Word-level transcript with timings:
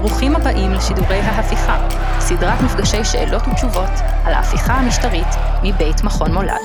ברוכים 0.00 0.36
הבאים 0.36 0.70
לשידורי 0.70 1.16
ההפיכה, 1.16 1.88
סדרת 2.20 2.60
מפגשי 2.64 3.04
שאלות 3.04 3.42
ותשובות 3.52 3.94
על 4.24 4.34
ההפיכה 4.34 4.72
המשטרית 4.72 5.26
מבית 5.64 6.04
מכון 6.04 6.32
מולד. 6.32 6.64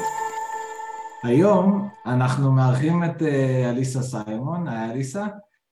היום 1.23 1.89
אנחנו 2.05 2.51
מארחים 2.51 3.03
את 3.03 3.21
אה, 3.21 3.69
אליסה 3.69 4.01
סיימון, 4.01 4.67
היי 4.67 4.91
אליסה. 4.91 5.25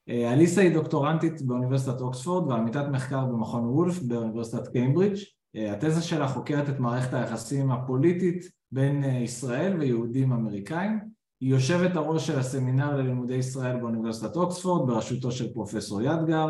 אה, 0.10 0.34
אליסה 0.34 0.62
היא 0.62 0.74
דוקטורנטית 0.74 1.42
באוניברסיטת 1.42 2.02
אוקספורד 2.02 2.48
ועמיתת 2.48 2.86
מחקר 2.92 3.26
במכון 3.26 3.66
וולף 3.66 4.00
באוניברסיטת 4.00 4.68
קיימברידג'. 4.68 5.18
אה, 5.56 5.74
התזה 5.74 6.02
שלה 6.02 6.28
חוקרת 6.28 6.70
את 6.70 6.80
מערכת 6.80 7.14
היחסים 7.14 7.72
הפוליטית 7.72 8.46
בין 8.72 9.04
ישראל 9.04 9.78
ויהודים 9.80 10.32
אמריקאים. 10.32 11.00
היא 11.42 11.50
יושבת 11.50 11.96
הראש 11.96 12.28
של 12.28 12.40
הסמינר 12.40 12.96
ללימודי 12.96 13.36
ישראל 13.36 13.78
באוניברסיטת 13.80 14.36
אוקספורד 14.36 14.88
בראשותו 14.88 15.32
של 15.32 15.54
פרופסור 15.54 16.02
ידגר, 16.02 16.48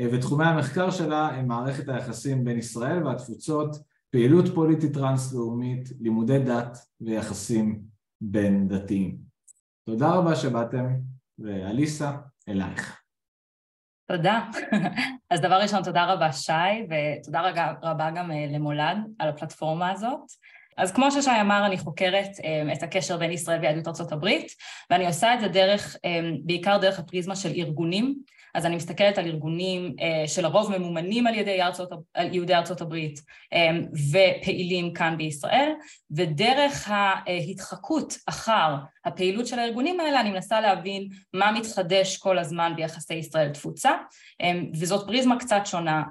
ותחומי 0.00 0.44
המחקר 0.44 0.90
שלה 0.90 1.28
הם 1.28 1.48
מערכת 1.48 1.88
היחסים 1.88 2.44
בין 2.44 2.58
ישראל 2.58 3.06
והתפוצות, 3.06 3.76
פעילות 4.10 4.44
פוליטית 4.54 4.92
טרנס-לאומית, 4.92 5.88
לימודי 6.00 6.38
דת 6.38 6.78
ויחסים 7.00 7.82
בין 8.20 8.68
דתיים. 8.68 9.16
תודה 9.86 10.10
רבה 10.10 10.36
שבאתם, 10.36 10.86
ואליסה, 11.38 12.12
אלייך. 12.48 13.00
תודה. 14.08 14.48
אז 15.30 15.40
דבר 15.40 15.54
ראשון, 15.54 15.82
תודה 15.82 16.12
רבה 16.12 16.32
שי, 16.32 16.52
ותודה 16.84 17.42
רבה 17.82 18.10
גם 18.10 18.30
אה, 18.30 18.46
למולד 18.50 18.96
על 19.18 19.28
הפלטפורמה 19.28 19.90
הזאת. 19.90 20.20
אז 20.76 20.92
כמו 20.92 21.10
ששי 21.10 21.30
אמר, 21.40 21.66
אני 21.66 21.78
חוקרת 21.78 22.30
um, 22.38 22.72
את 22.72 22.82
הקשר 22.82 23.16
בין 23.16 23.30
ישראל 23.30 23.60
ויהדות 23.60 24.12
הברית, 24.12 24.46
ואני 24.90 25.06
עושה 25.06 25.34
את 25.34 25.40
זה 25.40 25.48
דרך, 25.48 25.96
בעיקר 26.44 26.78
דרך 26.78 26.98
הפריזמה 26.98 27.36
של 27.36 27.48
ארגונים. 27.48 28.18
אז 28.54 28.66
אני 28.66 28.76
מסתכלת 28.76 29.18
על 29.18 29.26
ארגונים 29.26 29.96
uh, 29.98 30.28
שלרוב 30.28 30.78
ממומנים 30.78 31.26
על 31.26 31.34
ידי 31.34 31.62
ארצות, 31.62 31.90
על 32.14 32.34
יהודי 32.34 32.54
ארצות 32.54 32.80
הברית 32.80 33.18
um, 33.18 33.98
ופעילים 34.10 34.92
כאן 34.92 35.14
בישראל, 35.18 35.72
ודרך 36.16 36.90
ההתחקות 36.90 38.14
אחר 38.26 38.74
הפעילות 39.04 39.46
של 39.46 39.58
הארגונים 39.58 40.00
האלה, 40.00 40.20
אני 40.20 40.30
מנסה 40.30 40.60
להבין 40.60 41.08
מה 41.34 41.52
מתחדש 41.52 42.16
כל 42.16 42.38
הזמן 42.38 42.72
ביחסי 42.76 43.14
ישראל-תפוצה, 43.14 43.92
um, 44.42 44.46
וזאת 44.80 45.06
פריזמה 45.06 45.38
קצת 45.38 45.60
שונה 45.64 46.02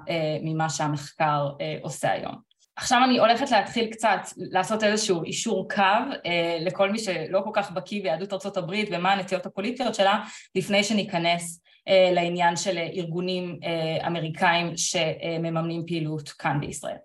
ממה 0.42 0.70
שהמחקר 0.70 1.48
עושה 1.82 2.12
היום. 2.12 2.54
עכשיו 2.76 3.00
אני 3.04 3.18
הולכת 3.18 3.50
להתחיל 3.50 3.86
קצת 3.90 4.20
לעשות 4.36 4.84
איזשהו 4.84 5.24
אישור 5.24 5.68
קו 5.68 5.82
אה, 6.26 6.58
לכל 6.60 6.90
מי 6.90 6.98
שלא 6.98 7.40
כל 7.44 7.50
כך 7.52 7.70
בקיא 7.70 8.02
ביהדות 8.02 8.56
הברית 8.56 8.88
ומה 8.92 9.12
הנטיות 9.12 9.46
הפוליטיות 9.46 9.94
שלה, 9.94 10.20
לפני 10.54 10.84
שניכנס 10.84 11.60
אה, 11.60 11.73
לעניין 11.86 12.56
של 12.56 12.78
ארגונים 12.78 13.58
אה, 13.64 14.06
אמריקאים 14.06 14.76
שמממנים 14.76 15.86
פעילות 15.86 16.28
כאן 16.28 16.60
בישראל. 16.60 16.96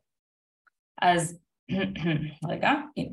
אז 1.01 1.39
רגע, 2.49 2.71
הנה. 2.97 3.09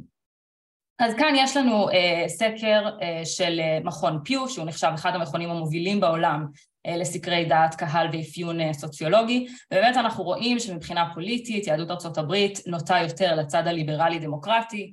אז 0.99 1.15
כאן 1.15 1.35
יש 1.37 1.57
לנו 1.57 1.91
אה, 1.91 2.25
סקר 2.29 2.89
אה, 3.03 3.25
של 3.25 3.61
מכון 3.85 4.21
פיו, 4.25 4.49
שהוא 4.49 4.67
נחשב 4.67 4.91
אחד 4.95 5.15
המכונים 5.15 5.51
המובילים 5.51 6.01
בעולם 6.01 6.47
אה, 6.87 6.97
לסקרי 6.97 7.45
דעת 7.45 7.75
קהל 7.75 8.09
ואפיון 8.13 8.61
אה, 8.61 8.73
סוציולוגי, 8.73 9.47
ובאמת 9.73 9.97
אנחנו 9.97 10.25
רואים 10.25 10.59
שמבחינה 10.59 11.15
פוליטית 11.15 11.67
יהדות 11.67 11.91
ארצות 11.91 12.19
הברית 12.19 12.59
נוטה 12.67 12.99
יותר 13.03 13.35
לצד 13.35 13.67
הליברלי-דמוקרטי, 13.67 14.83
אה, 14.83 14.93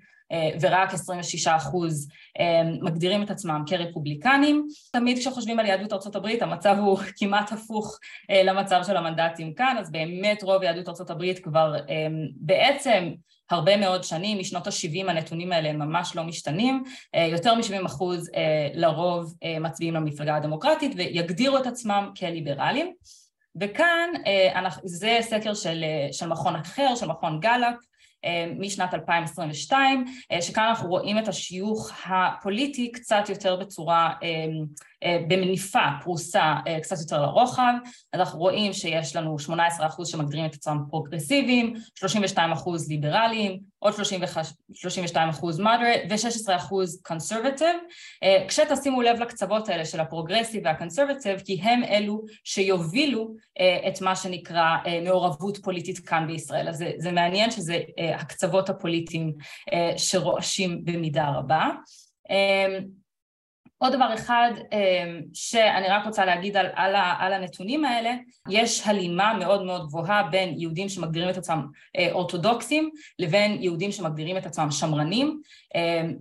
ורק 0.61 0.93
26 0.93 1.47
אחוז 1.47 2.07
מגדירים 2.81 3.23
את 3.23 3.31
עצמם 3.31 3.63
כרפובליקנים. 3.67 4.67
תמיד 4.91 5.17
כשחושבים 5.17 5.59
על 5.59 5.65
יהדות 5.65 6.15
הברית 6.15 6.41
המצב 6.41 6.75
הוא 6.79 6.99
כמעט 7.17 7.51
הפוך 7.51 7.99
למצב 8.29 8.81
של 8.87 8.97
המנדטים 8.97 9.53
כאן, 9.53 9.75
אז 9.79 9.91
באמת 9.91 10.43
רוב 10.43 10.63
יהדות 10.63 11.09
הברית 11.09 11.39
כבר 11.39 11.75
בעצם 12.35 13.13
הרבה 13.53 13.77
מאוד 13.77 14.03
שנים, 14.03 14.39
משנות 14.39 14.67
ה-70 14.67 15.09
הנתונים 15.09 15.51
האלה 15.51 15.69
הם 15.69 15.79
ממש 15.79 16.15
לא 16.15 16.23
משתנים, 16.23 16.83
אה, 17.15 17.25
יותר 17.25 17.55
מ-70 17.55 17.85
אחוז 17.85 18.29
אה, 18.35 18.67
לרוב 18.73 19.33
אה, 19.43 19.59
מצביעים 19.59 19.93
למפלגה 19.93 20.35
הדמוקרטית 20.35 20.91
ויגדירו 20.95 21.57
את 21.57 21.67
עצמם 21.67 22.11
כליברלים. 22.19 22.93
וכאן 23.61 24.09
זה 24.83 25.17
סקר 25.21 25.53
של, 25.53 25.83
של 26.11 26.27
מכון 26.27 26.55
אחר, 26.55 26.95
של 26.95 27.07
מכון 27.07 27.39
גלאפ, 27.39 27.75
משנת 28.59 28.93
2022, 28.93 30.05
שכאן 30.41 30.63
אנחנו 30.63 30.89
רואים 30.89 31.17
את 31.17 31.27
השיוך 31.27 31.91
הפוליטי 32.05 32.91
קצת 32.91 33.29
יותר 33.29 33.55
בצורה 33.55 34.13
אה, 34.23 34.45
במניפה 35.27 35.79
פרוסה 36.03 36.53
אה, 36.67 36.79
קצת 36.81 36.95
יותר 36.99 37.21
לרוחב, 37.21 37.73
אז 38.13 38.19
אנחנו 38.19 38.39
רואים 38.39 38.73
שיש 38.73 39.15
לנו 39.15 39.35
18% 39.39 40.05
שמגדירים 40.05 40.45
את 40.45 40.53
עצמם 40.53 40.77
פרוגרסיביים, 40.89 41.73
32% 42.35 42.39
ליברליים, 42.89 43.59
עוד 43.79 43.93
32% 43.93 45.15
moderate 45.59 46.07
ו-16% 46.09 46.51
conservative, 47.11 47.93
אה, 48.23 48.45
כשתשימו 48.47 49.01
לב 49.01 49.19
לקצוות 49.19 49.69
האלה 49.69 49.85
של 49.85 49.99
ה 49.99 50.04
progressive 50.04 50.61
וה 50.65 50.75
conservative, 50.75 51.39
כי 51.45 51.61
הם 51.61 51.83
אלו 51.83 52.21
שיובילו 52.43 53.35
את 53.87 54.01
מה 54.01 54.15
שנקרא 54.15 54.77
מעורבות 55.03 55.57
פוליטית 55.57 55.99
כאן 55.99 56.27
בישראל. 56.27 56.69
אז 56.69 56.77
זה, 56.77 56.91
זה 56.97 57.11
מעניין 57.11 57.51
שזה 57.51 57.79
הקצוות 58.15 58.69
הפוליטיים 58.69 59.33
שרועשים 59.97 60.85
במידה 60.85 61.29
רבה. 61.29 61.69
עוד 63.77 63.93
דבר 63.93 64.13
אחד 64.13 64.51
אמ, 64.71 65.21
שאני 65.33 65.87
רק 65.87 66.05
רוצה 66.05 66.25
להגיד 66.25 66.57
על, 66.57 66.65
על, 66.75 66.95
על 67.19 67.33
הנתונים 67.33 67.85
האלה, 67.85 68.15
יש 68.49 68.87
הלימה 68.87 69.33
מאוד 69.33 69.63
מאוד 69.63 69.87
גבוהה 69.87 70.23
בין 70.23 70.59
יהודים 70.59 70.89
שמגדירים 70.89 71.29
את 71.29 71.37
עצמם 71.37 71.67
אה, 71.97 72.11
אורתודוקסים 72.11 72.89
לבין 73.19 73.63
יהודים 73.63 73.91
שמגדירים 73.91 74.37
את 74.37 74.45
עצמם 74.45 74.71
שמרנים 74.71 75.41
אמ, 75.75 76.15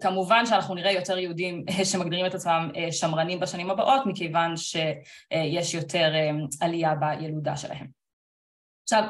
וכמובן 0.00 0.46
שאנחנו 0.46 0.74
נראה 0.74 0.92
יותר 0.92 1.18
יהודים 1.18 1.64
שמגדירים 1.90 2.26
את 2.26 2.34
עצמם 2.34 2.70
אה, 2.76 2.92
שמרנים 2.92 3.40
בשנים 3.40 3.70
הבאות 3.70 4.06
מכיוון 4.06 4.54
שיש 4.56 5.74
יותר 5.74 6.12
אמ, 6.14 6.46
עלייה 6.60 6.94
בילודה 6.94 7.56
שלהם. 7.56 7.86
עכשיו 8.82 9.04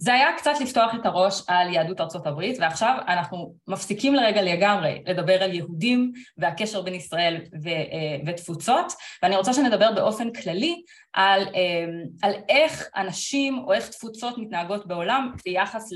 זה 0.00 0.14
היה 0.14 0.28
קצת 0.36 0.52
לפתוח 0.60 0.94
את 0.94 1.06
הראש 1.06 1.42
על 1.46 1.74
יהדות 1.74 2.00
ארצות 2.00 2.26
הברית, 2.26 2.56
ועכשיו 2.60 2.98
אנחנו 3.08 3.54
מפסיקים 3.68 4.14
לרגע 4.14 4.42
לגמרי 4.42 5.02
לדבר 5.06 5.42
על 5.42 5.54
יהודים 5.54 6.12
והקשר 6.38 6.82
בין 6.82 6.94
ישראל 6.94 7.40
ו- 7.62 7.68
אה, 7.68 8.16
ותפוצות, 8.26 8.92
ואני 9.22 9.36
רוצה 9.36 9.52
שנדבר 9.52 9.92
באופן 9.92 10.32
כללי 10.32 10.82
על, 11.12 11.42
אה, 11.54 11.86
על 12.22 12.32
איך 12.48 12.88
אנשים 12.96 13.58
או 13.58 13.72
איך 13.72 13.88
תפוצות 13.88 14.38
מתנהגות 14.38 14.86
בעולם 14.86 15.32
ביחס 15.44 15.92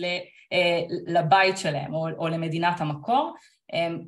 אה, 0.53 0.81
לבית 1.07 1.59
שלהם 1.59 1.95
או, 1.95 2.09
או 2.19 2.29
למדינת 2.29 2.81
המקור, 2.81 3.35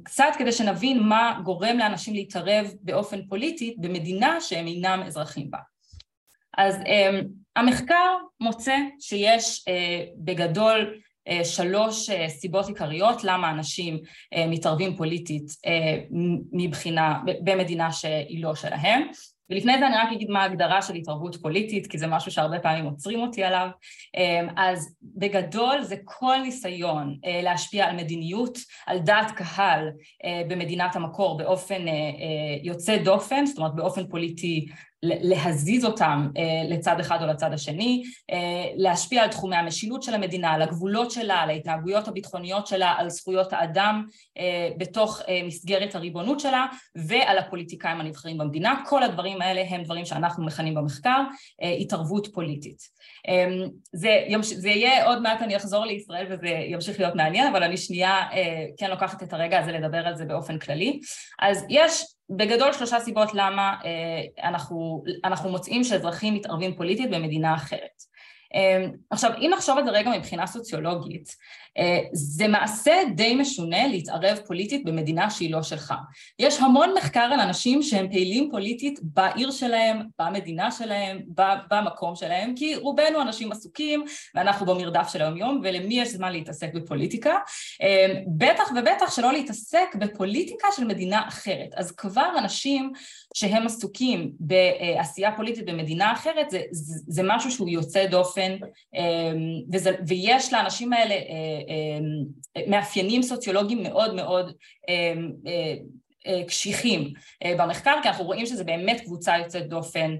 קצת 0.02 0.32
כדי 0.38 0.52
שנבין 0.52 1.02
מה 1.02 1.40
גורם 1.44 1.78
לאנשים 1.78 2.14
להתערב 2.14 2.66
באופן 2.80 3.26
פוליטי 3.26 3.74
במדינה 3.78 4.40
שהם 4.40 4.66
אינם 4.66 5.02
אזרחים 5.06 5.50
בה. 5.50 5.58
אז 6.58 6.76
המחקר 7.56 8.16
מוצא 8.40 8.76
שיש 9.00 9.64
אה, 9.68 10.04
בגדול 10.16 11.00
אה, 11.28 11.44
שלוש 11.44 12.10
אה, 12.10 12.28
סיבות 12.28 12.68
עיקריות 12.68 13.24
למה 13.24 13.50
אנשים 13.50 13.98
מתערבים 14.48 14.96
פוליטית 14.96 15.46
מבחינה, 16.52 17.20
במדינה 17.44 17.92
שהיא 17.92 18.42
לא 18.42 18.54
שלהם. 18.54 19.02
ולפני 19.50 19.78
זה 19.78 19.86
אני 19.86 19.96
רק 19.96 20.08
אגיד 20.12 20.30
מה 20.30 20.42
ההגדרה 20.42 20.82
של 20.82 20.94
התערבות 20.94 21.36
פוליטית, 21.42 21.86
כי 21.86 21.98
זה 21.98 22.06
משהו 22.06 22.30
שהרבה 22.30 22.58
פעמים 22.58 22.84
עוצרים 22.84 23.20
אותי 23.20 23.44
עליו. 23.44 23.68
אז 24.56 24.96
בגדול 25.02 25.82
זה 25.82 25.96
כל 26.04 26.36
ניסיון 26.42 27.18
להשפיע 27.42 27.86
על 27.86 27.96
מדיניות, 27.96 28.58
על 28.86 28.98
דעת 28.98 29.30
קהל 29.30 29.90
במדינת 30.48 30.96
המקור 30.96 31.38
באופן 31.38 31.84
יוצא 32.62 32.96
דופן, 32.96 33.46
זאת 33.46 33.58
אומרת 33.58 33.74
באופן 33.74 34.06
פוליטי 34.08 34.66
להזיז 35.04 35.84
אותם 35.84 36.28
אה, 36.36 36.42
לצד 36.68 37.00
אחד 37.00 37.22
או 37.22 37.26
לצד 37.26 37.52
השני, 37.52 38.02
אה, 38.30 38.66
להשפיע 38.76 39.22
על 39.22 39.28
תחומי 39.28 39.56
המשילות 39.56 40.02
של 40.02 40.14
המדינה, 40.14 40.50
על 40.52 40.62
הגבולות 40.62 41.10
שלה, 41.10 41.34
על 41.34 41.50
ההתנהגויות 41.50 42.08
הביטחוניות 42.08 42.66
שלה, 42.66 42.94
על 42.98 43.10
זכויות 43.10 43.52
האדם 43.52 44.06
אה, 44.38 44.68
בתוך 44.78 45.20
מסגרת 45.46 45.94
הריבונות 45.94 46.40
שלה 46.40 46.66
ועל 46.96 47.38
הפוליטיקאים 47.38 48.00
הנבחרים 48.00 48.38
במדינה. 48.38 48.82
כל 48.86 49.02
הדברים 49.02 49.42
האלה 49.42 49.64
הם 49.68 49.82
דברים 49.82 50.04
שאנחנו 50.04 50.44
מכנים 50.44 50.74
במחקר 50.74 51.22
התערבות 51.80 52.28
פוליטית. 52.34 52.93
זה, 53.92 54.24
זה 54.40 54.68
יהיה 54.68 55.06
עוד 55.06 55.22
מעט 55.22 55.42
אני 55.42 55.56
אחזור 55.56 55.84
לישראל 55.84 56.26
וזה 56.30 56.48
ימשיך 56.48 57.00
להיות 57.00 57.14
מעניין, 57.14 57.46
אבל 57.46 57.62
אני 57.62 57.76
שנייה 57.76 58.22
כן 58.78 58.90
לוקחת 58.90 59.22
את 59.22 59.32
הרגע 59.32 59.58
הזה 59.58 59.72
לדבר 59.72 60.06
על 60.06 60.16
זה 60.16 60.24
באופן 60.24 60.58
כללי. 60.58 61.00
אז 61.38 61.64
יש 61.68 62.04
בגדול 62.30 62.72
שלושה 62.72 63.00
סיבות 63.00 63.34
למה 63.34 63.74
אה, 63.84 64.48
אנחנו, 64.48 65.04
אנחנו 65.24 65.50
מוצאים 65.50 65.84
שאזרחים 65.84 66.34
מתערבים 66.34 66.76
פוליטית 66.76 67.10
במדינה 67.10 67.54
אחרת. 67.54 68.14
אמ, 68.54 68.90
עכשיו, 69.10 69.30
אם 69.38 69.50
נחשוב 69.54 69.78
על 69.78 69.84
זה 69.84 69.90
רגע 69.90 70.10
מבחינה 70.10 70.46
סוציולוגית, 70.46 71.28
אה, 71.28 71.34
זה 72.12 72.48
מעשה 72.48 72.92
די 73.14 73.34
משונה 73.34 73.86
להתערב 73.86 74.38
פוליטית 74.46 74.84
במדינה 74.84 75.30
שהיא 75.30 75.52
לא 75.52 75.62
שלך. 75.62 75.94
יש 76.38 76.60
המון 76.60 76.94
מחקר 76.98 77.20
על 77.20 77.40
אנשים 77.40 77.82
שהם 77.82 78.08
פעילים 78.10 78.48
פוליטית 78.50 79.00
בעיר 79.02 79.50
שלהם, 79.50 80.02
במדינה 80.18 80.70
שלהם, 80.70 81.20
במקום 81.70 82.16
שלהם, 82.16 82.54
כי 82.56 82.76
רובנו 82.76 83.22
אנשים 83.22 83.52
עסוקים 83.52 84.04
ואנחנו 84.34 84.66
במרדף 84.66 85.08
של 85.12 85.22
היום-יום, 85.22 85.60
ולמי 85.64 86.00
יש 86.00 86.08
זמן 86.08 86.32
להתעסק 86.32 86.74
בפוליטיקה? 86.74 87.34
אמ, 87.82 88.24
בטח 88.26 88.70
ובטח 88.76 89.16
שלא 89.16 89.32
להתעסק 89.32 89.94
בפוליטיקה 89.98 90.68
של 90.76 90.84
מדינה 90.84 91.28
אחרת. 91.28 91.68
אז 91.76 91.92
כבר 91.92 92.28
אנשים 92.38 92.92
שהם 93.34 93.66
עסוקים 93.66 94.32
בעשייה 94.40 95.36
פוליטית 95.36 95.66
במדינה 95.66 96.12
אחרת, 96.12 96.50
זה, 96.50 96.60
זה, 97.06 97.22
משהו 97.24 97.50
שהוא 97.50 97.68
יוצא 97.68 98.06
דופן, 98.06 98.56
אמ, 98.94 99.02
וזה, 99.72 99.90
ויש 100.06 100.52
לאנשים 100.52 100.92
האלה 100.92 101.14
אה, 101.14 101.63
מאפיינים 102.68 103.22
סוציולוגיים 103.22 103.82
מאוד 103.82 104.14
מאוד 104.14 104.52
אה, 104.88 105.14
אה, 106.26 106.44
קשיחים 106.46 107.12
במחקר, 107.44 107.94
כי 108.02 108.08
אנחנו 108.08 108.24
רואים 108.24 108.46
שזה 108.46 108.64
באמת 108.64 109.00
קבוצה 109.00 109.38
יוצאת 109.38 109.68
דופן, 109.68 110.16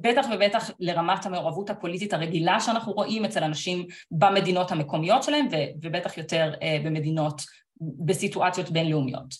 בטח 0.00 0.26
ובטח 0.32 0.70
לרמת 0.80 1.26
המעורבות 1.26 1.70
הפוליטית 1.70 2.12
הרגילה 2.12 2.60
שאנחנו 2.60 2.92
רואים 2.92 3.24
אצל 3.24 3.44
אנשים 3.44 3.86
במדינות 4.10 4.72
המקומיות 4.72 5.22
שלהם, 5.22 5.46
ובטח 5.82 6.18
יותר 6.18 6.54
במדינות, 6.84 7.42
בסיטואציות 7.80 8.70
בינלאומיות. 8.70 9.34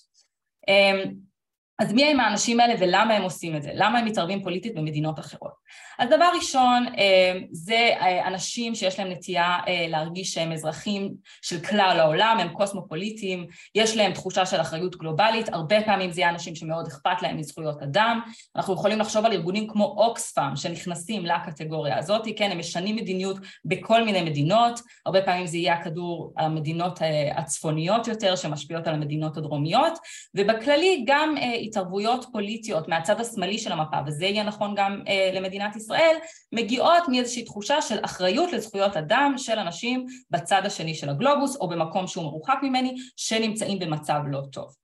אז 1.80 1.92
מי 1.92 2.04
הם 2.04 2.20
האנשים 2.20 2.60
האלה 2.60 2.74
ולמה 2.78 3.14
הם 3.14 3.22
עושים 3.22 3.56
את 3.56 3.62
זה? 3.62 3.70
למה 3.74 3.98
הם 3.98 4.04
מתערבים 4.04 4.42
פוליטית 4.42 4.74
במדינות 4.74 5.18
אחרות? 5.18 5.52
אז 6.00 6.08
דבר 6.08 6.28
ראשון, 6.34 6.86
אה, 6.98 7.38
זה 7.52 7.90
אה, 8.00 8.28
אנשים 8.28 8.74
שיש 8.74 8.98
להם 8.98 9.08
נטייה 9.08 9.58
אה, 9.68 9.86
להרגיש 9.88 10.32
שהם 10.32 10.52
אזרחים 10.52 11.14
של 11.42 11.60
כלל 11.60 11.96
העולם, 12.00 12.36
הם 12.40 12.48
קוסמופוליטיים, 12.48 13.46
יש 13.74 13.96
להם 13.96 14.12
תחושה 14.12 14.46
של 14.46 14.60
אחריות 14.60 14.96
גלובלית, 14.96 15.48
הרבה 15.48 15.82
פעמים 15.82 16.10
זה 16.10 16.20
יהיה 16.20 16.30
אנשים 16.30 16.54
שמאוד 16.54 16.86
אכפת 16.86 17.22
להם 17.22 17.36
מזכויות 17.36 17.82
אדם, 17.82 18.20
אנחנו 18.56 18.74
יכולים 18.74 18.98
לחשוב 18.98 19.24
על 19.24 19.32
ארגונים 19.32 19.68
כמו 19.68 19.84
אוקספאם 19.84 20.56
שנכנסים 20.56 21.26
לקטגוריה 21.26 21.98
הזאת, 21.98 22.28
כן, 22.36 22.50
הם 22.50 22.58
משנים 22.58 22.96
מדיניות 22.96 23.36
בכל 23.64 24.04
מיני 24.04 24.22
מדינות, 24.22 24.80
הרבה 25.06 25.22
פעמים 25.22 25.46
זה 25.46 25.56
יהיה 25.56 25.74
הכדור 25.74 26.32
על 26.36 26.44
המדינות 26.44 26.98
הצפוניות 27.34 28.08
יותר 28.08 28.36
שמשפיעות 28.36 28.86
על 28.86 28.94
המדינות 28.94 29.36
הדרומיות, 29.36 29.98
ובכללי 30.34 31.04
גם 31.06 31.34
התערבויות 31.70 32.26
פוליטיות 32.32 32.88
מהצד 32.88 33.20
השמאלי 33.20 33.58
של 33.58 33.72
המפה, 33.72 33.96
וזה 34.06 34.24
יהיה 34.24 34.44
נכון 34.44 34.74
גם 34.76 35.02
למדינת 35.34 35.76
ישראל, 35.76 36.00
ישראל 36.00 36.16
מגיעות 36.52 37.02
מאיזושהי 37.08 37.44
תחושה 37.44 37.82
של 37.82 37.98
אחריות 38.04 38.52
לזכויות 38.52 38.96
אדם 38.96 39.34
של 39.36 39.58
אנשים 39.58 40.06
בצד 40.30 40.62
השני 40.64 40.94
של 40.94 41.08
הגלובוס 41.08 41.56
או 41.56 41.68
במקום 41.68 42.06
שהוא 42.06 42.24
מרוחק 42.24 42.58
ממני 42.62 42.94
שנמצאים 43.16 43.78
במצב 43.78 44.20
לא 44.26 44.40
טוב. 44.52 44.74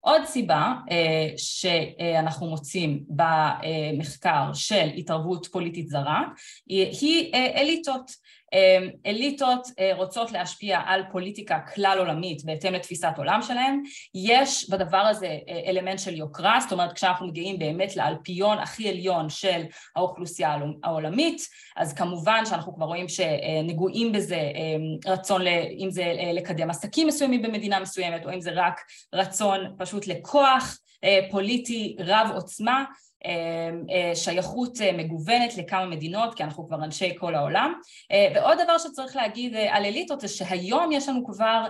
עוד 0.00 0.24
סיבה 0.24 0.74
אה, 0.90 1.28
שאנחנו 1.36 2.46
מוצאים 2.46 3.04
במחקר 3.08 4.50
של 4.54 4.88
התערבות 4.96 5.46
פוליטית 5.46 5.88
זרה 5.88 6.22
היא 6.66 7.34
אה, 7.34 7.60
אליטות. 7.60 8.10
אמ, 8.52 8.88
אליטות 9.06 9.66
אה, 9.78 9.92
רוצות 9.94 10.32
להשפיע 10.32 10.80
על 10.86 11.02
פוליטיקה 11.12 11.60
כלל 11.74 11.96
עולמית 11.98 12.44
בהתאם 12.44 12.72
לתפיסת 12.72 13.12
עולם 13.16 13.42
שלהם, 13.42 13.82
יש 14.14 14.70
בדבר 14.70 14.96
הזה 14.96 15.26
אה, 15.26 15.70
אלמנט 15.70 15.98
של 15.98 16.14
יוקרה, 16.14 16.60
זאת 16.60 16.72
אומרת 16.72 16.92
כשאנחנו 16.92 17.26
מגיעים 17.26 17.58
באמת 17.58 17.96
לאלפיון 17.96 18.58
הכי 18.58 18.88
עליון 18.88 19.28
של 19.28 19.62
האוכלוסייה 19.96 20.56
העולמית, 20.84 21.42
אז 21.76 21.92
כמובן 21.92 22.42
שאנחנו 22.46 22.74
כבר 22.74 22.86
רואים 22.86 23.06
שנגועים 23.08 24.12
בזה 24.12 24.36
אמ, 24.36 25.12
רצון, 25.12 25.42
אם 25.78 25.90
זה 25.90 26.02
אה, 26.02 26.32
לקדם 26.32 26.70
עסקים 26.70 27.06
מסוימים 27.06 27.42
במדינה 27.42 27.80
מסוימת, 27.80 28.26
או 28.26 28.34
אם 28.34 28.40
זה 28.40 28.50
רק 28.54 28.80
רצון 29.12 29.74
פשוט 29.78 30.06
לכוח 30.06 30.78
פוליטי 31.30 31.96
רב 31.98 32.30
עוצמה, 32.34 32.84
שייכות 34.14 34.80
אה, 34.80 34.92
מגוונת 34.92 35.56
לכמה 35.56 35.86
מדינות, 35.86 36.34
כי 36.34 36.44
אנחנו 36.44 36.66
כבר 36.66 36.84
אנשי 36.84 37.12
כל 37.18 37.34
העולם. 37.34 37.72
אה, 38.12 38.28
ועוד 38.34 38.58
דבר 38.64 38.78
שצריך 38.78 39.16
להגיד 39.16 39.56
על 39.68 39.84
אליטות 39.84 40.20
זה 40.20 40.28
שהיום 40.28 40.92
יש 40.92 41.08
לנו 41.08 41.26
כבר 41.26 41.66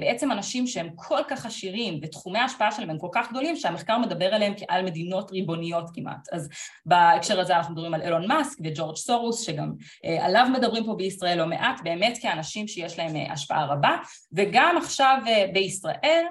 בעצם 0.00 0.32
אנשים 0.32 0.66
שהם 0.66 0.88
כל 0.94 1.20
כך 1.28 1.46
עשירים 1.46 2.00
ותחומי 2.02 2.38
ההשפעה 2.38 2.72
שלהם 2.72 2.90
הם 2.90 2.98
כל 2.98 3.08
כך 3.12 3.30
גדולים 3.30 3.56
שהמחקר 3.56 3.98
מדבר 3.98 4.34
עליהם 4.34 4.54
כעל 4.56 4.84
מדינות 4.84 5.30
ריבוניות 5.30 5.84
כמעט. 5.94 6.28
אז 6.32 6.48
בהקשר 6.86 7.40
הזה 7.40 7.56
אנחנו 7.56 7.74
מדברים 7.74 7.94
על 7.94 8.02
אילון 8.02 8.28
מאסק 8.28 8.58
וג'ורג' 8.64 8.96
סורוס 8.96 9.46
שגם 9.46 9.72
עליו 10.20 10.46
מדברים 10.52 10.84
פה 10.84 10.94
בישראל 10.94 11.38
לא 11.38 11.46
מעט, 11.46 11.80
באמת 11.84 12.18
כאנשים 12.22 12.68
שיש 12.68 12.98
להם 12.98 13.16
השפעה 13.30 13.66
רבה, 13.66 13.96
וגם 14.32 14.76
עכשיו 14.78 15.18
בישראל 15.52 16.24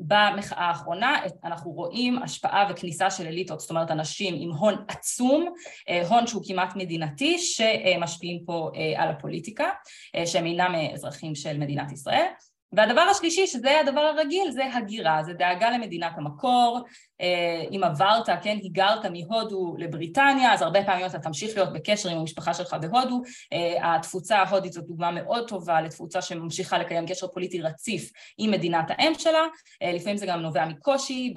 במחאה 0.00 0.64
האחרונה 0.64 1.20
אנחנו 1.44 1.70
רואים 1.70 2.22
השפעה 2.22 2.66
וכניסה 2.70 3.10
של 3.10 3.26
אליטות, 3.26 3.60
זאת 3.60 3.70
אומרת 3.70 3.90
אנשים 3.90 4.34
עם 4.38 4.50
הון 4.50 4.84
עצום, 4.88 5.54
אה, 5.88 6.08
הון 6.08 6.26
שהוא 6.26 6.42
כמעט 6.46 6.76
מדינתי, 6.76 7.38
שמשפיעים 7.38 8.44
פה 8.44 8.70
אה, 8.76 9.02
על 9.02 9.08
הפוליטיקה, 9.08 9.68
אה, 10.16 10.26
שהם 10.26 10.46
אינם 10.46 10.74
אזרחים 10.94 11.34
של 11.34 11.58
מדינת 11.58 11.92
ישראל. 11.92 12.26
והדבר 12.72 13.00
השלישי, 13.00 13.46
שזה 13.46 13.80
הדבר 13.80 14.00
הרגיל, 14.00 14.50
זה 14.50 14.74
הגירה, 14.74 15.22
זה 15.22 15.32
דאגה 15.32 15.70
למדינת 15.70 16.12
המקור, 16.16 16.80
אה, 17.20 17.62
אם 17.70 17.84
עברת, 17.84 18.28
כן, 18.42 18.58
היגרת 18.62 19.06
מהודו 19.06 19.74
לבריטניה, 19.78 20.52
אז 20.52 20.62
הרבה 20.62 20.84
פעמים 20.84 21.06
אתה 21.06 21.18
תמשיך 21.18 21.56
להיות 21.56 21.72
בקשר 21.72 22.08
עם 22.08 22.18
המשפחה 22.18 22.54
שלך 22.54 22.76
בהודו. 22.80 23.22
אה, 23.52 23.94
התפוצה 23.96 24.38
ההודית 24.38 24.72
זאת 24.72 24.86
דוגמה 24.86 25.10
מאוד 25.10 25.48
טובה 25.48 25.80
לתפוצה 25.80 26.22
שממשיכה 26.22 26.78
לקיים 26.78 27.06
קשר 27.06 27.28
פוליטי 27.28 27.62
רציף 27.62 28.12
עם 28.38 28.50
מדינת 28.50 28.84
האם 28.88 29.12
שלה, 29.18 29.42
אה, 29.82 29.92
לפעמים 29.92 30.16
זה 30.16 30.26
גם 30.26 30.40
נובע 30.40 30.64
מקושי 30.64 31.34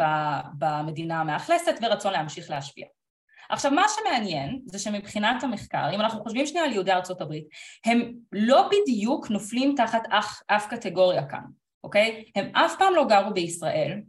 במדינה 0.58 1.22
המאכלסת 1.22 1.76
ורצון 1.82 2.14
להמשיך 2.14 2.50
להשפיע. 2.50 3.01
עכשיו, 3.52 3.72
מה 3.72 3.86
שמעניין 3.96 4.60
זה 4.66 4.80
שמבחינת 4.80 5.44
המחקר, 5.44 5.90
אם 5.96 6.02
אנחנו 6.02 6.24
חושבים 6.24 6.48
שנייה 6.48 6.66
על 6.66 6.72
יהודי 6.72 6.92
ארצות 6.92 7.22
הברית, 7.22 7.48
הם 7.86 8.14
לא 8.32 8.70
בדיוק 8.72 9.30
נופלים 9.30 9.74
תחת 9.78 10.04
אף, 10.10 10.42
אף 10.48 10.68
קטגוריה 10.68 11.26
כאן, 11.26 11.44
אוקיי? 11.84 12.24
הם 12.36 12.56
אף 12.56 12.74
פעם 12.80 12.96
לא 12.96 13.06
גרו 13.08 13.34
בישראל, 13.34 14.02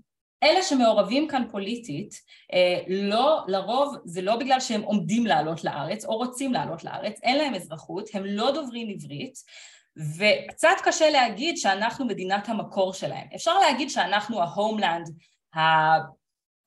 אלה 0.42 0.62
שמעורבים 0.62 1.28
כאן 1.28 1.44
פוליטית, 1.50 2.14
אה, 2.52 2.80
לא, 2.88 3.44
לרוב 3.48 3.96
זה 4.04 4.22
לא 4.22 4.36
בגלל 4.36 4.60
שהם 4.60 4.82
עומדים 4.82 5.26
לעלות 5.26 5.64
לארץ 5.64 6.04
או 6.04 6.16
רוצים 6.16 6.52
לעלות 6.52 6.84
לארץ, 6.84 7.20
אין 7.22 7.38
להם 7.38 7.54
אזרחות, 7.54 8.08
הם 8.14 8.24
לא 8.24 8.50
דוברים 8.54 8.88
עברית, 8.88 9.34
וקצת 10.18 10.76
קשה 10.84 11.10
להגיד 11.10 11.56
שאנחנו 11.56 12.04
מדינת 12.04 12.48
המקור 12.48 12.92
שלהם. 12.92 13.26
אפשר 13.34 13.58
להגיד 13.58 13.90
שאנחנו 13.90 14.42
ההומלנד 14.42 15.06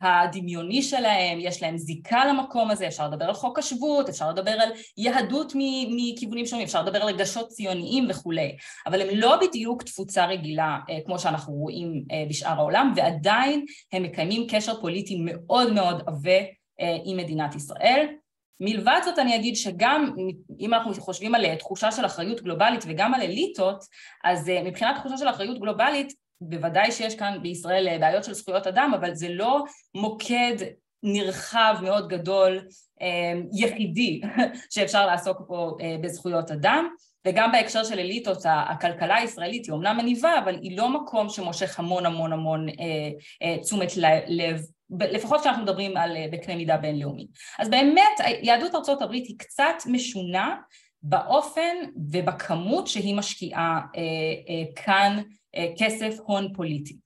הדמיוני 0.02 0.82
שלהם, 0.82 1.38
יש 1.42 1.64
להם 1.64 1.78
זיקה 1.78 2.26
למקום 2.26 2.72
הזה, 2.72 2.88
אפשר 2.88 3.08
לדבר 3.08 3.26
על 3.26 3.34
חוק 3.34 3.60
השבות, 3.60 4.10
אפשר 4.10 4.30
לדבר 4.30 4.52
על 4.52 4.70
יהדות 4.98 5.54
מכיוונים 5.90 6.46
שונים, 6.46 6.66
אפשר 6.66 6.84
לדבר 6.84 7.02
על 7.02 7.08
רגשות 7.08 7.48
ציוניים 7.48 8.08
וכולי, 8.10 8.56
אבל 8.88 9.02
הם 9.02 9.08
לא 9.18 9.38
בדיוק 9.42 9.84
תפוצה 9.84 10.26
רגילה 10.26 10.80
אה, 10.90 10.98
כמו 11.06 11.20
שאנחנו 11.20 11.54
רואים 11.54 12.04
אה, 12.12 12.26
בשאר 12.30 12.58
העולם, 12.58 12.94
ועדיין 12.96 13.66
הם 13.94 14.04
מקיימים 14.04 14.48
קשר 14.50 14.82
פוליטי 14.82 15.18
מאוד 15.20 15.74
מאוד 15.74 16.04
עבה 16.08 16.40
אה, 16.82 16.98
עם 17.06 17.18
מדינת 17.18 17.56
ישראל. 17.56 18.08
מלבד 18.60 19.00
זאת 19.06 19.20
אני 19.20 19.36
אגיד 19.36 19.56
שגם 19.56 20.16
אם 20.60 20.74
אנחנו 20.74 20.94
חושבים 20.94 21.36
על 21.36 21.56
תחושה 21.56 21.92
של 21.92 22.06
אחריות 22.06 22.42
גלובלית 22.42 22.84
וגם 22.88 23.14
על 23.14 23.22
אליטות, 23.22 23.84
אז 24.24 24.52
מבחינת 24.66 24.96
תחושה 24.96 25.18
של 25.18 25.30
אחריות 25.30 25.60
גלובלית 25.60 26.14
בוודאי 26.42 26.92
שיש 26.92 27.16
כאן 27.16 27.38
בישראל 27.42 27.88
אה, 27.88 28.00
בעיות 28.00 28.24
של 28.24 28.34
זכויות 28.34 28.68
אדם, 28.68 28.92
אבל 29.00 29.14
זה 29.14 29.30
לא 29.30 29.64
מוקד 29.96 30.56
נרחב 31.04 31.76
מאוד 31.84 32.08
גדול, 32.08 32.60
אה, 33.02 33.34
יחידי, 33.54 34.22
שאפשר 34.74 35.06
לעסוק 35.06 35.38
פה 35.48 35.78
אה, 35.82 35.96
בזכויות 36.02 36.52
אדם. 36.52 36.88
וגם 37.28 37.52
בהקשר 37.52 37.84
של 37.84 38.00
אליטות, 38.00 38.38
הכלכלה 38.46 39.16
הישראלית 39.16 39.66
היא 39.66 39.74
אומנם 39.74 39.98
מניבה, 39.98 40.40
אבל 40.44 40.60
היא 40.62 40.78
לא 40.78 40.90
מקום 40.90 41.30
שמושך 41.30 41.80
המון 41.80 42.06
המון 42.06 42.34
המון 42.34 42.68
תשומת 43.62 43.92
לב, 44.28 44.62
לפחות 45.00 45.42
כשאנחנו 45.42 45.64
מדברים 45.64 45.98
על 45.98 46.18
בקנה 46.32 46.56
מידה 46.56 46.78
בינלאומי. 46.78 47.28
אז 47.60 47.70
באמת 47.70 48.20
יהדות 48.42 48.76
ארצות 48.76 49.02
הברית 49.02 49.28
היא 49.28 49.36
קצת 49.40 49.76
משונה 49.86 50.56
באופן 51.08 51.76
ובכמות 52.12 52.88
שהיא 52.88 53.16
משקיעה 53.16 53.82
כאן 54.76 55.18
אה, 55.18 55.24
כסף, 55.78 56.16
הון 56.26 56.54
פוליטי. 56.54 56.98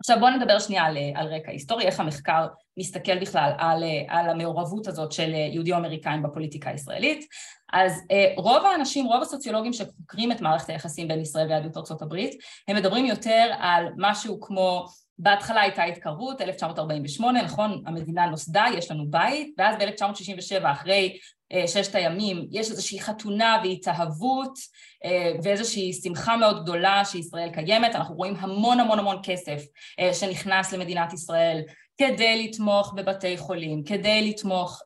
עכשיו 0.00 0.16
בואו 0.20 0.30
נדבר 0.30 0.58
שנייה 0.58 0.84
על, 0.84 0.96
אה, 0.96 1.10
על 1.14 1.34
רקע 1.34 1.50
היסטורי, 1.50 1.84
איך 1.84 2.00
המחקר 2.00 2.46
מסתכל 2.76 3.20
בכלל 3.20 3.52
על, 3.58 3.84
אה, 3.84 4.04
על 4.08 4.30
המעורבות 4.30 4.86
הזאת 4.86 5.12
של 5.12 5.34
יהודים 5.34 5.74
אמריקאים 5.74 6.22
בפוליטיקה 6.22 6.70
הישראלית. 6.70 7.26
אז 7.72 8.02
רוב 8.36 8.64
האנשים, 8.64 9.06
רוב 9.06 9.22
הסוציולוגים 9.22 9.72
שחוקרים 9.72 10.32
את 10.32 10.40
מערכת 10.40 10.68
היחסים 10.68 11.08
בין 11.08 11.20
ישראל 11.20 11.48
ויהדות 11.48 12.02
הברית, 12.02 12.34
הם 12.68 12.76
מדברים 12.76 13.06
יותר 13.06 13.50
על 13.58 13.84
משהו 13.96 14.40
כמו 14.40 14.86
בהתחלה 15.22 15.60
הייתה 15.60 15.82
התקרבות, 15.84 16.40
1948, 16.40 17.42
נכון, 17.42 17.82
המדינה 17.86 18.26
נוסדה, 18.26 18.64
יש 18.76 18.90
לנו 18.90 19.10
בית, 19.10 19.54
ואז 19.58 19.76
ב-1967, 19.78 20.72
אחרי 20.72 21.12
אה, 21.12 21.18
ששת 21.66 21.94
הימים, 21.94 22.46
יש 22.50 22.70
איזושהי 22.70 23.00
חתונה 23.00 23.60
והתאהבות 23.64 24.58
אה, 25.04 25.32
ואיזושהי 25.42 25.92
שמחה 25.92 26.36
מאוד 26.36 26.62
גדולה 26.62 27.04
שישראל 27.04 27.50
קיימת, 27.50 27.94
אנחנו 27.94 28.14
רואים 28.14 28.36
המון 28.38 28.80
המון 28.80 28.98
המון 28.98 29.16
כסף 29.22 29.62
אה, 30.00 30.14
שנכנס 30.14 30.72
למדינת 30.72 31.12
ישראל 31.12 31.62
כדי 31.98 32.48
לתמוך 32.48 32.92
בבתי 32.96 33.36
חולים, 33.36 33.84
כדי 33.84 34.30
לתמוך 34.30 34.80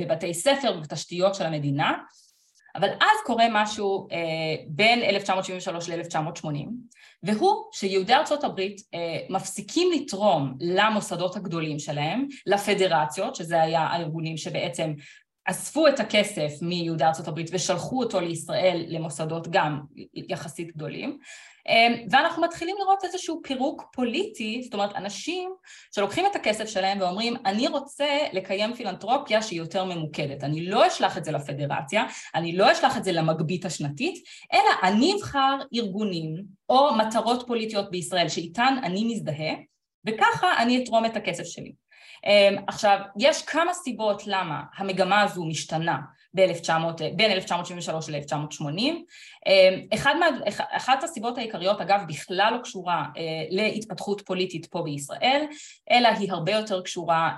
בבתי 0.00 0.34
ספר 0.34 0.74
ובתשתיות 0.78 1.34
של 1.34 1.46
המדינה, 1.46 1.92
אבל 2.78 2.88
אז 2.88 3.18
קורה 3.26 3.44
משהו 3.50 4.08
בין 4.68 5.02
1973 5.02 5.88
ל-1980, 5.88 6.68
והוא 7.22 7.64
שיהודי 7.72 8.14
ארצות 8.14 8.44
הברית 8.44 8.80
מפסיקים 9.30 9.88
לתרום 9.92 10.54
למוסדות 10.60 11.36
הגדולים 11.36 11.78
שלהם, 11.78 12.26
לפדרציות, 12.46 13.34
שזה 13.34 13.62
היה 13.62 13.80
הארגונים 13.80 14.36
שבעצם 14.36 14.92
אספו 15.44 15.88
את 15.88 16.00
הכסף 16.00 16.52
מיהודי 16.62 17.04
ארצות 17.04 17.28
הברית 17.28 17.50
ושלחו 17.52 18.02
אותו 18.02 18.20
לישראל 18.20 18.84
למוסדות 18.88 19.48
גם 19.50 19.80
יחסית 20.14 20.76
גדולים 20.76 21.18
ואנחנו 22.10 22.42
מתחילים 22.42 22.76
לראות 22.80 23.04
איזשהו 23.04 23.40
פירוק 23.42 23.82
פוליטי, 23.92 24.62
זאת 24.64 24.74
אומרת 24.74 24.96
אנשים 24.96 25.50
שלוקחים 25.94 26.26
את 26.26 26.36
הכסף 26.36 26.68
שלהם 26.68 27.00
ואומרים 27.00 27.34
אני 27.46 27.68
רוצה 27.68 28.18
לקיים 28.32 28.74
פילנטרופיה 28.74 29.42
שהיא 29.42 29.58
יותר 29.58 29.84
ממוקדת, 29.84 30.44
אני 30.44 30.66
לא 30.66 30.86
אשלח 30.86 31.18
את 31.18 31.24
זה 31.24 31.32
לפדרציה, 31.32 32.04
אני 32.34 32.56
לא 32.56 32.72
אשלח 32.72 32.96
את 32.96 33.04
זה 33.04 33.12
למגבית 33.12 33.64
השנתית, 33.64 34.24
אלא 34.52 34.88
אני 34.90 35.14
אבחר 35.14 35.56
ארגונים 35.74 36.44
או 36.68 36.94
מטרות 36.94 37.44
פוליטיות 37.46 37.90
בישראל 37.90 38.28
שאיתן 38.28 38.76
אני 38.82 39.04
מזדהה 39.04 39.54
וככה 40.06 40.62
אני 40.62 40.82
אתרום 40.82 41.04
את 41.04 41.16
הכסף 41.16 41.44
שלי. 41.44 41.72
אמ, 42.26 42.56
עכשיו, 42.66 42.98
יש 43.18 43.42
כמה 43.42 43.74
סיבות 43.74 44.22
למה 44.26 44.62
המגמה 44.76 45.22
הזו 45.22 45.44
משתנה 45.44 45.98
ב-1900, 46.34 47.02
בין 47.16 47.30
1973 47.30 48.08
ל-1980. 48.08 48.82
אמ, 49.46 49.86
אחת 50.70 51.04
הסיבות 51.04 51.38
העיקריות, 51.38 51.80
אגב, 51.80 52.00
בכלל 52.08 52.52
לא 52.56 52.62
קשורה 52.62 53.04
אה, 53.16 53.22
להתפתחות 53.50 54.20
פוליטית 54.26 54.66
פה 54.66 54.82
בישראל, 54.82 55.44
אלא 55.90 56.08
היא 56.08 56.32
הרבה 56.32 56.52
יותר 56.52 56.82
קשורה 56.82 57.36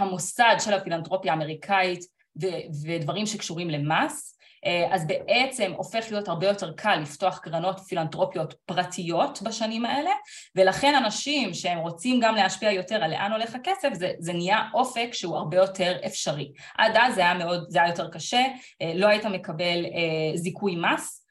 למוסד 0.00 0.56
של 0.58 0.74
הפילנטרופיה 0.74 1.32
האמריקאית 1.32 2.04
ודברים 2.86 3.26
שקשורים 3.26 3.70
למס. 3.70 4.38
אה, 4.66 4.88
אז 4.90 5.06
בעצם 5.06 5.72
הופך 5.76 6.06
להיות 6.10 6.28
הרבה 6.28 6.46
יותר 6.46 6.72
קל 6.72 6.96
לפתוח 6.96 7.38
קרנות 7.38 7.80
פילנטרופיות 7.80 8.54
פרטיות 8.66 9.42
בשנים 9.42 9.84
האלה, 9.84 10.10
ולכן 10.56 10.94
אנשים 10.94 11.54
שהם 11.54 11.78
רוצים 11.78 12.20
גם 12.20 12.34
להשפיע 12.34 12.72
יותר 12.72 13.04
על 13.04 13.10
לאן 13.10 13.32
הולך 13.32 13.54
הכסף, 13.54 13.88
זה, 13.92 14.12
זה 14.18 14.32
נהיה 14.32 14.62
אופק 14.74 15.08
שהוא 15.12 15.36
הרבה 15.36 15.56
יותר 15.56 15.96
אפשרי. 16.06 16.52
עד 16.78 16.92
אז 16.96 17.14
זה 17.14 17.20
היה 17.20 17.34
מאוד, 17.34 17.64
זה 17.68 17.82
היה 17.82 17.90
יותר 17.90 18.10
קשה, 18.10 18.44
אה, 18.82 18.92
לא 18.94 19.06
היית 19.06 19.26
מקבל 19.26 19.84
אה, 19.84 20.36
זיכוי 20.36 20.76
מס, 20.76 21.21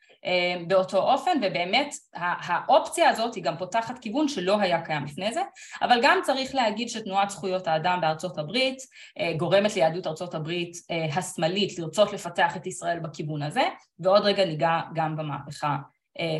באותו 0.67 0.97
אופן, 0.97 1.37
ובאמת 1.41 1.93
האופציה 2.15 3.09
הזאת 3.09 3.35
היא 3.35 3.43
גם 3.43 3.57
פותחת 3.57 3.99
כיוון 3.99 4.27
שלא 4.27 4.59
היה 4.61 4.81
קיים 4.81 5.05
לפני 5.05 5.33
זה, 5.33 5.41
אבל 5.81 5.99
גם 6.03 6.19
צריך 6.23 6.55
להגיד 6.55 6.89
שתנועת 6.89 7.29
זכויות 7.29 7.67
האדם 7.67 8.01
בארצות 8.01 8.37
הברית 8.37 8.77
אה, 9.19 9.33
גורמת 9.37 9.75
ליהדות 9.75 10.07
ארצות 10.07 10.33
הברית 10.33 10.77
אה, 10.91 11.05
השמאלית 11.05 11.79
לרצות 11.79 12.13
לפתח 12.13 12.57
את 12.57 12.67
ישראל 12.67 12.99
בכיוון 12.99 13.41
הזה, 13.41 13.63
ועוד 13.99 14.21
רגע 14.21 14.45
ניגע 14.45 14.79
גם 14.93 15.15
במהפכה 15.15 15.77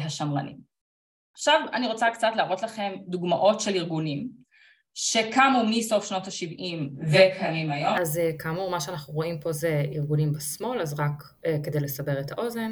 השמרנית. 0.06 0.58
עכשיו 1.34 1.62
אני 1.74 1.88
רוצה 1.88 2.10
קצת 2.14 2.32
להראות 2.36 2.64
לכם 2.64 2.94
דוגמאות 3.08 3.60
של 3.60 3.76
ארגונים 3.76 4.28
שקמו 4.94 5.64
מסוף 5.70 6.06
שנות 6.06 6.28
ה-70 6.28 7.02
וקיימים 7.08 7.72
היום. 7.72 7.96
אז 8.02 8.20
כאמור, 8.40 8.72
מה 8.72 8.80
שאנחנו 8.80 9.14
רואים 9.14 9.40
פה 9.40 9.52
זה 9.52 9.84
ארגונים 9.96 10.32
בשמאל, 10.34 10.82
אז 10.82 11.00
רק 11.00 11.24
כדי 11.64 11.80
לסבר 11.80 12.20
את 12.20 12.32
האוזן. 12.32 12.72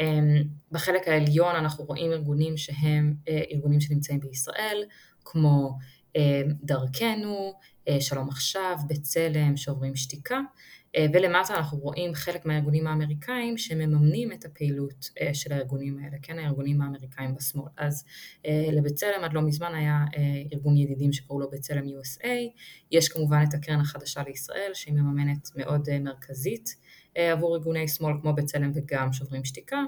אמ, 0.00 0.42
בחלק 0.72 1.08
העליון 1.08 1.56
אנחנו 1.56 1.84
רואים 1.84 2.12
ארגונים 2.12 2.56
שהם 2.56 3.14
אה, 3.28 3.42
ארגונים 3.52 3.80
שנמצאים 3.80 4.20
בישראל, 4.20 4.84
כמו 5.24 5.78
אה, 6.16 6.42
דרכנו, 6.62 7.54
אה, 7.88 8.00
שלום 8.00 8.28
עכשיו, 8.28 8.76
בצלם, 8.88 9.56
שוברים 9.56 9.96
שתיקה, 9.96 10.40
ולמטה 11.12 11.54
אנחנו 11.54 11.78
רואים 11.78 12.14
חלק 12.14 12.46
מהארגונים 12.46 12.86
האמריקאים 12.86 13.58
שמממנים 13.58 14.32
את 14.32 14.44
הפעילות 14.44 15.10
של 15.32 15.52
הארגונים 15.52 15.98
האלה, 15.98 16.16
כן, 16.22 16.38
הארגונים 16.38 16.82
האמריקאים 16.82 17.34
בשמאל. 17.34 17.68
אז 17.76 18.04
לבצלם 18.72 19.24
עד 19.24 19.32
לא 19.32 19.42
מזמן 19.42 19.74
היה 19.74 20.04
ארגון 20.52 20.76
ידידים 20.76 21.12
שקראו 21.12 21.40
לו 21.40 21.50
בצלם 21.50 21.84
USA, 21.84 22.28
יש 22.90 23.08
כמובן 23.08 23.44
את 23.48 23.54
הקרן 23.54 23.80
החדשה 23.80 24.22
לישראל 24.22 24.70
שהיא 24.74 24.94
מממנת 24.94 25.48
מאוד 25.56 25.88
מרכזית 26.00 26.76
עבור 27.16 27.56
ארגוני 27.56 27.88
שמאל 27.88 28.14
כמו 28.20 28.32
בצלם 28.34 28.70
וגם 28.74 29.12
שוברים 29.12 29.44
שתיקה. 29.44 29.82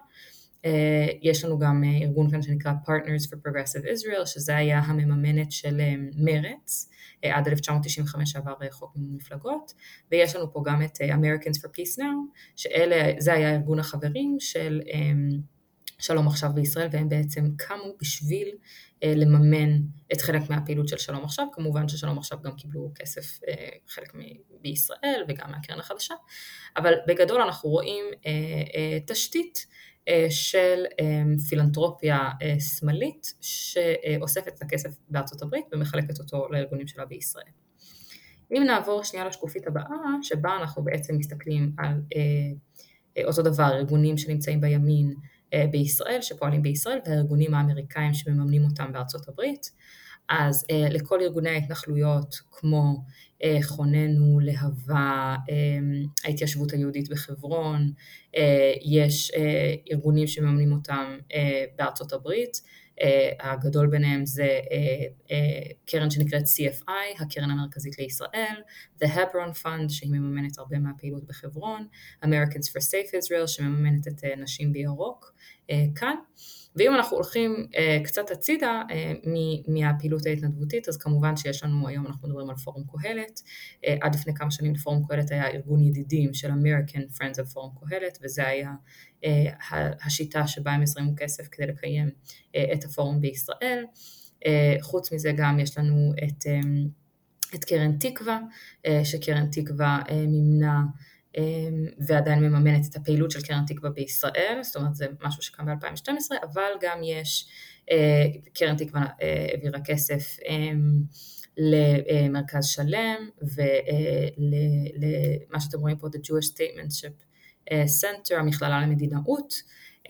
אה, 0.64 1.06
יש 1.22 1.44
לנו 1.44 1.58
גם 1.58 1.84
אה, 1.84 1.98
ארגון 2.02 2.30
כאן 2.30 2.42
שנקרא 2.42 2.72
Partners 2.86 3.26
for 3.30 3.36
Progressive 3.48 3.84
Israel, 3.84 4.26
שזה 4.26 4.56
היה 4.56 4.78
המממנת 4.78 5.52
של 5.52 5.80
מרץ, 6.16 6.90
עד 7.22 7.48
1995 7.48 8.30
שעבר 8.30 8.54
חוק 8.70 8.96
מימון 8.96 9.16
מפלגות, 9.16 9.74
ויש 10.12 10.36
לנו 10.36 10.52
פה 10.52 10.62
גם 10.66 10.82
את 10.82 10.96
Americans 10.96 11.58
for 11.60 11.68
Peace 11.68 11.98
Now, 11.98 12.40
שזה 12.56 13.32
היה 13.32 13.54
ארגון 13.54 13.78
החברים 13.78 14.36
של 14.40 14.80
שלום 15.98 16.26
עכשיו 16.26 16.50
בישראל, 16.54 16.88
והם 16.92 17.08
בעצם 17.08 17.50
קמו 17.56 17.94
בשביל 18.00 18.48
אה, 18.48 18.54
לממן 19.02 19.80
את 20.12 20.20
חלק 20.20 20.50
מהפעילות 20.50 20.88
של 20.88 20.98
שלום 20.98 21.24
עכשיו, 21.24 21.46
כמובן 21.52 21.88
ששלום 21.88 22.18
עכשיו 22.18 22.38
גם 22.42 22.56
קיבלו 22.56 22.92
כסף 22.94 23.40
אה, 23.48 23.68
חלק 23.88 24.12
בישראל 24.60 25.24
וגם 25.28 25.50
מהקרן 25.50 25.78
החדשה, 25.78 26.14
אבל 26.76 26.94
בגדול 27.06 27.42
אנחנו 27.42 27.70
רואים 27.70 28.04
אה, 28.26 28.98
תשתית 29.06 29.66
של 30.30 30.84
פילנטרופיה 31.48 32.30
שמאלית 32.60 33.34
שאוספת 33.40 34.48
את 34.56 34.62
הכסף 34.62 34.90
בארצות 35.08 35.42
הברית 35.42 35.64
ומחלקת 35.72 36.18
אותו 36.18 36.48
לארגונים 36.50 36.86
שלה 36.86 37.04
בישראל. 37.04 37.44
אם 38.52 38.62
נעבור 38.66 39.04
שנייה 39.04 39.26
לשקופית 39.26 39.66
הבאה, 39.66 39.84
שבה 40.22 40.56
אנחנו 40.60 40.84
בעצם 40.84 41.16
מסתכלים 41.16 41.72
על 41.78 42.00
אותו 43.24 43.42
דבר, 43.42 43.72
ארגונים 43.74 44.18
שנמצאים 44.18 44.60
בימין, 44.60 45.10
אה, 45.10 45.16
בישראל, 45.70 46.20
שפועלים 46.20 46.62
בישראל, 46.62 46.98
והארגונים 47.06 47.54
האמריקאים 47.54 48.14
שמממנים 48.14 48.64
אותם 48.64 48.92
בארצות 48.92 49.28
הברית. 49.28 49.70
אז 50.28 50.66
אה, 50.70 50.88
לכל 50.90 51.20
ארגוני 51.20 51.50
ההתנחלויות 51.50 52.34
כמו 52.50 52.96
אה, 53.44 53.58
חוננו, 53.62 54.40
להבה, 54.40 55.36
ההתיישבות 56.24 56.72
היהודית 56.72 57.08
בחברון, 57.08 57.92
יש 58.84 59.32
ארגונים 59.92 60.26
שמממנים 60.26 60.72
אותם 60.72 61.18
בארצות 61.78 62.12
הברית, 62.12 62.60
הגדול 63.40 63.86
ביניהם 63.86 64.26
זה 64.26 64.60
קרן 65.86 66.10
שנקראת 66.10 66.42
CFI, 66.42 67.22
הקרן 67.22 67.50
המרכזית 67.50 67.98
לישראל, 67.98 68.62
The 69.02 69.06
Hebron 69.06 69.64
Fund 69.64 69.88
שהיא 69.88 70.10
מממנת 70.10 70.58
הרבה 70.58 70.78
מהפעילות 70.78 71.24
בחברון, 71.26 71.86
Americans 72.24 72.68
for 72.72 72.80
Safe 72.80 73.10
Israel 73.10 73.46
שמממנת 73.46 74.08
את 74.08 74.24
נשים 74.36 74.72
בירוק 74.72 75.34
כאן. 75.94 76.14
ואם 76.78 76.94
אנחנו 76.94 77.16
הולכים 77.16 77.66
uh, 77.70 78.04
קצת 78.04 78.30
הצידה 78.30 78.82
uh, 78.88 79.28
מהפעילות 79.68 80.26
ההתנדבותית, 80.26 80.88
אז 80.88 80.96
כמובן 80.96 81.36
שיש 81.36 81.64
לנו, 81.64 81.88
היום 81.88 82.06
אנחנו 82.06 82.28
מדברים 82.28 82.50
על 82.50 82.56
פורום 82.56 82.84
קהלת, 82.92 83.40
uh, 83.40 83.88
עד 84.00 84.14
לפני 84.14 84.34
כמה 84.34 84.50
שנים 84.50 84.74
לפורום 84.74 85.02
קהלת 85.08 85.30
היה 85.30 85.48
ארגון 85.48 85.82
ידידים 85.82 86.34
של 86.34 86.50
American 86.50 87.16
Friends 87.16 87.44
of 87.44 87.52
פורום 87.52 87.74
קהלת, 87.80 88.18
וזה 88.22 88.46
היה 88.46 88.72
uh, 89.24 89.26
השיטה 90.06 90.46
שבה 90.46 90.72
הם 90.72 90.82
הזרימו 90.82 91.12
כסף 91.16 91.48
כדי 91.52 91.66
לקיים 91.66 92.08
uh, 92.08 92.58
את 92.72 92.84
הפורום 92.84 93.20
בישראל. 93.20 93.84
Uh, 94.44 94.48
חוץ 94.80 95.12
מזה 95.12 95.32
גם 95.36 95.60
יש 95.60 95.78
לנו 95.78 96.12
את, 96.24 96.42
um, 96.42 96.88
את 97.54 97.64
קרן 97.64 97.98
תקווה, 97.98 98.40
uh, 98.86 98.90
שקרן 99.04 99.46
תקווה 99.50 100.02
uh, 100.06 100.12
מימנה 100.12 100.82
ועדיין 101.98 102.40
מממנת 102.40 102.86
את 102.90 102.96
הפעילות 102.96 103.30
של 103.30 103.42
קרן 103.42 103.64
תקווה 103.66 103.90
בישראל, 103.90 104.58
זאת 104.62 104.76
אומרת 104.76 104.94
זה 104.94 105.06
משהו 105.20 105.42
שקם 105.42 105.66
ב-2012, 105.66 106.10
אבל 106.42 106.70
גם 106.80 107.00
יש, 107.04 107.48
אה, 107.90 108.26
קרן 108.54 108.76
תקווה 108.76 109.06
אה, 109.22 109.46
העבירה 109.50 109.80
כסף 109.84 110.36
אמ, 110.48 111.02
למרכז 111.56 112.66
שלם 112.66 113.28
ולמה 113.42 113.60
שאתם 115.60 115.80
רואים 115.80 115.98
פה, 115.98 116.06
The 116.06 116.18
Jewish 116.18 116.54
Statementship 116.54 117.24
אה, 117.72 117.84
Center, 117.84 118.34
המכללה 118.34 118.80
למדינאות, 118.80 119.54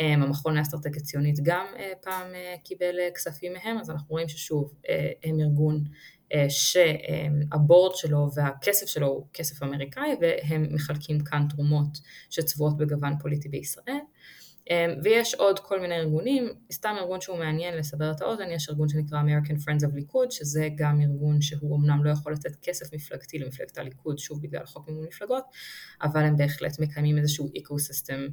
אמ, 0.01 0.23
המכון 0.23 0.57
לאסטרטגיה 0.57 1.03
ציונית 1.03 1.39
גם 1.43 1.67
פעם 2.03 2.27
קיבל 2.65 2.97
כספים 3.15 3.53
מהם, 3.53 3.79
אז 3.79 3.91
אנחנו 3.91 4.07
רואים 4.09 4.29
ששוב 4.29 4.75
הם 5.25 5.41
ארגון 5.41 5.77
אה, 5.77 5.81
שהבורד 6.49 7.95
שלו 7.95 8.29
והכסף 8.35 8.87
שלו 8.87 9.07
הוא 9.07 9.27
כסף 9.33 9.63
אמריקאי 9.63 10.17
והם 10.21 10.67
מחלקים 10.71 11.21
כאן 11.21 11.47
תרומות 11.51 11.99
שצבועות 12.31 12.77
בגוון 12.77 13.19
פוליטי 13.19 13.49
בישראל. 13.49 13.99
ויש 15.03 15.35
עוד 15.35 15.59
כל 15.59 15.81
מיני 15.81 15.95
ארגונים, 15.95 16.49
סתם 16.73 16.95
ארגון 16.99 17.21
שהוא 17.21 17.39
מעניין 17.39 17.77
לסבר 17.77 18.11
את 18.11 18.21
האוזן, 18.21 18.51
יש 18.51 18.69
ארגון 18.69 18.89
שנקרא 18.89 19.19
American 19.21 19.55
Friends 19.65 19.85
of 19.85 19.99
Likud, 19.99 20.31
שזה 20.31 20.69
גם 20.75 21.01
ארגון 21.01 21.41
שהוא 21.41 21.77
אמנם 21.77 22.05
לא 22.05 22.11
יכול 22.11 22.33
לתת 22.33 22.57
כסף 22.63 22.95
מפלגתי 22.95 23.39
למפלגת 23.39 23.79
הליכוד, 23.79 24.19
שוב 24.19 24.43
בגלל 24.43 24.67
חוק 24.67 24.89
מימון 24.89 25.07
מפלגות, 25.07 25.45
אבל 26.03 26.25
הם 26.25 26.37
בהחלט 26.37 26.81
מקיימים 26.81 27.19
איזשהו 27.19 27.51
אקו-סיסטם 27.59 28.27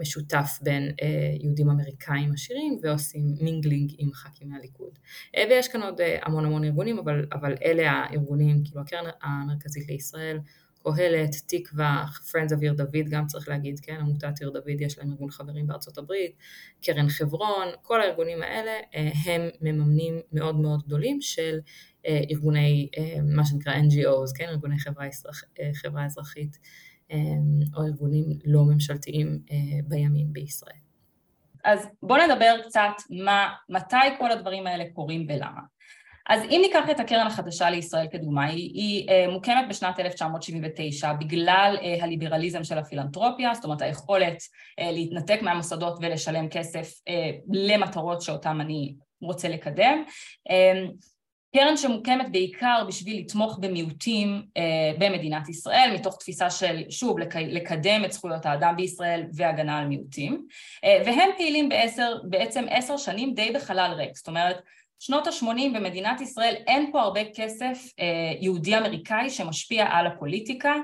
משותף 0.00 0.58
בין 0.62 0.92
יהודים 1.40 1.70
אמריקאים 1.70 2.32
עשירים 2.32 2.78
ועושים 2.82 3.22
mingling 3.40 3.92
עם 3.98 4.12
ח"כים 4.12 4.48
מהליכוד. 4.48 4.98
ויש 5.36 5.68
כאן 5.68 5.82
עוד 5.82 6.00
המון 6.22 6.44
המון 6.44 6.64
ארגונים, 6.64 6.98
אבל, 6.98 7.26
אבל 7.32 7.54
אלה 7.64 7.90
הארגונים, 7.90 8.64
כאילו 8.64 8.80
הקרן 8.80 9.10
המרכזית 9.22 9.88
לישראל, 9.88 10.38
קהלת, 10.96 11.36
תקווה, 11.46 12.04
Friends 12.26 12.52
of 12.52 12.60
עיר 12.60 12.72
דוד 12.72 13.08
גם 13.10 13.26
צריך 13.26 13.48
להגיד, 13.48 13.80
כן, 13.80 13.96
עמותת 14.00 14.40
עיר 14.40 14.50
דוד 14.50 14.80
יש 14.80 14.98
להם 14.98 15.10
ארגון 15.10 15.30
חברים 15.30 15.66
בארצות 15.66 15.98
הברית, 15.98 16.36
קרן 16.82 17.08
חברון, 17.08 17.68
כל 17.82 18.00
הארגונים 18.00 18.42
האלה 18.42 18.72
הם 19.24 19.42
מממנים 19.60 20.20
מאוד 20.32 20.56
מאוד 20.56 20.82
גדולים 20.86 21.20
של 21.20 21.58
ארגוני, 22.30 22.88
מה 23.22 23.46
שנקרא 23.46 23.72
NGOs, 23.74 24.38
כן, 24.38 24.48
ארגוני 24.48 24.78
חברה, 24.78 25.06
אזרח, 25.06 25.42
חברה 25.74 26.04
אזרחית 26.04 26.58
או 27.76 27.82
ארגונים 27.82 28.24
לא 28.44 28.64
ממשלתיים 28.64 29.38
בימין 29.84 30.32
בישראל. 30.32 30.78
אז 31.64 31.88
בואו 32.02 32.26
נדבר 32.26 32.54
קצת 32.64 32.92
מה, 33.10 33.48
מתי 33.68 33.96
כל 34.18 34.32
הדברים 34.32 34.66
האלה 34.66 34.84
קורים 34.92 35.26
ולמה. 35.28 35.60
אז 36.28 36.42
אם 36.42 36.60
ניקח 36.62 36.90
את 36.90 37.00
הקרן 37.00 37.26
החדשה 37.26 37.70
לישראל 37.70 38.06
כדוגמה, 38.10 38.44
היא, 38.44 38.70
היא 38.74 39.28
מוקמת 39.28 39.64
בשנת 39.68 40.00
1979 40.00 41.12
בגלל 41.12 41.76
הליברליזם 42.00 42.64
של 42.64 42.78
הפילנטרופיה, 42.78 43.54
זאת 43.54 43.64
אומרת 43.64 43.82
היכולת 43.82 44.42
להתנתק 44.80 45.38
מהמוסדות 45.42 45.98
ולשלם 46.02 46.48
כסף 46.48 46.92
למטרות 47.52 48.22
שאותן 48.22 48.60
אני 48.60 48.94
רוצה 49.20 49.48
לקדם. 49.48 50.04
קרן 51.56 51.76
שמוקמת 51.76 52.32
בעיקר 52.32 52.84
בשביל 52.88 53.18
לתמוך 53.18 53.58
במיעוטים 53.60 54.42
במדינת 54.98 55.48
ישראל, 55.48 55.90
מתוך 55.94 56.16
תפיסה 56.16 56.50
של, 56.50 56.82
שוב, 56.90 57.18
לקדם 57.34 58.04
את 58.04 58.12
זכויות 58.12 58.46
האדם 58.46 58.74
בישראל 58.76 59.24
והגנה 59.32 59.78
על 59.78 59.86
מיעוטים, 59.86 60.46
והם 60.84 61.30
פעילים 61.36 61.68
בעשר, 61.68 62.16
בעצם 62.24 62.64
עשר 62.70 62.96
שנים 62.96 63.34
די 63.34 63.50
בחלל 63.54 63.92
ריק, 63.96 64.16
זאת 64.16 64.28
אומרת, 64.28 64.56
שנות 64.98 65.26
ה-80 65.26 65.74
במדינת 65.74 66.20
ישראל 66.20 66.54
אין 66.66 66.92
פה 66.92 67.00
הרבה 67.00 67.20
כסף 67.34 67.78
יהודי-אמריקאי 68.40 69.30
שמשפיע 69.30 69.86
על 69.90 70.06
הפוליטיקה 70.06 70.74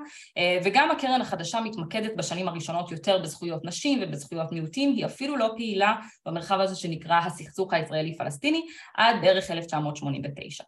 וגם 0.64 0.90
הקרן 0.90 1.20
החדשה 1.20 1.60
מתמקדת 1.60 2.16
בשנים 2.16 2.48
הראשונות 2.48 2.92
יותר 2.92 3.18
בזכויות 3.18 3.64
נשים 3.64 3.98
ובזכויות 4.02 4.52
מיעוטים, 4.52 4.92
היא 4.96 5.06
אפילו 5.06 5.36
לא 5.36 5.50
פעילה 5.56 5.94
במרחב 6.26 6.60
הזה 6.60 6.76
שנקרא 6.76 7.18
הסכסוך 7.18 7.72
הישראלי-פלסטיני 7.72 8.62
עד 8.94 9.16
בערך 9.22 9.50
1989. 9.50 10.64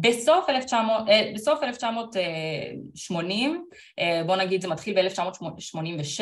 בסוף, 0.00 0.48
1900, 0.48 1.04
בסוף 1.34 1.62
1980, 1.62 3.64
בוא 4.26 4.36
נגיד 4.36 4.62
זה 4.62 4.68
מתחיל 4.68 5.02
ב-1987 5.02 6.20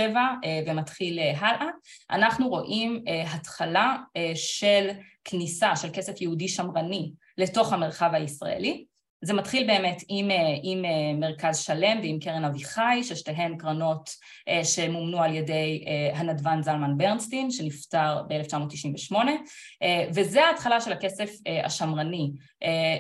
ומתחיל 0.67 1.19
הלאה, 1.19 1.67
אנחנו 2.11 2.49
רואים 2.49 3.05
התחלה 3.27 3.97
של 4.35 4.91
כניסה 5.25 5.77
של 5.77 5.89
כסף 5.93 6.21
יהודי 6.21 6.49
שמרני 6.49 7.13
לתוך 7.39 7.73
המרחב 7.73 8.11
הישראלי. 8.13 8.85
זה 9.25 9.33
מתחיל 9.33 9.67
באמת 9.67 10.03
עם, 10.09 10.29
עם 10.63 10.85
מרכז 11.21 11.59
שלם 11.59 11.99
ועם 12.03 12.19
קרן 12.19 12.45
אביחי, 12.45 13.01
ששתיהן 13.03 13.57
קרנות 13.57 14.11
שמומנו 14.65 15.23
על 15.23 15.35
ידי 15.35 15.85
הנדבן 16.15 16.63
זלמן 16.63 16.97
ברנסטין, 16.97 17.51
שנפטר 17.51 18.23
ב-1998, 18.29 19.15
וזה 20.15 20.45
ההתחלה 20.45 20.81
של 20.81 20.93
הכסף 20.93 21.31
השמרני 21.65 22.31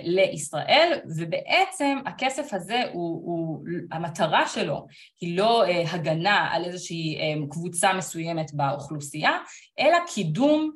לישראל, 0.02 0.98
ובעצם 1.16 1.98
הכסף 2.06 2.54
הזה, 2.54 2.82
הוא, 2.92 3.22
הוא, 3.24 3.64
המטרה 3.92 4.48
שלו 4.48 4.86
היא 5.20 5.38
לא 5.38 5.64
הגנה 5.92 6.48
על 6.52 6.64
איזושהי 6.64 7.18
קבוצה 7.50 7.92
מסוימת 7.92 8.54
באוכלוסייה, 8.54 9.38
אלא 9.78 9.98
קידום 10.14 10.70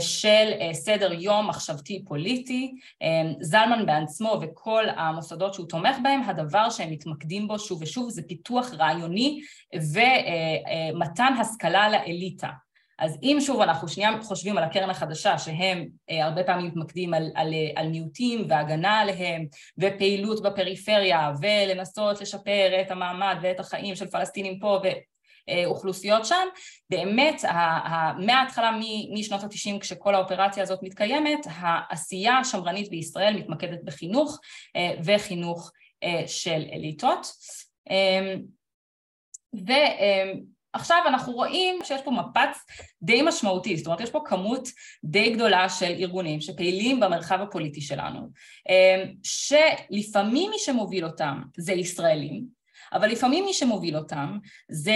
של 0.00 0.50
סדר 0.72 1.12
יום 1.12 1.48
מחשבתי 1.48 2.04
פוליטי. 2.08 2.72
זלמן 3.40 3.86
בעצמו 3.86 4.40
וכל 4.42 4.84
המוסדות 4.96 5.54
שהוא 5.54 5.66
תומך 5.68 5.96
בהם, 6.02 6.22
הדבר 6.22 6.70
שהם 6.70 6.90
מתמקדים 6.90 7.48
בו 7.48 7.58
שוב 7.58 7.82
ושוב 7.82 8.10
זה 8.10 8.22
פיתוח 8.28 8.70
רעיוני 8.78 9.40
ומתן 9.74 11.32
השכלה 11.40 11.88
לאליטה. 11.88 12.48
אז 12.98 13.18
אם 13.22 13.36
שוב 13.40 13.60
אנחנו 13.60 13.88
שנייה 13.88 14.10
חושבים 14.22 14.58
על 14.58 14.64
הקרן 14.64 14.90
החדשה 14.90 15.38
שהם 15.38 15.86
הרבה 16.08 16.44
פעמים 16.44 16.66
מתמקדים 16.66 17.14
על, 17.14 17.30
על, 17.34 17.54
על 17.76 17.88
מיעוטים 17.88 18.44
והגנה 18.48 19.00
עליהם 19.00 19.46
ופעילות 19.78 20.42
בפריפריה 20.42 21.32
ולנסות 21.40 22.20
לשפר 22.20 22.80
את 22.80 22.90
המעמד 22.90 23.36
ואת 23.42 23.60
החיים 23.60 23.94
של 23.94 24.06
פלסטינים 24.06 24.58
פה 24.58 24.80
ואוכלוסיות 25.50 26.26
שם, 26.26 26.46
באמת 26.90 27.44
מההתחלה 28.26 28.70
משנות 29.14 29.42
ה-90 29.42 29.80
כשכל 29.80 30.14
האופרציה 30.14 30.62
הזאת 30.62 30.78
מתקיימת, 30.82 31.46
העשייה 31.50 32.38
השמרנית 32.38 32.90
בישראל 32.90 33.36
מתמקדת 33.36 33.84
בחינוך 33.84 34.40
וחינוך 35.04 35.72
של 36.26 36.64
אליטות. 36.72 37.26
ו... 39.66 39.72
עכשיו 40.72 40.98
אנחנו 41.06 41.32
רואים 41.32 41.78
שיש 41.84 42.02
פה 42.02 42.10
מפץ 42.10 42.58
די 43.02 43.22
משמעותי, 43.22 43.76
זאת 43.76 43.86
אומרת 43.86 44.00
יש 44.00 44.10
פה 44.10 44.20
כמות 44.24 44.68
די 45.04 45.34
גדולה 45.34 45.68
של 45.68 45.84
ארגונים 45.98 46.40
שפעילים 46.40 47.00
במרחב 47.00 47.40
הפוליטי 47.40 47.80
שלנו, 47.80 48.28
שלפעמים 49.22 50.50
מי 50.50 50.58
שמוביל 50.58 51.04
אותם 51.04 51.42
זה 51.56 51.72
ישראלים, 51.72 52.59
אבל 52.92 53.08
לפעמים 53.08 53.44
מי 53.44 53.54
שמוביל 53.54 53.96
אותם 53.96 54.38
זה, 54.68 54.94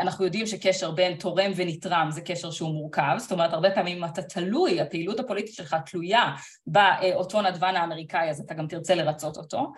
אנחנו 0.00 0.24
יודעים 0.24 0.46
שקשר 0.46 0.90
בין 0.90 1.14
תורם 1.14 1.52
ונתרם 1.56 2.08
זה 2.10 2.20
קשר 2.20 2.50
שהוא 2.50 2.74
מורכב, 2.74 3.14
זאת 3.18 3.32
אומרת 3.32 3.52
הרבה 3.52 3.70
פעמים 3.70 4.04
אתה 4.04 4.22
תלוי, 4.22 4.80
הפעילות 4.80 5.20
הפוליטית 5.20 5.54
שלך 5.54 5.76
תלויה 5.86 6.32
באותו 6.66 7.42
נדבן 7.42 7.76
האמריקאי 7.76 8.30
אז 8.30 8.40
אתה 8.40 8.54
גם 8.54 8.66
תרצה 8.66 8.94
לרצות 8.94 9.36
אותו, 9.36 9.72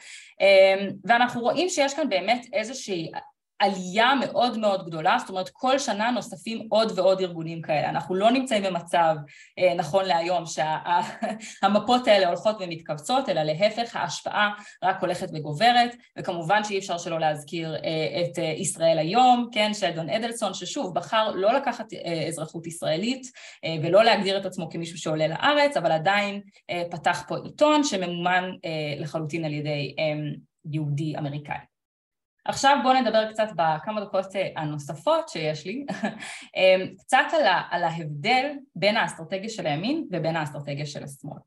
ואנחנו 1.04 1.40
רואים 1.40 1.68
שיש 1.68 1.94
כאן 1.94 2.08
באמת 2.08 2.46
איזושהי 2.52 3.10
עלייה 3.58 4.14
מאוד 4.14 4.58
מאוד 4.58 4.86
גדולה, 4.86 5.16
זאת 5.20 5.28
אומרת 5.28 5.48
כל 5.52 5.78
שנה 5.78 6.10
נוספים 6.10 6.66
עוד 6.70 6.98
ועוד 6.98 7.20
ארגונים 7.20 7.62
כאלה, 7.62 7.88
אנחנו 7.88 8.14
לא 8.14 8.30
נמצאים 8.30 8.62
במצב 8.62 9.16
נכון 9.76 10.04
להיום 10.04 10.44
שהמפות 10.46 12.06
האלה 12.08 12.26
הולכות 12.26 12.56
ומתכווצות, 12.60 13.28
אלא 13.28 13.42
להפך 13.42 13.96
ההשפעה 13.96 14.50
רק 14.84 15.00
הולכת 15.00 15.28
וגוברת, 15.34 15.96
וכמובן 16.18 16.64
שאי 16.64 16.78
אפשר 16.78 16.98
שלא 16.98 17.20
להזכיר 17.20 17.76
את 17.76 18.38
ישראל 18.38 18.98
היום, 18.98 19.48
כן, 19.52 19.74
שלדון 19.74 20.10
אדלסון, 20.10 20.54
ששוב 20.54 20.94
בחר 20.94 21.30
לא 21.34 21.52
לקחת 21.52 21.86
אזרחות 22.28 22.66
ישראלית 22.66 23.26
ולא 23.82 24.04
להגדיר 24.04 24.38
את 24.38 24.46
עצמו 24.46 24.70
כמישהו 24.70 24.98
שעולה 24.98 25.28
לארץ, 25.28 25.76
אבל 25.76 25.92
עדיין 25.92 26.40
פתח 26.90 27.24
פה 27.28 27.36
עיתון 27.44 27.84
שממומן 27.84 28.50
לחלוטין 28.98 29.44
על 29.44 29.52
ידי 29.52 29.94
יהודי 30.72 31.18
אמריקאי. 31.18 31.75
עכשיו 32.48 32.78
בואו 32.82 32.94
נדבר 32.94 33.32
קצת 33.32 33.48
בכמה 33.56 34.00
דקות 34.00 34.26
הנוספות 34.56 35.28
שיש 35.28 35.66
לי, 35.66 35.86
קצת 37.00 37.26
על 37.70 37.84
ההבדל 37.84 38.46
בין 38.74 38.96
האסטרטגיה 38.96 39.48
של 39.48 39.66
הימין 39.66 40.06
ובין 40.12 40.36
האסטרטגיה 40.36 40.86
של 40.86 41.04
השמאל. 41.04 41.38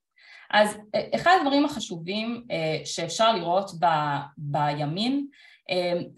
אז 0.51 0.77
אחד 1.15 1.31
הדברים 1.41 1.65
החשובים 1.65 2.43
שאפשר 2.85 3.35
לראות 3.35 3.71
ב, 3.79 3.85
בימין 4.37 5.27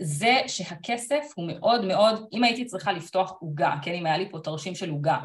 זה 0.02 0.38
שהכסף 0.48 1.26
הוא 1.36 1.48
מאוד 1.48 1.86
מאוד, 1.86 2.28
אם 2.34 2.44
הייתי 2.44 2.66
צריכה 2.66 2.92
לפתוח 2.92 3.38
עוגה, 3.42 3.76
כן, 3.82 3.94
אם 3.94 4.06
היה 4.06 4.18
לי 4.18 4.30
פה 4.32 4.40
תרשים 4.40 4.76
של 4.76 4.90
עוגה, 4.90 5.18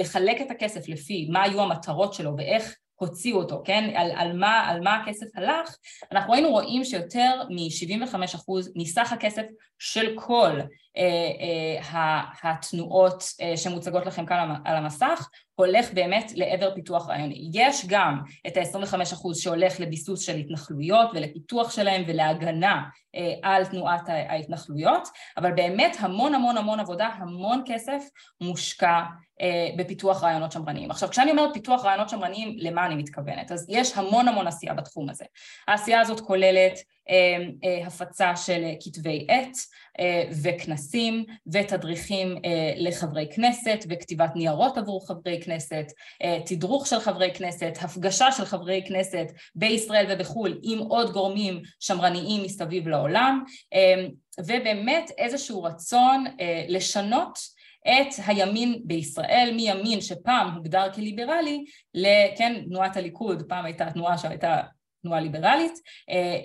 לחלק 0.00 0.40
את 0.40 0.50
הכסף 0.50 0.88
לפי 0.88 1.28
מה 1.30 1.42
היו 1.42 1.60
המטרות 1.60 2.14
שלו 2.14 2.36
ואיך 2.36 2.76
הוציאו 2.98 3.38
אותו, 3.38 3.62
כן? 3.64 3.90
על, 3.94 4.10
על, 4.16 4.36
מה, 4.36 4.68
על 4.68 4.80
מה 4.80 4.96
הכסף 4.96 5.26
הלך, 5.36 5.76
אנחנו 6.12 6.34
היינו 6.34 6.48
רואים 6.48 6.84
שיותר 6.84 7.42
מ-75% 7.48 8.52
מסך 8.76 9.12
הכסף 9.12 9.44
של 9.78 10.14
כל 10.16 10.60
אה, 10.96 11.80
אה, 11.90 12.22
התנועות 12.42 13.24
אה, 13.40 13.56
שמוצגות 13.56 14.06
לכם 14.06 14.26
כאן 14.26 14.54
על 14.64 14.76
המסך, 14.76 15.28
הולך 15.58 15.92
באמת 15.92 16.32
לעבר 16.34 16.74
פיתוח 16.74 17.08
רעיוני. 17.08 17.50
יש 17.52 17.86
גם 17.86 18.18
את 18.46 18.56
ה-25% 18.56 19.34
שהולך 19.34 19.80
לביסוס 19.80 20.20
של 20.20 20.36
התנחלויות 20.36 21.10
ולפיתוח 21.14 21.70
שלהם 21.70 22.02
ולהגנה 22.06 22.82
על 23.42 23.64
תנועת 23.64 24.08
ההתנחלויות, 24.08 25.08
אבל 25.36 25.52
באמת 25.52 25.96
המון 26.00 26.34
המון 26.34 26.56
המון 26.56 26.80
עבודה, 26.80 27.06
המון 27.06 27.62
כסף 27.66 28.02
מושקע 28.40 29.02
בפיתוח 29.76 30.24
רעיונות 30.24 30.52
שמרניים. 30.52 30.90
עכשיו 30.90 31.08
כשאני 31.08 31.30
אומרת 31.30 31.52
פיתוח 31.52 31.84
רעיונות 31.84 32.08
שמרניים, 32.08 32.56
למה 32.58 32.86
אני 32.86 32.94
מתכוונת? 32.94 33.52
אז 33.52 33.66
יש 33.68 33.96
המון 33.96 34.28
המון 34.28 34.46
עשייה 34.46 34.74
בתחום 34.74 35.10
הזה. 35.10 35.24
העשייה 35.68 36.00
הזאת 36.00 36.20
כוללת 36.20 36.78
הפצה 37.86 38.36
של 38.36 38.64
כתבי 38.80 39.26
עת 39.28 39.56
וכנסים 40.42 41.24
ותדריכים 41.52 42.36
לחברי 42.76 43.26
כנסת 43.34 43.84
וכתיבת 43.88 44.30
ניירות 44.34 44.78
עבור 44.78 45.06
חברי 45.06 45.40
כנסת, 45.42 45.92
תדרוך 46.46 46.86
של 46.86 47.00
חברי 47.00 47.30
כנסת, 47.34 47.72
הפגשה 47.80 48.32
של 48.32 48.44
חברי 48.44 48.82
כנסת 48.88 49.26
בישראל 49.54 50.06
ובחו"ל 50.08 50.58
עם 50.62 50.78
עוד 50.78 51.12
גורמים 51.12 51.62
שמרניים 51.80 52.42
מסביב 52.42 52.88
לעולם. 52.88 53.44
ובאמת 54.46 55.10
איזשהו 55.18 55.62
רצון 55.62 56.24
לשנות 56.68 57.38
את 57.86 58.14
הימין 58.26 58.80
בישראל, 58.84 59.52
מימין 59.56 60.00
שפעם 60.00 60.54
הוגדר 60.54 60.92
כליברלי, 60.92 61.64
לכן 61.94 62.62
תנועת 62.68 62.96
הליכוד, 62.96 63.42
פעם 63.48 63.64
הייתה 63.64 63.90
תנועה 63.90 64.18
שהייתה 64.18 64.60
תנועה 65.02 65.20
ליברלית, 65.20 65.72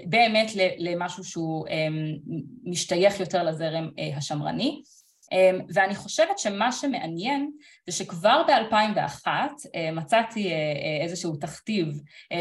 באמת 0.05 0.51
למשהו 0.77 1.23
שהוא 1.23 1.65
משתייך 2.63 3.19
יותר 3.19 3.43
לזרם 3.43 3.89
השמרני. 4.17 4.81
ואני 5.73 5.95
חושבת 5.95 6.39
שמה 6.39 6.71
שמעניין 6.71 7.51
זה 7.87 7.97
שכבר 7.97 8.43
ב-2001 8.47 9.27
מצאתי 9.93 10.51
איזשהו 11.01 11.35
תכתיב 11.35 11.87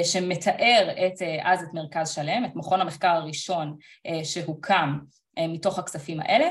שמתאר 0.03 0.89
את, 1.07 1.23
אז 1.43 1.63
את 1.63 1.75
מרכז 1.75 2.11
שלם, 2.11 2.45
את 2.45 2.51
מכון 2.55 2.81
המחקר 2.81 3.09
הראשון 3.09 3.77
שהוקם 4.25 4.99
מתוך 5.39 5.79
הכספים 5.79 6.21
האלה, 6.21 6.49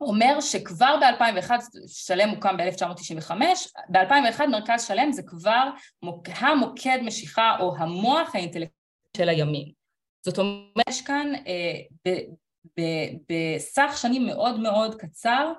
אומר 0.00 0.40
שכבר 0.40 0.96
ב-2001, 1.00 1.50
שלם 1.86 2.28
הוקם 2.28 2.56
ב-1995, 2.56 3.30
ב-2001 3.88 4.46
מרכז 4.46 4.86
שלם 4.86 5.12
זה 5.12 5.22
כבר 5.22 5.70
המוקד 6.26 6.98
משיכה 7.02 7.56
או 7.60 7.76
המוח 7.76 8.34
האינטלקטואלי 8.34 8.70
של 9.16 9.28
הימין. 9.28 9.70
זאת 10.24 10.38
אומרת, 10.38 10.88
יש 10.88 11.02
כאן 11.02 11.32
בסך 13.28 13.98
שנים 14.00 14.26
מאוד 14.26 14.60
מאוד 14.60 14.94
קצר 14.94 15.52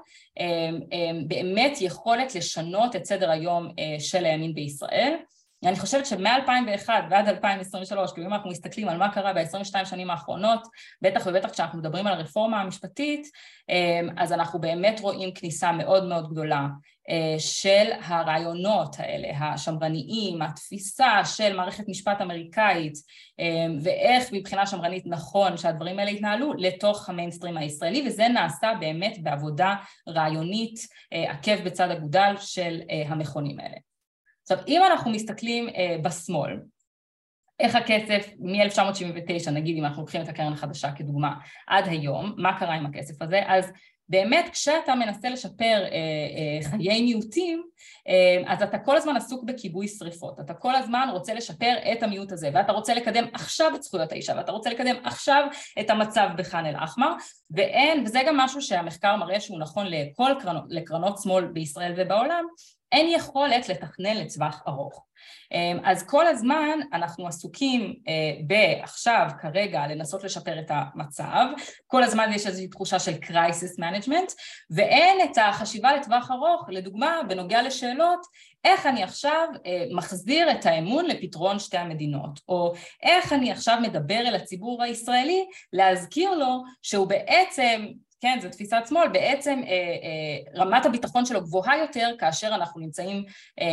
באמת 1.27 1.77
יכולת 1.81 2.35
לשנות 2.35 2.95
את 2.95 3.05
סדר 3.05 3.31
היום 3.31 3.69
של 3.99 4.25
הימין 4.25 4.53
בישראל. 4.53 5.15
אני 5.65 5.79
חושבת 5.79 6.05
שמ-2001 6.05 6.89
ועד 7.09 7.27
2023, 7.27 8.11
כאילו 8.11 8.27
אם 8.27 8.33
אנחנו 8.33 8.49
מסתכלים 8.49 8.89
על 8.89 8.97
מה 8.97 9.13
קרה 9.13 9.33
ב-22 9.33 9.85
שנים 9.85 10.09
האחרונות, 10.09 10.67
בטח 11.01 11.23
ובטח 11.25 11.49
כשאנחנו 11.49 11.79
מדברים 11.79 12.07
על 12.07 12.13
הרפורמה 12.13 12.61
המשפטית, 12.61 13.27
אז 14.17 14.33
אנחנו 14.33 14.61
באמת 14.61 14.99
רואים 14.99 15.33
כניסה 15.33 15.71
מאוד 15.71 16.05
מאוד 16.05 16.29
גדולה 16.29 16.67
של 17.37 17.91
הרעיונות 18.01 18.95
האלה, 18.99 19.27
השמרניים, 19.37 20.41
התפיסה 20.41 21.25
של 21.25 21.55
מערכת 21.55 21.83
משפט 21.87 22.21
אמריקאית 22.21 22.93
ואיך 23.83 24.29
מבחינה 24.31 24.65
שמרנית 24.65 25.03
נכון 25.07 25.57
שהדברים 25.57 25.99
האלה 25.99 26.11
יתנהלו 26.11 26.53
לתוך 26.57 27.09
המיינסטרים 27.09 27.57
הישראלי 27.57 28.07
וזה 28.07 28.27
נעשה 28.27 28.71
באמת 28.79 29.17
בעבודה 29.23 29.75
רעיונית 30.09 30.79
עקב 31.11 31.63
בצד 31.65 31.91
אגודל 31.91 32.33
של 32.39 32.79
המכונים 33.07 33.59
האלה. 33.59 33.86
עכשיו, 34.51 34.65
אם 34.67 34.81
אנחנו 34.83 35.11
מסתכלים 35.11 35.69
אה, 35.69 35.97
בשמאל, 36.01 36.59
איך 37.59 37.75
הכסף 37.75 38.29
מ-1979, 38.39 39.51
נגיד 39.51 39.77
אם 39.77 39.85
אנחנו 39.85 40.01
לוקחים 40.01 40.21
את 40.21 40.27
הקרן 40.27 40.53
החדשה 40.53 40.91
כדוגמה, 40.91 41.33
עד 41.67 41.87
היום, 41.87 42.33
מה 42.37 42.59
קרה 42.59 42.73
עם 42.73 42.85
הכסף 42.85 43.21
הזה? 43.21 43.41
אז 43.47 43.71
באמת 44.09 44.49
כשאתה 44.51 44.95
מנסה 44.95 45.29
לשפר 45.29 45.83
אה, 45.83 45.89
אה, 45.91 46.69
חיי 46.69 47.01
מיעוטים, 47.01 47.63
אה, 48.07 48.53
אז 48.53 48.61
אתה 48.61 48.77
כל 48.77 48.97
הזמן 48.97 49.15
עסוק 49.15 49.43
בכיבוי 49.43 49.87
שריפות, 49.87 50.39
אתה 50.39 50.53
כל 50.53 50.75
הזמן 50.75 51.09
רוצה 51.11 51.33
לשפר 51.33 51.73
את 51.91 52.03
המיעוט 52.03 52.31
הזה, 52.31 52.49
ואתה 52.53 52.71
רוצה 52.71 52.93
לקדם 52.93 53.25
עכשיו 53.33 53.75
את 53.75 53.83
זכויות 53.83 54.11
האישה, 54.11 54.33
ואתה 54.37 54.51
רוצה 54.51 54.69
לקדם 54.69 54.95
עכשיו 55.03 55.47
את 55.79 55.89
המצב 55.89 56.29
בח'אן 56.37 56.65
אל-אחמר, 56.65 57.13
ואין, 57.51 58.03
וזה 58.05 58.19
גם 58.27 58.37
משהו 58.37 58.61
שהמחקר 58.61 59.15
מראה 59.15 59.39
שהוא 59.39 59.59
נכון 59.59 59.85
לכל 59.89 60.31
קרנות, 60.39 60.63
לקרנות 60.69 61.21
שמאל 61.21 61.45
בישראל 61.45 61.93
ובעולם, 61.97 62.45
אין 62.91 63.09
יכולת 63.09 63.69
לתכנן 63.69 64.17
לטווח 64.17 64.63
ארוך. 64.67 65.03
אז 65.83 66.03
כל 66.07 66.27
הזמן 66.27 66.79
אנחנו 66.93 67.27
עסוקים 67.27 67.93
בעכשיו, 68.47 69.27
כרגע, 69.41 69.87
לנסות 69.87 70.23
לשפר 70.23 70.59
את 70.59 70.71
המצב, 70.73 71.45
כל 71.87 72.03
הזמן 72.03 72.29
יש 72.33 72.47
איזושהי 72.47 72.67
תחושה 72.67 72.99
של 72.99 73.11
crisis 73.11 73.79
management, 73.79 74.33
ואין 74.69 75.17
את 75.23 75.37
החשיבה 75.37 75.95
לטווח 75.95 76.31
ארוך, 76.31 76.65
לדוגמה, 76.69 77.19
בנוגע 77.27 77.61
לשאלות, 77.61 78.19
איך 78.63 78.85
אני 78.85 79.03
עכשיו 79.03 79.47
מחזיר 79.95 80.51
את 80.51 80.65
האמון 80.65 81.05
לפתרון 81.05 81.59
שתי 81.59 81.77
המדינות, 81.77 82.39
או 82.49 82.73
איך 83.03 83.33
אני 83.33 83.51
עכשיו 83.51 83.77
מדבר 83.81 84.19
אל 84.19 84.35
הציבור 84.35 84.83
הישראלי 84.83 85.45
להזכיר 85.73 86.31
לו 86.35 86.63
שהוא 86.81 87.07
בעצם 87.07 87.85
כן, 88.21 88.39
זו 88.41 88.49
תפיסת 88.49 88.77
שמאל, 88.89 89.07
בעצם 89.07 89.61
אה, 89.67 89.71
אה, 89.71 90.61
רמת 90.61 90.85
הביטחון 90.85 91.25
שלו 91.25 91.41
גבוהה 91.41 91.77
יותר 91.77 92.09
כאשר 92.19 92.47
אנחנו 92.47 92.81
נמצאים 92.81 93.23
אה, 93.61 93.65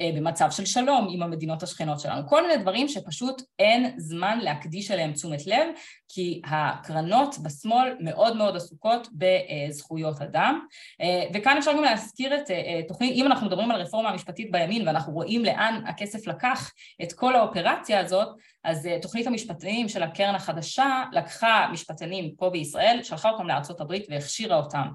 אה, 0.00 0.10
במצב 0.16 0.50
של 0.50 0.64
שלום 0.64 1.08
עם 1.10 1.22
המדינות 1.22 1.62
השכנות 1.62 2.00
שלנו. 2.00 2.28
כל 2.28 2.42
מיני 2.42 2.56
דברים 2.62 2.88
שפשוט 2.88 3.42
אין 3.58 3.94
זמן 3.96 4.38
להקדיש 4.42 4.90
אליהם 4.90 5.12
תשומת 5.12 5.46
לב, 5.46 5.66
כי 6.08 6.40
הקרנות 6.44 7.38
בשמאל 7.38 7.96
מאוד 8.00 8.36
מאוד 8.36 8.56
עסוקות 8.56 9.08
בזכויות 9.12 10.20
אדם. 10.20 10.60
אה, 11.00 11.24
וכאן 11.34 11.56
אפשר 11.58 11.72
גם 11.72 11.82
להזכיר 11.82 12.36
את 12.36 12.50
אה, 12.50 12.80
תוכנית, 12.88 13.12
אם 13.14 13.26
אנחנו 13.26 13.46
מדברים 13.46 13.70
על 13.70 13.80
רפורמה 13.80 14.08
המשפטית 14.08 14.50
בימין 14.50 14.88
ואנחנו 14.88 15.12
רואים 15.12 15.44
לאן 15.44 15.82
הכסף 15.86 16.26
לקח 16.26 16.72
את 17.02 17.12
כל 17.12 17.36
האופרציה 17.36 18.00
הזאת, 18.00 18.28
אז 18.64 18.88
תוכנית 19.02 19.26
המשפטנים 19.26 19.88
של 19.88 20.02
הקרן 20.02 20.34
החדשה 20.34 21.04
לקחה 21.12 21.68
משפטנים 21.72 22.34
פה 22.36 22.50
בישראל, 22.50 23.00
שלחה 23.02 23.30
אותם 23.36 23.80
הברית 23.80 24.06
והכשירה 24.10 24.56
אותם 24.56 24.88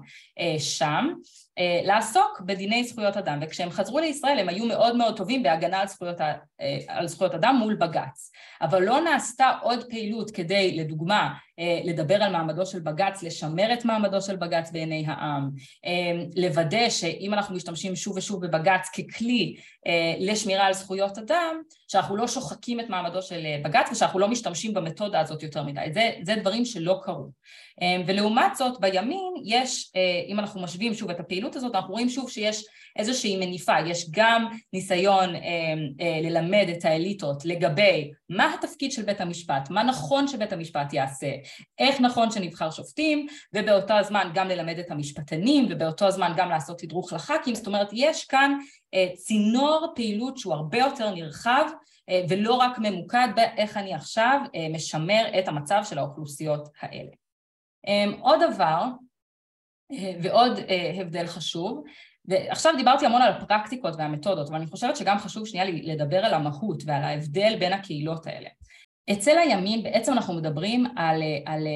שם, 0.58 1.08
לעסוק 1.84 2.40
בדיני 2.40 2.84
זכויות 2.84 3.16
אדם, 3.16 3.38
וכשהם 3.42 3.70
חזרו 3.70 3.98
לישראל 3.98 4.38
הם 4.38 4.48
היו 4.48 4.66
מאוד 4.66 4.96
מאוד 4.96 5.16
טובים 5.16 5.42
בהגנה 5.42 5.80
על 5.80 5.86
זכויות, 5.86 6.16
על 6.88 7.08
זכויות 7.08 7.34
אדם 7.34 7.56
מול 7.58 7.74
בג"ץ, 7.74 8.30
אבל 8.62 8.82
לא 8.82 9.00
נעשתה 9.00 9.52
עוד 9.62 9.84
פעילות 9.90 10.30
כדי, 10.30 10.76
לדוגמה, 10.76 11.34
לדבר 11.84 12.14
על 12.14 12.32
מעמדו 12.32 12.66
של 12.66 12.80
בג"ץ, 12.80 13.22
לשמר 13.22 13.72
את 13.72 13.84
מעמדו 13.84 14.22
של 14.22 14.36
בג"ץ 14.36 14.70
בעיני 14.70 15.04
העם, 15.06 15.50
לוודא 16.36 16.88
שאם 16.90 17.34
אנחנו 17.34 17.56
משתמשים 17.56 17.96
שוב 17.96 18.16
ושוב 18.16 18.46
בבג"ץ 18.46 18.88
ככלי 18.88 19.56
לשמירה 20.20 20.66
על 20.66 20.72
זכויות 20.72 21.18
אדם, 21.18 21.56
שאנחנו 21.88 22.16
לא 22.16 22.28
שוחקים 22.28 22.80
את 22.80 22.88
מעמדו 22.88 23.22
של 23.22 23.46
בג"ץ 23.64 23.88
ושאנחנו 23.92 24.18
לא 24.18 24.28
משתמשים 24.28 24.74
במתודה 24.74 25.20
הזאת 25.20 25.42
יותר 25.42 25.62
מדי, 25.62 25.86
זה, 25.94 26.10
זה 26.22 26.34
דברים 26.34 26.64
שלא 26.64 27.00
קרו. 27.02 27.30
ולעומת 28.06 28.56
זאת 28.56 28.80
בימין 28.80 29.34
יש, 29.44 29.92
אם 30.28 30.38
אנחנו 30.38 30.62
משווים 30.62 30.94
שוב 30.94 31.10
את 31.10 31.20
הפעילות 31.20 31.56
הזאת, 31.56 31.74
אנחנו 31.74 31.92
רואים 31.92 32.08
שוב 32.08 32.30
שיש 32.30 32.64
איזושהי 32.96 33.36
מניפה, 33.36 33.72
יש 33.86 34.06
גם 34.10 34.46
ניסיון 34.72 35.34
אה, 35.34 35.40
אה, 36.00 36.20
ללמד 36.22 36.66
את 36.78 36.84
האליטות 36.84 37.44
לגבי 37.44 38.10
מה 38.28 38.54
התפקיד 38.54 38.92
של 38.92 39.02
בית 39.02 39.20
המשפט, 39.20 39.70
מה 39.70 39.82
נכון 39.82 40.28
שבית 40.28 40.52
המשפט 40.52 40.92
יעשה, 40.92 41.30
איך 41.78 42.00
נכון 42.00 42.30
שנבחר 42.30 42.70
שופטים, 42.70 43.26
ובאותו 43.54 43.94
הזמן 43.94 44.30
גם 44.34 44.48
ללמד 44.48 44.78
את 44.78 44.90
המשפטנים, 44.90 45.66
ובאותו 45.70 46.06
הזמן 46.06 46.32
גם 46.36 46.48
לעשות 46.48 46.78
תדרוך 46.78 47.12
לח"כים, 47.12 47.54
זאת 47.54 47.66
אומרת 47.66 47.88
יש 47.92 48.24
כאן 48.24 48.58
אה, 48.94 49.08
צינור 49.14 49.92
פעילות 49.94 50.38
שהוא 50.38 50.54
הרבה 50.54 50.78
יותר 50.78 51.14
נרחב 51.14 51.64
אה, 52.08 52.22
ולא 52.28 52.54
רק 52.54 52.78
ממוקד 52.78 53.28
באיך 53.36 53.76
אני 53.76 53.94
עכשיו 53.94 54.40
אה, 54.54 54.66
משמר 54.70 55.24
את 55.38 55.48
המצב 55.48 55.80
של 55.84 55.98
האוכלוסיות 55.98 56.68
האלה. 56.80 57.10
אה, 57.88 58.04
עוד 58.20 58.40
דבר, 58.52 58.82
אה, 59.92 60.12
ועוד 60.22 60.58
אה, 60.58 60.92
הבדל 61.00 61.26
חשוב, 61.26 61.84
ועכשיו 62.24 62.74
דיברתי 62.76 63.06
המון 63.06 63.22
על 63.22 63.32
הפרקטיקות 63.32 63.94
והמתודות, 63.98 64.48
אבל 64.48 64.56
אני 64.56 64.66
חושבת 64.66 64.96
שגם 64.96 65.18
חשוב 65.18 65.46
שנייה 65.46 65.64
לדבר 65.64 66.24
על 66.24 66.34
המהות 66.34 66.82
ועל 66.86 67.02
ההבדל 67.02 67.56
בין 67.58 67.72
הקהילות 67.72 68.26
האלה. 68.26 68.48
אצל 69.12 69.38
הימין 69.38 69.82
בעצם 69.82 70.12
אנחנו 70.12 70.34
מדברים 70.34 70.86
על, 70.96 71.22
על 71.46 71.66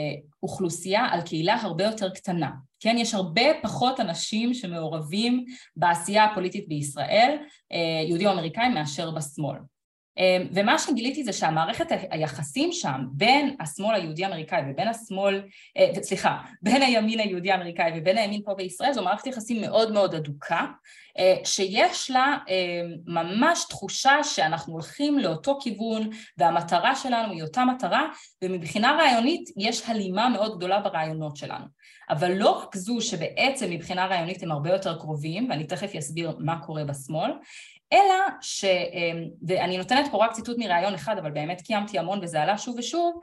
אוכלוסייה, 0.43 1.07
על 1.11 1.23
קהילה 1.23 1.55
הרבה 1.63 1.85
יותר 1.85 2.11
קטנה. 2.11 2.51
כן, 2.81 2.97
יש 2.99 3.15
הרבה 3.15 3.43
פחות 3.63 4.01
אנשים 4.01 4.55
שמעורבים 4.55 5.45
בעשייה 5.77 6.25
הפוליטית 6.25 6.69
בישראל, 6.69 7.37
יהודים 8.09 8.29
אמריקאים, 8.29 8.75
מאשר 8.75 9.11
בשמאל. 9.11 9.59
ומה 10.53 10.79
שגיליתי 10.79 11.25
זה 11.25 11.33
שהמערכת 11.33 11.87
היחסים 12.11 12.73
שם 12.73 13.01
בין 13.13 13.57
השמאל 13.61 13.95
היהודי 13.95 14.25
האמריקאי 14.25 14.63
ובין 14.71 14.89
השמאל, 14.89 15.43
סליחה, 16.03 16.39
בין 16.63 16.83
הימין 16.83 17.21
היהודי 17.21 17.53
האמריקאי 17.53 17.91
ובין 17.97 18.19
הימין 18.19 18.43
פה 18.45 18.55
בישראל 18.55 18.93
זו 18.93 19.05
מערכת 19.05 19.27
יחסים 19.27 19.61
מאוד 19.61 19.93
מאוד 19.93 20.15
הדוקה 20.15 20.67
שיש 21.45 22.11
לה 22.11 22.37
ממש 23.07 23.65
תחושה 23.69 24.25
שאנחנו 24.25 24.73
הולכים 24.73 25.19
לאותו 25.19 25.59
כיוון 25.61 26.11
והמטרה 26.39 26.97
שלנו 26.97 27.33
היא 27.33 27.43
אותה 27.43 27.65
מטרה 27.65 28.09
ומבחינה 28.45 28.97
רעיונית 28.99 29.51
יש 29.57 29.83
הלימה 29.89 30.29
מאוד 30.29 30.57
גדולה 30.57 30.81
ברעיונות 30.81 31.37
שלנו. 31.37 31.65
אבל 32.11 32.33
לא 32.33 32.51
רק 32.51 32.77
זו 32.77 33.01
שבעצם 33.01 33.71
מבחינה 33.71 34.07
רעיונית 34.07 34.43
הם 34.43 34.53
הרבה 34.53 34.71
יותר 34.71 34.99
קרובים 34.99 35.51
ואני 35.51 35.65
תכף 35.65 35.95
אסביר 35.95 36.37
מה 36.39 36.59
קורה 36.59 36.85
בשמאל 36.85 37.31
אלא 37.92 38.14
ש... 38.40 38.64
ואני 39.46 39.79
נותנת 39.79 40.11
פה 40.11 40.24
רק 40.24 40.33
ציטוט 40.33 40.57
מראיון 40.59 40.94
אחד, 40.94 41.18
אבל 41.18 41.31
באמת 41.31 41.61
קיימתי 41.61 41.98
המון 41.98 42.18
וזה 42.22 42.42
עלה 42.42 42.59
שוב 42.59 42.77
ושוב, 42.79 43.20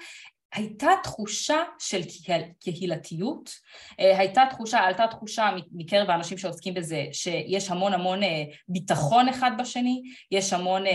הייתה 0.56 0.89
תחושה 1.04 1.58
של 1.80 2.01
קהילתיות, 2.60 3.49
אה, 3.99 4.17
הייתה 4.19 4.43
תחושה, 4.49 4.80
עלתה 4.80 5.08
תחושה 5.08 5.49
מקרב 5.71 6.10
האנשים 6.10 6.38
שעוסקים 6.38 6.73
בזה 6.73 7.06
שיש 7.12 7.71
המון 7.71 7.93
המון 7.93 8.23
אה, 8.23 8.43
ביטחון 8.67 9.30
אחד 9.30 9.51
בשני, 9.60 10.01
יש 10.32 10.54
המון, 10.54 10.86
אה, 10.88 10.91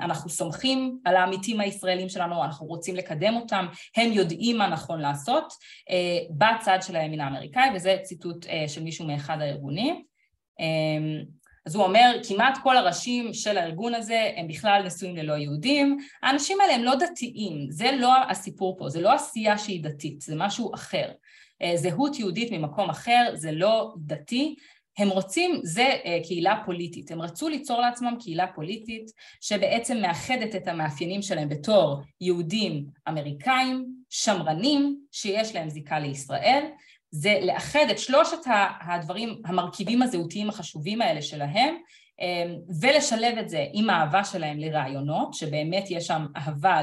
אנחנו 0.00 0.30
סומכים 0.30 0.98
על 1.04 1.16
העמיתים 1.16 1.60
הישראלים 1.60 2.08
שלנו, 2.08 2.44
אנחנו 2.44 2.66
רוצים 2.66 2.96
לקדם 2.96 3.36
אותם, 3.36 3.66
הם 3.96 4.12
יודעים 4.12 4.58
מה 4.58 4.68
נכון 4.68 5.00
לעשות 5.00 5.52
בצד 6.30 6.78
של 6.82 6.96
הימין 6.96 7.20
האמריקאי, 7.20 7.68
וזה 7.74 7.96
ציטוט 8.02 8.46
של 8.66 8.82
מישהו 8.82 9.06
מאחד 9.06 9.40
הארגונים. 9.40 10.02
אז 11.66 11.74
הוא 11.74 11.84
אומר, 11.84 12.16
כמעט 12.28 12.58
כל 12.62 12.76
הראשים 12.76 13.34
של 13.34 13.58
הארגון 13.58 13.94
הזה 13.94 14.30
הם 14.36 14.48
בכלל 14.48 14.82
נשואים 14.86 15.16
ללא 15.16 15.32
יהודים. 15.32 15.96
האנשים 16.22 16.60
האלה 16.60 16.74
הם 16.74 16.84
לא 16.84 16.94
דתיים, 16.94 17.66
זה 17.70 17.90
לא 17.98 18.12
הסיפור 18.30 18.76
פה, 18.78 18.88
זה 18.88 19.00
לא 19.00 19.12
עשייה 19.12 19.58
שהיא 19.58 19.82
דתית, 19.82 20.20
זה 20.20 20.34
משהו 20.36 20.74
אחר. 20.74 21.10
אה, 21.62 21.76
זהות 21.76 22.18
יהודית 22.18 22.52
ממקום 22.52 22.90
אחר, 22.90 23.30
זה 23.34 23.52
לא 23.52 23.94
דתי. 23.98 24.54
הם 24.98 25.08
רוצים, 25.08 25.60
זה 25.62 25.96
אה, 26.04 26.18
קהילה 26.22 26.62
פוליטית, 26.64 27.10
הם 27.10 27.22
רצו 27.22 27.48
ליצור 27.48 27.80
לעצמם 27.80 28.16
קהילה 28.20 28.46
פוליטית 28.46 29.10
שבעצם 29.40 29.98
מאחדת 30.02 30.54
את 30.54 30.68
המאפיינים 30.68 31.22
שלהם 31.22 31.48
בתור 31.48 32.00
יהודים 32.20 32.86
אמריקאים, 33.08 33.86
שמרנים, 34.10 35.00
שיש 35.12 35.54
להם 35.54 35.70
זיקה 35.70 35.98
לישראל, 35.98 36.66
זה 37.10 37.38
לאחד 37.42 37.86
את 37.90 37.98
שלושת 37.98 38.38
הדברים, 38.80 39.42
המרכיבים 39.44 40.02
הזהותיים 40.02 40.48
החשובים 40.48 41.02
האלה 41.02 41.22
שלהם, 41.22 41.76
אמ, 42.20 42.56
ולשלב 42.80 43.38
את 43.38 43.48
זה 43.48 43.66
עם 43.72 43.90
האהבה 43.90 44.24
שלהם 44.24 44.58
לרעיונות, 44.58 45.34
שבאמת 45.34 45.90
יש 45.90 46.06
שם 46.06 46.26
אהבה 46.36 46.80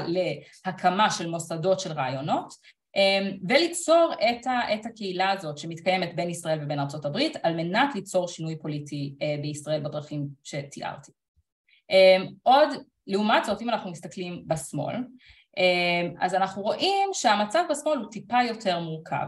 להקמה 0.66 1.10
של 1.10 1.30
מוסדות 1.30 1.80
של 1.80 1.92
רעיונות, 1.92 2.52
אמ, 2.96 3.36
וליצור 3.48 4.12
את, 4.30 4.46
ה, 4.46 4.74
את 4.74 4.86
הקהילה 4.86 5.30
הזאת 5.30 5.58
שמתקיימת 5.58 6.16
בין 6.16 6.30
ישראל 6.30 6.58
ובין 6.62 6.80
ארצות 6.80 7.04
הברית, 7.04 7.36
על 7.42 7.56
מנת 7.56 7.94
ליצור 7.94 8.28
שינוי 8.28 8.58
פוליטי 8.58 9.14
אה, 9.22 9.36
בישראל 9.42 9.80
בדרכים 9.80 10.26
שתיארתי. 10.44 11.12
אמ, 11.90 12.26
עוד, 12.42 12.68
לעומת 13.06 13.44
זאת, 13.44 13.62
אם 13.62 13.70
אנחנו 13.70 13.90
מסתכלים 13.90 14.42
בשמאל, 14.46 14.96
אז 16.20 16.34
אנחנו 16.34 16.62
רואים 16.62 17.10
שהמצב 17.12 17.64
בשמאל 17.70 17.98
הוא 17.98 18.10
טיפה 18.10 18.42
יותר 18.48 18.80
מורכב. 18.80 19.26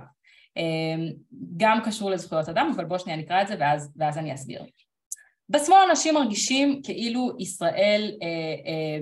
אמ, 0.57 1.11
גם 1.57 1.81
קשור 1.85 2.11
לזכויות 2.11 2.49
אדם, 2.49 2.73
אבל 2.77 2.85
בואו 2.85 2.99
שנייה 2.99 3.19
נקרא 3.19 3.43
את 3.43 3.49
זה 3.49 3.55
ואז, 3.59 3.93
ואז 3.97 4.19
אני 4.19 4.35
אסביר. 4.35 4.63
בשמאל 5.49 5.79
אנשים 5.91 6.15
מרגישים 6.15 6.81
כאילו 6.85 7.37
ישראל, 7.39 8.13
אה, 8.23 8.29
אה, 8.67 8.99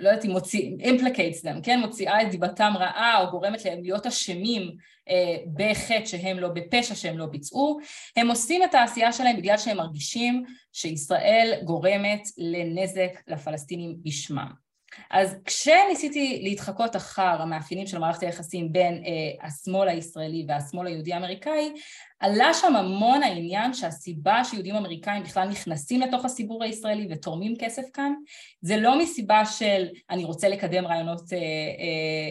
לא 0.00 0.08
יודעת 0.08 0.24
אם 0.24 0.30
מוציא, 0.30 0.70
implicates 0.80 1.44
them, 1.44 1.62
כן? 1.62 1.80
מוציאה 1.80 2.22
את 2.22 2.30
דיבתם 2.30 2.72
רעה 2.76 3.20
או 3.20 3.30
גורמת 3.30 3.64
להם 3.64 3.82
להיות 3.82 4.06
אשמים 4.06 4.76
אה, 5.08 5.36
בחטא 5.54 6.06
שהם 6.06 6.38
לא, 6.38 6.48
בפשע 6.48 6.94
שהם 6.94 7.18
לא 7.18 7.26
ביצעו. 7.26 7.78
הם 8.16 8.28
עושים 8.28 8.62
את 8.64 8.74
העשייה 8.74 9.12
שלהם 9.12 9.36
בגלל 9.36 9.56
שהם 9.56 9.76
מרגישים 9.76 10.44
שישראל 10.72 11.60
גורמת 11.64 12.22
לנזק 12.38 13.10
לפלסטינים 13.28 13.96
בשמם. 14.02 14.67
אז 15.10 15.36
כשניסיתי 15.44 16.40
להתחקות 16.42 16.96
אחר 16.96 17.42
המאפיינים 17.42 17.86
של 17.86 17.98
מערכת 17.98 18.22
היחסים 18.22 18.72
בין 18.72 18.94
אה, 18.94 19.46
השמאל 19.46 19.88
הישראלי 19.88 20.44
והשמאל 20.48 20.86
היהודי 20.86 21.12
האמריקאי, 21.12 21.72
עלה 22.20 22.54
שם 22.54 22.76
המון 22.76 23.22
העניין 23.22 23.74
שהסיבה 23.74 24.44
שיהודים 24.44 24.74
אמריקאים 24.74 25.22
בכלל 25.22 25.48
נכנסים 25.48 26.00
לתוך 26.00 26.24
הסיפור 26.24 26.64
הישראלי 26.64 27.08
ותורמים 27.10 27.54
כסף 27.58 27.82
כאן, 27.92 28.12
זה 28.60 28.76
לא 28.76 28.98
מסיבה 28.98 29.44
של 29.44 29.86
אני 30.10 30.24
רוצה 30.24 30.48
לקדם 30.48 30.86
רעיונות 30.86 31.32
אה, 31.32 31.38
אה, 31.38 31.42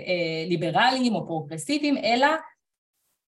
אה, 0.08 0.50
ליברליים 0.50 1.15
או 1.15 1.28
פרוגרסיביים, 1.28 1.98
אלא 1.98 2.28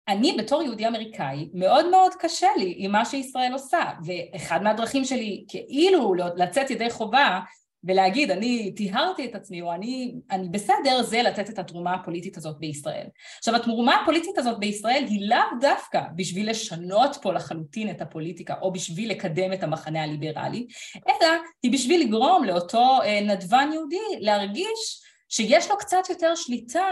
אני 0.09 0.37
בתור 0.39 0.63
יהודי 0.63 0.87
אמריקאי, 0.87 1.49
מאוד 1.55 1.91
מאוד 1.91 2.13
קשה 2.19 2.49
לי 2.57 2.75
עם 2.77 2.93
מה 2.93 3.05
שישראל 3.05 3.53
עושה, 3.53 3.85
ואחד 4.05 4.63
מהדרכים 4.63 5.05
שלי 5.05 5.45
כאילו 5.49 6.15
לצאת 6.15 6.71
ידי 6.71 6.91
חובה 6.91 7.41
ולהגיד 7.85 8.31
אני 8.31 8.73
טיהרתי 8.77 9.25
את 9.25 9.35
עצמי 9.35 9.63
או 9.63 9.73
אני, 9.73 10.15
אני 10.31 10.49
בסדר 10.49 11.03
זה 11.03 11.23
לתת 11.23 11.51
את 11.51 11.59
התרומה 11.59 11.95
הפוליטית 11.95 12.37
הזאת 12.37 12.59
בישראל. 12.59 13.07
עכשיו 13.39 13.57
התרומה 13.57 14.01
הפוליטית 14.03 14.39
הזאת 14.39 14.59
בישראל 14.59 15.05
היא 15.09 15.29
לאו 15.29 15.59
דווקא 15.61 16.01
בשביל 16.17 16.51
לשנות 16.51 17.17
פה 17.23 17.33
לחלוטין 17.33 17.91
את 17.91 18.01
הפוליטיקה 18.01 18.55
או 18.63 18.73
בשביל 18.73 19.11
לקדם 19.11 19.53
את 19.53 19.63
המחנה 19.63 20.03
הליברלי, 20.03 20.67
אלא 21.09 21.29
היא 21.63 21.73
בשביל 21.73 22.01
לגרום 22.01 22.45
לאותו 22.45 22.99
אה, 23.05 23.21
נדבן 23.21 23.71
יהודי 23.73 23.97
להרגיש 24.21 25.03
שיש 25.29 25.71
לו 25.71 25.79
קצת 25.79 26.11
יותר 26.11 26.35
שליטה 26.35 26.87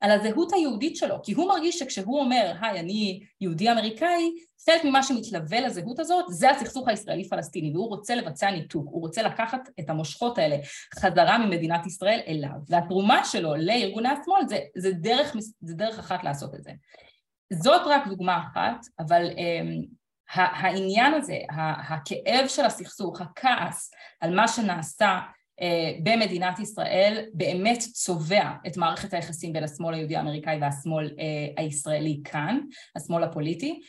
על 0.00 0.10
הזהות 0.10 0.52
היהודית 0.52 0.96
שלו, 0.96 1.22
כי 1.22 1.32
הוא 1.32 1.48
מרגיש 1.48 1.78
שכשהוא 1.78 2.20
אומר, 2.20 2.52
היי, 2.60 2.80
אני 2.80 3.20
יהודי 3.40 3.72
אמריקאי, 3.72 4.30
חלק 4.66 4.84
ממה 4.84 5.02
שמתלווה 5.02 5.60
לזהות 5.60 5.98
הזאת 5.98 6.24
זה 6.28 6.50
הסכסוך 6.50 6.88
הישראלי-פלסטיני, 6.88 7.72
והוא 7.74 7.88
רוצה 7.88 8.14
לבצע 8.14 8.50
ניתוק, 8.50 8.86
הוא 8.90 9.00
רוצה 9.00 9.22
לקחת 9.22 9.68
את 9.80 9.90
המושכות 9.90 10.38
האלה 10.38 10.56
חזרה 10.94 11.38
ממדינת 11.38 11.86
ישראל 11.86 12.20
אליו, 12.26 12.50
והתרומה 12.68 13.24
שלו 13.24 13.56
לארגוני 13.56 14.08
השמאל 14.08 14.48
זה, 14.48 14.58
זה, 14.76 14.92
דרך, 14.92 15.36
זה 15.60 15.74
דרך 15.74 15.98
אחת 15.98 16.24
לעשות 16.24 16.54
את 16.54 16.64
זה. 16.64 16.70
זאת 17.52 17.82
רק 17.86 18.06
דוגמה 18.06 18.38
אחת, 18.38 18.86
אבל 18.98 19.30
um, 19.30 19.98
העניין 20.34 21.14
הזה, 21.14 21.36
הכאב 21.88 22.48
של 22.48 22.64
הסכסוך, 22.64 23.20
הכעס 23.20 23.90
על 24.20 24.34
מה 24.34 24.48
שנעשה 24.48 25.18
במדינת 26.02 26.58
ישראל 26.58 27.24
באמת 27.32 27.78
צובע 27.78 28.50
את 28.66 28.76
מערכת 28.76 29.14
היחסים 29.14 29.52
בין 29.52 29.64
השמאל 29.64 29.94
היהודי 29.94 30.16
האמריקאי 30.16 30.58
והשמאל 30.60 31.10
אה, 31.18 31.62
הישראלי 31.62 32.20
כאן, 32.24 32.58
השמאל 32.96 33.22
הפוליטי, 33.22 33.80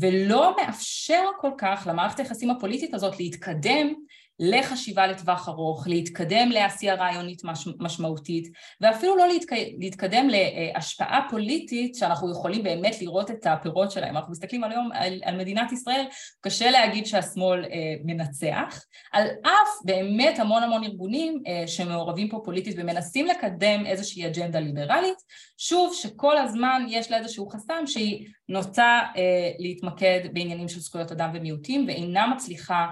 ולא 0.00 0.56
מאפשר 0.56 1.22
כל 1.40 1.50
כך 1.58 1.86
למערכת 1.90 2.18
היחסים 2.18 2.50
הפוליטית 2.50 2.94
הזאת 2.94 3.18
להתקדם 3.18 3.94
לחשיבה 4.38 5.06
לטווח 5.06 5.48
ארוך, 5.48 5.86
להתקדם 5.88 6.48
לעשייה 6.50 6.94
רעיונית 6.94 7.44
מש, 7.44 7.68
משמעותית 7.78 8.48
ואפילו 8.80 9.16
לא 9.16 9.28
להתק, 9.28 9.52
להתקדם 9.78 10.28
להשפעה 10.28 11.26
פוליטית 11.30 11.94
שאנחנו 11.94 12.30
יכולים 12.32 12.62
באמת 12.62 13.00
לראות 13.00 13.30
את 13.30 13.46
הפירות 13.46 13.90
שלהם. 13.90 14.16
אנחנו 14.16 14.32
מסתכלים 14.32 14.64
על 14.64 14.72
היום 14.72 14.90
על, 14.94 15.20
על 15.24 15.36
מדינת 15.36 15.72
ישראל, 15.72 16.04
קשה 16.40 16.70
להגיד 16.70 17.06
שהשמאל 17.06 17.64
אה, 17.64 17.94
מנצח, 18.04 18.84
על 19.12 19.26
אף 19.42 19.68
באמת 19.84 20.38
המון 20.38 20.62
המון 20.62 20.84
ארגונים 20.84 21.42
אה, 21.46 21.66
שמעורבים 21.66 22.28
פה 22.28 22.40
פוליטית 22.44 22.74
ומנסים 22.78 23.26
לקדם 23.26 23.86
איזושהי 23.86 24.26
אג'נדה 24.26 24.60
ליברלית, 24.60 25.18
שוב 25.58 25.94
שכל 25.94 26.38
הזמן 26.38 26.86
יש 26.88 27.10
לה 27.10 27.18
איזשהו 27.18 27.48
חסם 27.48 27.86
שהיא 27.86 28.26
נוטה 28.48 29.00
אה, 29.16 29.50
להתמקד 29.58 30.20
בעניינים 30.32 30.68
של 30.68 30.80
זכויות 30.80 31.12
אדם 31.12 31.30
ומיעוטים 31.34 31.84
ואינה 31.88 32.26
מצליחה 32.26 32.86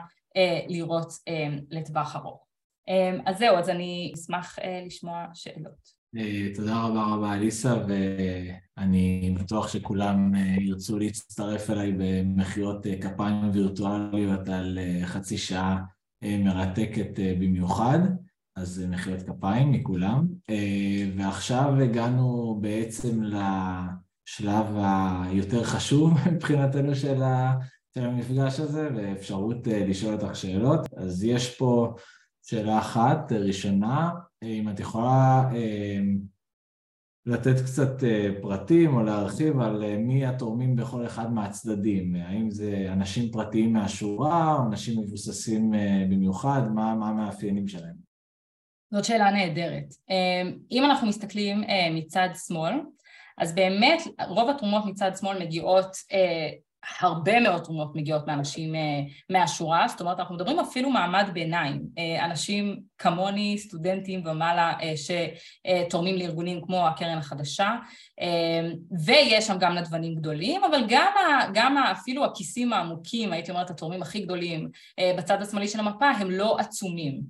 לראות 0.68 1.12
אה, 1.29 1.49
לטווח 1.70 2.16
ארוך. 2.16 2.47
אה, 2.88 3.18
אז 3.27 3.38
זהו, 3.38 3.57
אז 3.57 3.68
אני 3.70 4.12
אשמח 4.14 4.59
לשמוע 4.87 5.27
שאלות. 5.35 6.05
תודה 6.55 6.83
רבה 6.83 7.05
רבה 7.14 7.35
אליסה, 7.35 7.75
ואני 8.79 9.35
בטוח 9.40 9.68
שכולם 9.68 10.33
ירצו 10.61 10.99
להצטרף 10.99 11.70
אליי 11.70 11.92
במחיאות 11.99 12.87
כפיים 13.01 13.51
וירטואליות 13.53 14.49
על 14.49 14.79
חצי 15.05 15.38
שעה 15.38 15.83
מרתקת 16.23 17.11
במיוחד, 17.40 17.99
אז 18.57 18.85
מחיאות 18.88 19.23
כפיים 19.23 19.73
מכולם. 19.73 20.27
ועכשיו 21.16 21.75
הגענו 21.83 22.59
בעצם 22.61 23.23
לשלב 23.23 24.66
היותר 25.25 25.64
חשוב 25.64 26.12
מבחינתנו 26.33 26.94
של. 26.94 27.23
של 27.98 28.04
המפגש 28.04 28.61
הזה 28.61 28.88
ואפשרות 28.96 29.68
אה, 29.68 29.87
לשאול 29.87 30.14
אותך 30.14 30.37
שאלות. 30.37 30.80
אז 30.96 31.24
יש 31.24 31.57
פה 31.57 31.94
שאלה 32.42 32.78
אחת, 32.78 33.33
ראשונה, 33.33 34.11
אם 34.42 34.68
את 34.68 34.80
יכולה 34.80 35.42
אה, 35.54 36.00
לתת 37.26 37.61
קצת 37.64 38.04
אה, 38.04 38.28
פרטים 38.42 38.94
או 38.94 39.02
להרחיב 39.02 39.61
על 39.61 39.96
מי 39.96 40.26
התורמים 40.26 40.76
בכל 40.76 41.07
אחד 41.07 41.33
מהצדדים, 41.33 42.16
האם 42.16 42.50
זה 42.50 42.87
אנשים 42.92 43.33
פרטיים 43.33 43.72
מהשורה 43.72 44.54
או 44.54 44.66
אנשים 44.66 45.00
מבוססים 45.00 45.72
במיוחד, 46.11 46.62
מה, 46.74 46.92
המאפיינים 46.92 47.68
שלהם? 47.68 48.04
זאת 48.92 49.04
שאלה 49.04 49.30
נהדרת. 49.30 49.94
אם 50.70 50.85
אנחנו 50.85 51.09
מסתכלים 51.09 51.62
מצד 51.94 52.28
שמאל, 52.46 52.72
אז 53.38 53.54
באמת 53.54 54.02
רוב 54.28 54.50
התרומות 54.50 54.85
מצד 54.87 55.11
שמאל 55.16 55.38
מגיעות 55.44 55.96
הרבה 57.01 57.40
מאוד 57.40 57.62
תרומות 57.62 57.97
מגיעות 57.97 58.27
מאנשים 58.27 58.75
מהשורה, 59.31 59.88
זאת 59.88 60.01
אומרת 60.01 60.20
אנחנו 60.20 60.35
מדברים 60.35 60.61
אפילו 60.61 60.90
מעמד 60.90 61.31
ביניים, 61.33 61.83
אנשים 62.20 62.81
כמוני, 62.99 63.59
סטודנטים 63.59 64.27
ומעלה 64.27 64.73
שתורמים 64.97 66.16
לארגונים 66.16 66.61
כמו 66.66 66.87
הקרן 66.87 67.18
החדשה 67.18 67.75
ויש 69.05 69.47
שם 69.47 69.59
גם 69.59 69.75
נדבנים 69.75 70.14
גדולים, 70.14 70.64
אבל 70.64 70.85
גם, 70.88 71.12
גם 71.55 71.79
אפילו 71.79 72.25
הכיסים 72.25 72.73
העמוקים, 72.73 73.33
הייתי 73.33 73.51
אומרת 73.51 73.70
התורמים 73.70 74.03
הכי 74.03 74.20
גדולים 74.20 74.68
בצד 75.16 75.42
השמאלי 75.42 75.68
של 75.68 75.81
המפה 75.81 76.11
הם 76.11 76.31
לא 76.31 76.57
עצומים, 76.59 77.20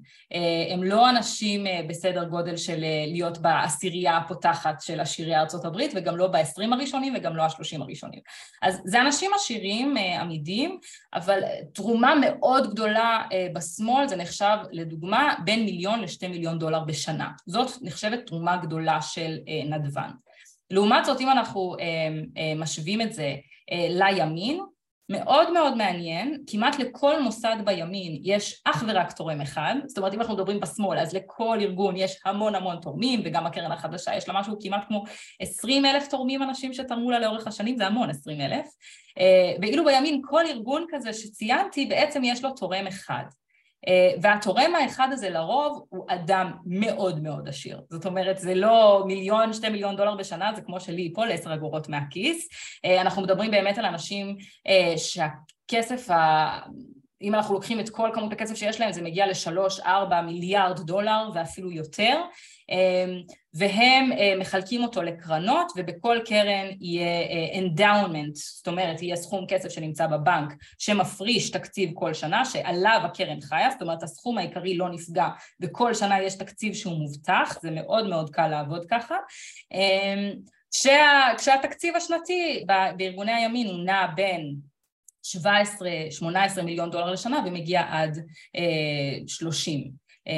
הם 0.73 0.83
לא 0.83 1.11
אנשים 1.11 1.65
בסדר 1.89 2.25
גודל 2.25 2.57
של 2.57 2.85
להיות 3.07 3.39
בעשירייה 3.39 4.17
הפותחת 4.17 4.81
של 4.81 5.01
עשירי 5.01 5.37
ארצות 5.37 5.65
הברית 5.65 5.93
וגם 5.95 6.17
לא 6.17 6.27
ב-20 6.27 6.73
הראשונים 6.73 7.15
וגם 7.17 7.37
לא 7.37 7.43
ה-30 7.43 7.81
הראשונים. 7.83 8.21
אז 8.63 8.81
זה 8.85 9.01
אנשים 9.01 9.31
עשירים, 9.45 9.97
עמידים, 9.97 10.79
אבל 11.15 11.41
תרומה 11.75 12.15
מאוד 12.21 12.71
גדולה 12.71 13.23
בשמאל 13.55 14.09
זה 14.09 14.17
נחשב 14.17 14.57
לדוגמה 14.73 15.35
בין 15.45 15.65
מיליון 15.65 16.01
לשתי 16.01 16.29
מיליון 16.29 16.59
דולר 16.59 16.81
בשנה. 16.81 17.31
זאת 17.47 17.71
נחשבת 17.83 18.27
תרומה 18.27 18.57
גדולה 18.57 19.03
של 19.03 19.39
נדבן. 19.67 20.11
לעומת 20.71 21.05
זאת, 21.05 21.21
אם 21.21 21.31
אנחנו 21.31 21.77
משווים 22.57 23.01
את 23.01 23.13
זה 23.13 23.35
לימין, 23.73 24.61
מאוד 25.09 25.53
מאוד 25.53 25.77
מעניין, 25.77 26.43
כמעט 26.47 26.79
לכל 26.79 27.23
מוסד 27.23 27.57
בימין 27.65 28.21
יש 28.23 28.63
אך 28.65 28.85
ורק 28.89 29.13
תורם 29.13 29.41
אחד, 29.41 29.75
זאת 29.87 29.99
אומרת 29.99 30.15
אם 30.15 30.21
אנחנו 30.21 30.35
מדברים 30.35 30.61
בשמאל 30.61 30.99
אז 30.99 31.15
לכל 31.15 31.59
ארגון 31.61 31.97
יש 31.97 32.21
המון 32.25 32.55
המון 32.55 32.77
תורמים 32.83 33.21
וגם 33.25 33.47
הקרן 33.47 33.73
החדשה 33.73 34.17
יש 34.17 34.29
לה 34.29 34.41
משהו 34.41 34.57
כמעט 34.61 34.85
כמו 34.89 35.05
עשרים 35.41 35.85
אלף 35.85 36.09
תורמים 36.09 36.43
אנשים 36.43 36.73
שתרמו 36.73 37.11
לה 37.11 37.19
לאורך 37.19 37.47
השנים, 37.47 37.77
זה 37.77 37.87
המון 37.87 38.11
עשרים 38.11 38.41
אלף, 38.41 38.67
ואילו 39.63 39.85
בימין 39.85 40.23
כל 40.25 40.47
ארגון 40.47 40.87
כזה 40.89 41.13
שציינתי 41.13 41.87
בעצם 41.87 42.25
יש 42.25 42.45
לו 42.45 42.51
תורם 42.51 42.87
אחד 42.87 43.25
והתורם 44.23 44.75
האחד 44.75 45.09
הזה 45.13 45.31
לרוב 45.31 45.85
הוא 45.89 46.05
אדם 46.09 46.51
מאוד 46.67 47.23
מאוד 47.23 47.49
עשיר, 47.49 47.81
זאת 47.91 48.07
אומרת 48.07 48.39
זה 48.39 48.55
לא 48.55 49.05
מיליון, 49.07 49.53
שתי 49.53 49.69
מיליון 49.69 49.97
דולר 49.97 50.15
בשנה, 50.15 50.53
זה 50.55 50.63
כמו 50.63 50.81
שלי 50.81 51.03
ייפול 51.03 51.33
עשר 51.33 51.55
אגורות 51.55 51.89
מהכיס, 51.89 52.49
אנחנו 53.01 53.23
מדברים 53.23 53.51
באמת 53.51 53.79
על 53.79 53.85
אנשים 53.85 54.37
שהכסף, 54.97 56.11
ה... 56.11 56.61
אם 57.23 57.35
אנחנו 57.35 57.55
לוקחים 57.55 57.81
את 57.81 57.89
כל 57.89 58.11
כמות 58.15 58.33
הכסף 58.33 58.55
שיש 58.55 58.81
להם 58.81 58.93
זה 58.93 59.03
מגיע 59.03 59.27
לשלוש, 59.27 59.81
ארבע 59.81 60.21
מיליארד 60.21 60.81
דולר 60.81 61.31
ואפילו 61.35 61.71
יותר. 61.71 62.21
והם 63.55 64.11
מחלקים 64.39 64.83
אותו 64.83 65.03
לקרנות 65.03 65.73
ובכל 65.77 66.19
קרן 66.25 66.67
יהיה 66.81 67.07
endowment, 67.55 68.35
זאת 68.35 68.67
אומרת 68.67 69.03
יהיה 69.03 69.17
סכום 69.17 69.47
כסף 69.49 69.69
שנמצא 69.69 70.07
בבנק 70.07 70.53
שמפריש 70.79 71.51
תקציב 71.51 71.91
כל 71.95 72.15
שנה 72.15 72.45
שעליו 72.45 73.01
הקרן 73.05 73.41
חיה, 73.41 73.71
זאת 73.71 73.83
אומרת 73.83 74.03
הסכום 74.03 74.39
העיקרי 74.39 74.77
לא 74.77 74.89
נפגע 74.89 75.29
וכל 75.61 75.95
שנה 75.95 76.23
יש 76.23 76.35
תקציב 76.35 76.75
שהוא 76.75 76.99
מובטח, 76.99 77.59
זה 77.63 77.71
מאוד 77.71 78.09
מאוד 78.09 78.31
קל 78.31 78.49
לעבוד 78.49 78.85
ככה. 78.91 79.17
כשה, 80.73 81.29
כשהתקציב 81.39 81.97
השנתי 81.97 82.65
בארגוני 82.97 83.33
הימין 83.33 83.67
הוא 83.67 83.85
נע 83.85 84.07
בין 84.15 84.55
17-18 85.25 86.63
מיליון 86.63 86.91
דולר 86.91 87.11
לשנה 87.11 87.43
ומגיע 87.47 87.83
עד 87.89 88.19
30 89.27 89.91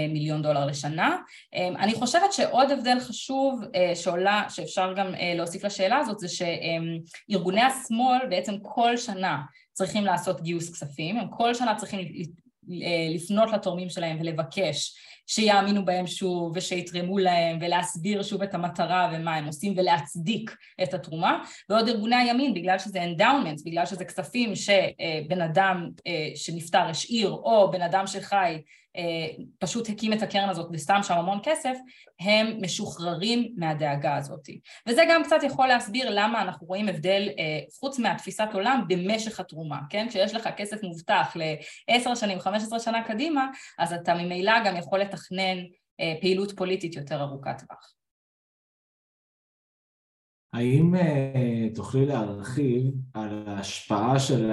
מיליון 0.09 0.43
דולר 0.43 0.67
לשנה. 0.67 1.17
אני 1.55 1.95
חושבת 1.95 2.33
שעוד 2.33 2.71
הבדל 2.71 3.01
חשוב 3.01 3.61
שעולה, 3.95 4.45
שאפשר 4.49 4.93
גם 4.97 5.07
להוסיף 5.37 5.65
לשאלה 5.65 5.99
הזאת, 5.99 6.19
זה 6.19 6.29
שארגוני 6.29 7.63
השמאל 7.63 8.19
בעצם 8.31 8.55
כל 8.63 8.97
שנה 8.97 9.43
צריכים 9.73 10.05
לעשות 10.05 10.41
גיוס 10.41 10.73
כספים, 10.73 11.19
הם 11.19 11.29
כל 11.31 11.55
שנה 11.55 11.75
צריכים 11.75 12.01
לפנות 13.15 13.53
לתורמים 13.53 13.89
שלהם 13.89 14.17
ולבקש 14.21 14.95
שיאמינו 15.27 15.85
בהם 15.85 16.07
שוב 16.07 16.53
ושיתרמו 16.55 17.19
להם 17.19 17.59
ולהסביר 17.61 18.23
שוב 18.23 18.43
את 18.43 18.55
המטרה 18.55 19.11
ומה 19.13 19.35
הם 19.35 19.47
עושים 19.47 19.75
ולהצדיק 19.77 20.57
את 20.83 20.95
התרומה. 20.95 21.45
ועוד 21.69 21.89
ארגוני 21.89 22.17
הימין 22.17 22.55
בגלל 22.55 22.79
שזה 22.79 23.05
endowments, 23.05 23.65
בגלל 23.65 23.87
שזה 23.87 24.05
כספים 24.05 24.53
שבן 24.55 25.41
אדם 25.41 25.89
שנפטר 26.35 26.83
השאיר 26.83 27.29
או 27.31 27.71
בן 27.71 27.83
אדם 27.83 28.07
שחי 28.07 28.63
פשוט 29.59 29.89
הקים 29.89 30.13
את 30.13 30.23
הקרן 30.23 30.49
הזאת 30.49 30.69
וסתם 30.73 31.01
שם 31.03 31.15
המון 31.15 31.39
כסף, 31.43 31.77
הם 32.21 32.59
משוחררים 32.61 33.55
מהדאגה 33.57 34.17
הזאת. 34.17 34.49
וזה 34.89 35.03
גם 35.11 35.25
קצת 35.25 35.43
יכול 35.43 35.67
להסביר 35.67 36.11
למה 36.11 36.43
אנחנו 36.43 36.67
רואים 36.67 36.89
הבדל 36.89 37.29
חוץ 37.81 37.99
מהתפיסת 37.99 38.49
עולם 38.53 38.85
במשך 38.89 39.41
התרומה, 39.41 39.79
כן? 39.91 40.07
כשיש 40.09 40.35
לך 40.35 40.49
כסף 40.57 40.83
מובטח 40.83 41.37
לעשר 41.89 42.15
שנים, 42.15 42.41
חמש 42.41 42.63
עשרה 42.63 42.81
שנה 42.81 43.05
קדימה, 43.05 43.47
אז 43.79 43.93
אתה 43.93 44.15
ממילא 44.15 44.65
גם 44.65 44.77
יכול 44.77 45.01
לתכנן 45.01 45.57
פעילות 46.21 46.53
פוליטית 46.57 46.97
יותר 46.97 47.23
ארוכת 47.23 47.59
טווח. 47.59 47.96
האם 50.57 50.95
תוכלי 51.75 52.07
להרחיב 52.07 52.91
על 53.15 53.49
ההשפעה 53.49 54.19
של 54.19 54.51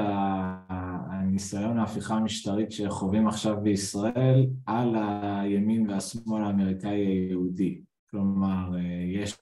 הניסיון 0.69 1.77
ההפיכה 1.77 2.15
המשטרית 2.15 2.71
שחווים 2.71 3.27
עכשיו 3.27 3.57
בישראל 3.63 4.45
על 4.65 4.95
הימין 4.95 5.89
והשמאל 5.89 6.43
האמריקאי 6.43 7.05
היהודי? 7.05 7.81
כלומר, 8.11 8.71
יש 9.07 9.37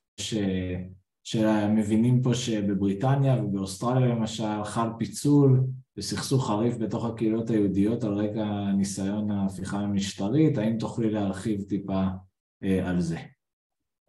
שמבינים 1.23 2.21
פה 2.21 2.33
שבבריטניה 2.33 3.43
ובאוסטרליה 3.43 4.07
למשל 4.07 4.63
חל 4.63 4.89
פיצול 4.97 5.63
וסכסוך 5.97 6.47
חריף 6.47 6.77
בתוך 6.77 7.05
הקהילות 7.05 7.49
היהודיות 7.49 8.03
על 8.03 8.13
רקע 8.13 8.71
ניסיון 8.77 9.31
ההפיכה 9.31 9.79
המשטרית, 9.79 10.57
האם 10.57 10.77
תוכלי 10.77 11.09
להרחיב 11.09 11.61
טיפה 11.61 12.03
על 12.83 13.01
זה? 13.01 13.17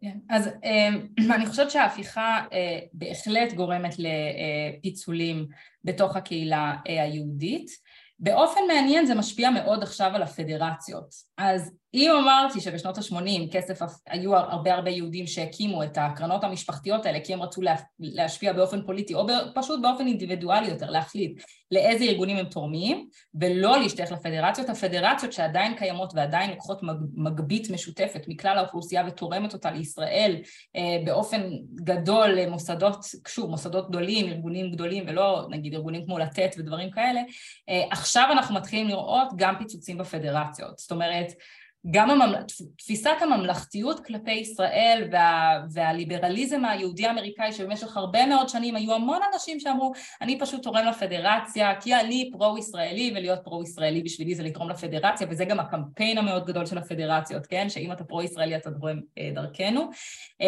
כן, 0.03 0.19
אז 0.31 0.49
אני 1.37 1.47
חושבת 1.47 1.71
שההפיכה 1.71 2.45
בהחלט 2.93 3.53
גורמת 3.53 3.95
לפיצולים 3.99 5.47
בתוך 5.85 6.17
הקהילה 6.17 6.77
היהודית. 6.85 7.71
באופן 8.19 8.61
מעניין 8.69 9.07
זה 9.07 9.15
משפיע 9.15 9.51
מאוד 9.51 9.83
עכשיו 9.83 10.11
על 10.15 10.23
הפדרציות. 10.23 11.15
אז 11.39 11.73
אם 11.95 12.11
אמרתי 12.23 12.61
שבשנות 12.61 12.99
ה-80 12.99 13.53
כסף, 13.53 13.79
היו 14.07 14.37
הרבה 14.37 14.75
הרבה 14.75 14.91
יהודים 14.91 15.27
שהקימו 15.27 15.83
את 15.83 15.99
הקרנות 16.01 16.45
המשפחתיות 16.45 17.07
האלה 17.07 17.21
כי 17.21 17.33
הם 17.33 17.43
רצו 17.43 17.61
להשפיע 17.99 18.53
באופן 18.53 18.87
פוליטי 18.87 19.15
או 19.15 19.27
פשוט 19.55 19.83
באופן 19.83 20.07
אינדיבידואלי 20.07 20.69
יותר, 20.69 20.91
להחליט 20.91 21.43
לאיזה 21.71 22.05
ארגונים 22.05 22.37
הם 22.37 22.45
תורמים 22.45 23.09
ולא 23.35 23.79
להשתייך 23.79 24.13
לפדרציות, 24.13 24.69
הפדרציות 24.69 25.33
שעדיין 25.33 25.77
קיימות 25.77 26.13
ועדיין 26.15 26.51
לוקחות 26.51 26.81
מגבית 27.15 27.71
משותפת 27.71 28.25
מכלל 28.29 28.59
האוכלוסייה 28.59 29.05
ותורמת 29.07 29.53
אותה 29.53 29.71
לישראל 29.71 30.37
באופן 31.05 31.43
גדול 31.75 32.31
למוסדות, 32.31 32.97
שוב, 33.29 33.51
מוסדות 33.51 33.89
גדולים, 33.89 34.27
ארגונים 34.27 34.71
גדולים 34.71 35.05
ולא 35.09 35.47
נגיד 35.51 35.75
ארגונים 35.75 36.07
כמו 36.07 36.19
לתת 36.19 36.55
ודברים 36.59 36.91
כאלה, 36.91 37.21
עכשיו 37.91 38.29
אנחנו 38.33 38.55
מתחילים 38.55 38.89
לראות 38.89 39.29
גם 39.37 39.55
פיצוצים 39.59 39.99
בפדרציות, 39.99 40.79
זאת 40.79 40.93
אומרת 40.93 41.27
גם 41.91 42.11
הממל... 42.11 42.43
תפיסת 42.79 43.17
הממלכתיות 43.21 44.07
כלפי 44.07 44.33
ישראל 44.33 45.09
וה... 45.13 45.61
והליברליזם 45.73 46.65
היהודי-אמריקאי 46.65 47.53
שבמשך 47.53 47.97
הרבה 47.97 48.27
מאוד 48.27 48.49
שנים 48.49 48.77
היו 48.77 48.95
המון 48.95 49.19
אנשים 49.33 49.61
שאמרו 49.61 49.93
אני 50.21 50.39
פשוט 50.39 50.63
תורם 50.63 50.87
לפדרציה 50.87 51.81
כי 51.81 51.95
אני 51.95 52.31
פרו-ישראלי 52.33 53.13
ולהיות 53.17 53.39
פרו-ישראלי 53.45 54.03
בשבילי 54.03 54.35
זה 54.35 54.43
לתרום 54.43 54.71
לפדרציה 54.71 55.27
וזה 55.31 55.45
גם 55.45 55.61
הקמפיין 55.61 56.19
המאוד 56.19 56.47
גדול 56.47 56.67
של 56.67 56.79
הפדרציות, 56.79 57.47
כן? 57.47 57.69
שאם 57.69 57.93
אתה 57.93 58.05
פרו-ישראלי 58.05 58.57
אתה 58.57 58.71
תורם 58.71 59.01
דרכנו. 59.35 59.91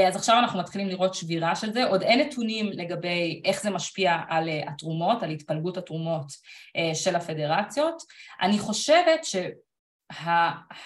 אז 0.09 0.17
עכשיו 0.17 0.39
אנחנו 0.39 0.59
מתחילים 0.59 0.89
לראות 0.89 1.15
שבירה 1.15 1.57
של 1.57 1.73
זה, 1.73 1.85
עוד 1.85 2.03
אין 2.03 2.21
נתונים 2.21 2.71
לגבי 2.73 3.43
איך 3.45 3.63
זה 3.63 3.71
משפיע 3.71 4.17
על 4.29 4.49
התרומות, 4.67 5.23
על 5.23 5.31
התפלגות 5.31 5.77
התרומות 5.77 6.27
של 6.95 7.17
הפדרציות. 7.17 8.03
אני 8.43 8.59
חושבת 8.59 9.25
ש... 9.25 9.37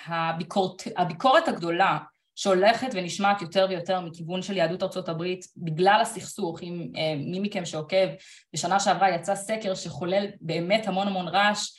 הביקורת, 0.07 0.83
הביקורת 0.97 1.49
הגדולה 1.49 1.99
שהולכת 2.35 2.87
ונשמעת 2.93 3.43
יותר 3.43 3.67
ויותר 3.69 4.01
מכיוון 4.01 4.43
של 4.43 4.57
יהדות 4.57 4.83
ארצות 4.83 5.09
הברית 5.09 5.45
בגלל 5.57 5.99
הסכסוך, 6.03 6.63
אם 6.63 6.87
מי 7.17 7.41
מכם 7.41 7.65
שעוקב, 7.65 8.07
בשנה 8.53 8.81
שעברה 8.81 9.11
יצא 9.11 9.35
סקר 9.35 9.75
שחולל 9.75 10.27
באמת 10.41 10.87
המון 10.87 11.07
המון 11.07 11.29
רעש, 11.29 11.71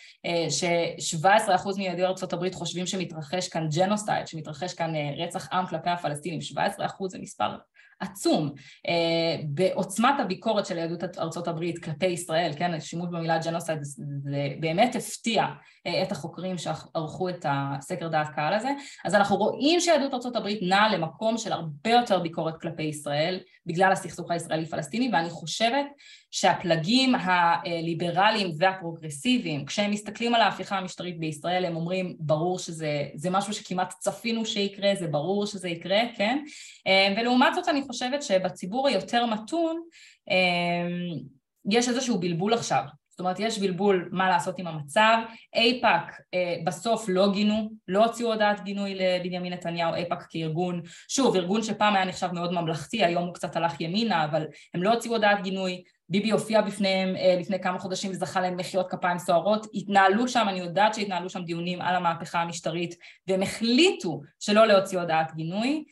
ש-17% 0.50 1.78
מיהודי 1.78 2.06
ארצות 2.06 2.34
הברית 2.34 2.56
חושבים 2.56 2.86
שמתרחש 2.86 3.50
כאן 3.50 3.68
ג'נוסייד, 3.76 4.28
שמתרחש 4.28 4.74
כאן 4.74 4.94
רצח 5.18 5.54
עם 5.54 5.68
כלפי 5.68 5.90
הפלסטינים, 5.90 6.40
17% 6.40 7.08
זה 7.08 7.20
מספר 7.20 7.50
עצום. 8.00 8.52
אה, 8.88 9.42
בעוצמת 9.48 10.16
הביקורת 10.20 10.66
של 10.66 10.78
יהדות 10.78 11.04
ארצות 11.18 11.48
הברית 11.48 11.84
כלפי 11.84 12.06
ישראל, 12.06 12.52
כן, 12.58 12.74
השימוש 12.74 13.10
במילה 13.12 13.38
ג'נוסייד 13.38 13.80
זה 13.84 14.48
באמת 14.60 14.96
הפתיע. 14.96 15.44
אה, 15.44 15.52
את 16.02 16.12
החוקרים 16.12 16.58
שערכו 16.58 17.30
את 17.30 17.46
הסקר 17.50 18.08
דעת 18.08 18.28
קהל 18.36 18.54
הזה, 18.54 18.70
אז 19.06 19.16
אנחנו 19.16 19.36
רואים 19.36 19.80
שיהדות 19.80 20.36
הברית 20.36 20.60
נעה 20.62 20.90
למקום 20.96 21.38
של 21.38 21.52
הרבה 21.52 21.90
יותר 21.90 22.20
ביקורת 22.20 22.62
כלפי 22.62 22.84
ישראל 22.84 23.40
בגלל 23.66 23.92
הסכסוך 23.92 24.32
הישראלי-פלסטיני, 24.32 25.10
ואני 25.14 25.30
חושבת 25.30 25.86
שהפלגים 26.32 27.16
הליברליים 27.16 28.52
והפרוגרסיביים, 28.58 29.66
כשהם 29.66 29.92
מסתכלים 29.92 30.36
על 30.36 30.42
ההפיכה 30.42 30.78
המשטרית 30.78 31.20
בישראל, 31.20 31.66
הם 31.66 31.76
אומרים, 31.76 32.16
ברור 32.20 32.60
שזה 32.60 33.30
משהו 33.32 33.54
שכמעט 33.54 33.94
צפינו 34.00 34.46
שיקרה, 34.46 34.96
זה 34.96 35.08
ברור 35.08 35.46
שזה 35.46 35.70
יקרה, 35.70 36.02
כן? 36.16 36.44
אה, 36.88 37.14
ולעומת 37.18 37.54
זאת 37.56 37.68
אני 37.68 37.82
חושבת 37.82 38.24
שבציבור 38.24 38.88
היותר 38.88 39.26
מתון, 39.26 39.82
אה, 40.30 40.36
יש 41.70 41.90
איזשהו 41.90 42.20
בלבול 42.20 42.54
עכשיו. 42.54 42.84
זאת 43.20 43.24
אומרת, 43.24 43.40
יש 43.40 43.60
בלבול 43.60 44.10
מה 44.12 44.30
לעשות 44.30 44.60
עם 44.60 44.68
המצב. 44.68 45.18
אייפאק 45.56 46.22
אה, 46.34 46.56
בסוף 46.64 47.06
לא 47.08 47.32
גינו, 47.32 47.70
לא 47.88 48.06
הוציאו 48.06 48.32
הודעת 48.32 48.64
גינוי 48.64 48.96
לבנימין 48.96 49.54
נתניהו, 49.54 49.94
אייפאק 49.94 50.26
כארגון, 50.30 50.82
שוב, 51.08 51.36
ארגון 51.36 51.64
שפעם 51.64 51.96
היה 51.96 52.06
נחשב 52.06 52.30
מאוד 52.34 52.54
ממלכתי, 52.54 53.06
היום 53.06 53.26
הוא 53.26 53.34
קצת 53.34 53.56
הלך 53.56 53.82
ימינה, 53.82 54.26
אבל 54.26 54.46
הם 54.74 54.84
לא 54.84 54.94
הוציאו 54.94 55.14
הודעת 55.14 55.44
גינוי. 55.44 55.84
ביבי 56.10 56.32
הופיע 56.32 56.62
בפניהם 56.62 57.16
אה, 57.16 57.36
לפני 57.40 57.60
כמה 57.62 57.80
חודשים 57.80 58.12
וזכה 58.12 58.42
שם 58.42 58.58
למחיאות 58.58 58.92
כפיים 58.92 59.20
סוערות, 59.20 59.68
התנהלו 59.74 60.28
שם, 60.28 60.46
אני 60.50 60.60
יודעת 60.60 60.94
שהתנהלו 60.94 61.30
שם 61.30 61.44
דיונים 61.44 61.82
על 61.82 61.96
המהפכה 61.96 62.42
המשטרית 62.42 62.96
והם 63.28 63.42
החליטו 63.42 64.22
שלא 64.40 64.66
להוציא 64.66 65.00
הודעת 65.00 65.36
גינוי, 65.36 65.84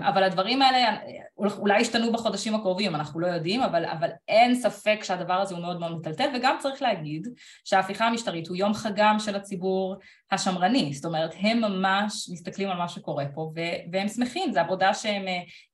אבל 0.00 0.22
הדברים 0.22 0.62
האלה 0.62 0.96
אולי 1.38 1.80
ישתנו 1.80 2.12
בחודשים 2.12 2.54
הקרובים, 2.54 2.94
אנחנו 2.94 3.20
לא 3.20 3.26
יודעים, 3.26 3.62
אבל, 3.62 3.84
אבל 3.84 4.08
אין 4.28 4.54
ספק 4.54 5.00
שהדבר 5.02 5.34
הזה 5.34 5.54
הוא 5.54 5.62
מאוד 5.62 5.80
מאוד 5.80 5.96
מטלטל, 5.96 6.28
וגם 6.36 6.56
צריך 6.58 6.82
להגיד 6.82 7.28
שההפיכה 7.64 8.06
המשטרית 8.06 8.48
הוא 8.48 8.56
יום 8.56 8.74
חגם 8.74 9.16
של 9.18 9.36
הציבור 9.36 9.96
השמרני, 10.30 10.92
זאת 10.92 11.04
אומרת, 11.04 11.34
הם 11.38 11.60
ממש 11.60 12.28
מסתכלים 12.32 12.68
על 12.70 12.78
מה 12.78 12.88
שקורה 12.88 13.24
פה, 13.34 13.52
והם 13.92 14.08
שמחים, 14.08 14.52
זו 14.52 14.60
עבודה 14.60 14.94
שהם 14.94 15.24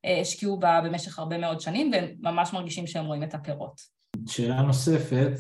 אה, 0.05 0.21
השקיעו 0.21 0.59
בה 0.59 0.81
במשך 0.85 1.19
הרבה 1.19 1.39
מאוד 1.39 1.61
שנים, 1.61 1.91
והם 1.93 2.15
ממש 2.21 2.53
מרגישים 2.53 2.87
שהם 2.87 3.07
רואים 3.07 3.23
את 3.23 3.35
הפירות. 3.35 4.00
שאלה 4.27 4.63
נוספת 4.63 5.31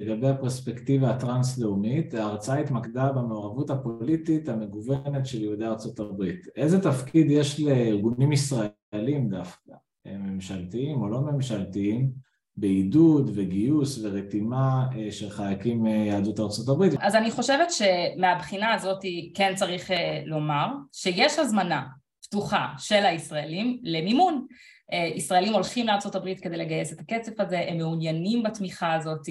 לגבי 0.00 0.28
הפרספקטיבה 0.28 1.10
הטרנס-לאומית, 1.10 2.14
ההרצאה 2.14 2.58
התמקדה 2.58 3.12
במעורבות 3.12 3.70
הפוליטית 3.70 4.48
המגוונת 4.48 5.26
של 5.26 5.42
יהודי 5.42 5.64
ארצות 5.64 6.00
הברית. 6.00 6.46
איזה 6.56 6.82
תפקיד 6.82 7.30
יש 7.30 7.60
לארגונים 7.60 8.32
ישראלים 8.32 9.28
דווקא, 9.28 9.72
ממשלתיים 10.06 11.02
או 11.02 11.08
לא 11.08 11.20
ממשלתיים, 11.20 12.28
בעידוד 12.56 13.30
וגיוס 13.34 14.00
ורתימה 14.02 14.86
אה, 14.96 15.12
של 15.12 15.30
חלקים 15.30 15.82
מיהדות 15.82 16.40
ארצות 16.40 16.68
הברית? 16.68 16.92
אז 17.00 17.14
אני 17.14 17.30
חושבת 17.30 17.68
שמהבחינה 17.70 18.74
הזאת 18.74 19.00
כן 19.34 19.52
צריך 19.54 19.90
אה, 19.90 20.22
לומר 20.26 20.66
שיש 20.92 21.38
הזמנה 21.38 21.82
פתוחה 22.24 22.66
של 22.78 23.06
הישראלים 23.06 23.80
למימון. 23.82 24.46
אה, 24.92 25.10
ישראלים 25.14 25.52
הולכים 25.52 25.86
לארה"ב 25.86 26.34
כדי 26.42 26.56
לגייס 26.56 26.92
את 26.92 27.00
הקצף 27.00 27.40
הזה, 27.40 27.58
הם 27.68 27.76
מעוניינים 27.78 28.42
בתמיכה 28.42 28.94
הזאת. 28.94 29.28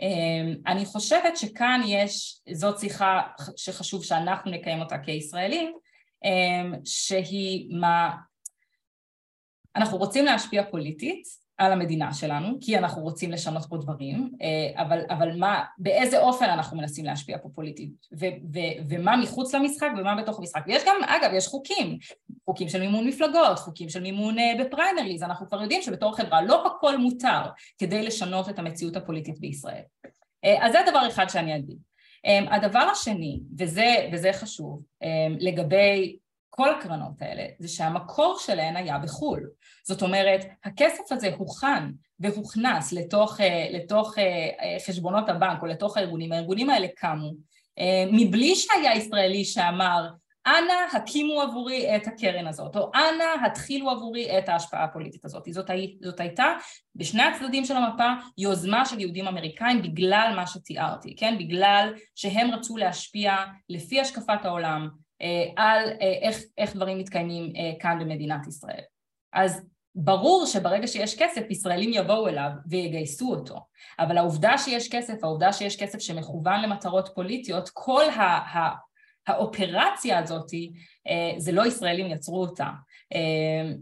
אה, 0.00 0.72
אני 0.72 0.84
חושבת 0.84 1.36
שכאן 1.36 1.80
יש, 1.86 2.40
זאת 2.52 2.78
שיחה 2.78 3.20
שחשוב 3.56 4.04
שאנחנו 4.04 4.50
נקיים 4.50 4.80
אותה 4.80 4.98
כישראלים, 4.98 5.72
אה, 6.24 6.78
שהיא 6.84 7.68
מה... 7.80 8.16
אנחנו 9.76 9.98
רוצים 9.98 10.24
להשפיע 10.24 10.70
פוליטית, 10.70 11.43
על 11.58 11.72
המדינה 11.72 12.14
שלנו, 12.14 12.48
כי 12.60 12.78
אנחנו 12.78 13.02
רוצים 13.02 13.32
לשנות 13.32 13.62
פה 13.68 13.76
דברים, 13.76 14.30
אה, 14.42 14.82
אבל, 14.82 15.00
אבל 15.10 15.38
מה, 15.38 15.64
באיזה 15.78 16.18
אופן 16.18 16.44
אנחנו 16.44 16.76
מנסים 16.76 17.04
להשפיע 17.04 17.38
פה 17.42 17.48
פוליטית, 17.54 17.90
ו, 18.20 18.24
ו, 18.54 18.58
ומה 18.88 19.16
מחוץ 19.16 19.54
למשחק 19.54 19.88
ומה 19.98 20.22
בתוך 20.22 20.38
המשחק. 20.38 20.62
ויש 20.66 20.82
גם, 20.86 20.96
אגב, 21.06 21.30
יש 21.34 21.46
חוקים, 21.46 21.98
חוקים 22.44 22.68
של 22.68 22.80
מימון 22.80 23.06
מפלגות, 23.06 23.58
חוקים 23.58 23.88
של 23.88 24.02
מימון 24.02 24.38
אה, 24.38 24.52
בפריימריז, 24.60 25.22
אנחנו 25.22 25.46
כבר 25.48 25.62
יודעים 25.62 25.82
שבתור 25.82 26.16
חברה 26.16 26.42
לא 26.42 26.66
הכל 26.66 26.98
מותר 26.98 27.42
כדי 27.78 28.02
לשנות 28.02 28.48
את 28.48 28.58
המציאות 28.58 28.96
הפוליטית 28.96 29.40
בישראל. 29.40 29.82
אה, 30.44 30.66
אז 30.66 30.72
זה 30.72 30.80
הדבר 30.80 31.08
אחד 31.08 31.28
שאני 31.28 31.56
אגיד. 31.56 31.78
הדבר 32.50 32.78
השני, 32.92 33.40
וזה, 33.58 34.08
וזה 34.12 34.32
חשוב, 34.32 34.82
לגבי 35.40 36.16
כל 36.56 36.74
הקרנות 36.74 37.22
האלה, 37.22 37.44
זה 37.58 37.68
שהמקור 37.68 38.38
שלהן 38.38 38.76
היה 38.76 38.98
בחו"ל. 38.98 39.40
זאת 39.86 40.02
אומרת, 40.02 40.44
הכסף 40.64 41.12
הזה 41.12 41.30
הוכן 41.36 41.84
והוכנס 42.20 42.92
לתוך, 42.92 43.40
אה, 43.40 43.66
לתוך 43.70 44.18
אה, 44.18 44.24
אה, 44.60 44.76
חשבונות 44.86 45.28
הבנק 45.28 45.62
או 45.62 45.66
לתוך 45.66 45.96
הארגונים, 45.96 46.32
הארגונים 46.32 46.70
האלה 46.70 46.86
קמו, 46.96 47.32
מבלי 48.12 48.54
שהיה 48.56 48.94
ישראלי 48.96 49.44
שאמר, 49.44 50.08
אנא 50.46 50.96
הקימו 50.96 51.40
עבורי 51.42 51.96
את 51.96 52.06
הקרן 52.06 52.46
הזאת, 52.46 52.76
או 52.76 52.90
אנא 52.94 53.46
התחילו 53.46 53.90
עבורי 53.90 54.38
את 54.38 54.48
ההשפעה 54.48 54.84
הפוליטית 54.84 55.24
הזאת. 55.24 55.42
זאת, 55.50 55.70
זאת 56.02 56.20
הייתה 56.20 56.46
בשני 56.94 57.22
הצדדים 57.22 57.64
של 57.64 57.76
המפה 57.76 58.08
יוזמה 58.38 58.86
של 58.86 59.00
יהודים 59.00 59.26
אמריקאים 59.26 59.82
בגלל 59.82 60.32
מה 60.36 60.46
שתיארתי, 60.46 61.16
כן? 61.16 61.36
בגלל 61.38 61.92
שהם 62.14 62.50
רצו 62.50 62.76
להשפיע 62.76 63.36
לפי 63.68 64.00
השקפת 64.00 64.44
העולם, 64.44 64.88
על 65.56 65.88
אה, 66.00 66.18
איך, 66.22 66.38
איך 66.58 66.76
דברים 66.76 66.98
מתקיימים 66.98 67.52
אה, 67.56 67.72
כאן 67.80 67.98
במדינת 68.00 68.46
ישראל. 68.46 68.82
אז 69.32 69.62
ברור 69.94 70.46
שברגע 70.46 70.86
שיש 70.86 71.18
כסף 71.18 71.42
ישראלים 71.50 71.90
יבואו 71.94 72.28
אליו 72.28 72.50
ויגייסו 72.66 73.34
אותו, 73.34 73.58
אבל 73.98 74.18
העובדה 74.18 74.58
שיש 74.58 74.88
כסף, 74.90 75.14
העובדה 75.22 75.52
שיש 75.52 75.76
כסף 75.82 75.98
שמכוון 75.98 76.62
למטרות 76.62 77.08
פוליטיות, 77.14 77.70
כל 77.72 78.04
ה- 78.10 78.58
ה- 78.58 78.74
האופרציה 79.26 80.18
הזאת, 80.18 80.46
זה 81.38 81.52
לא 81.52 81.66
ישראלים 81.66 82.06
יצרו 82.06 82.40
אותה. 82.40 82.66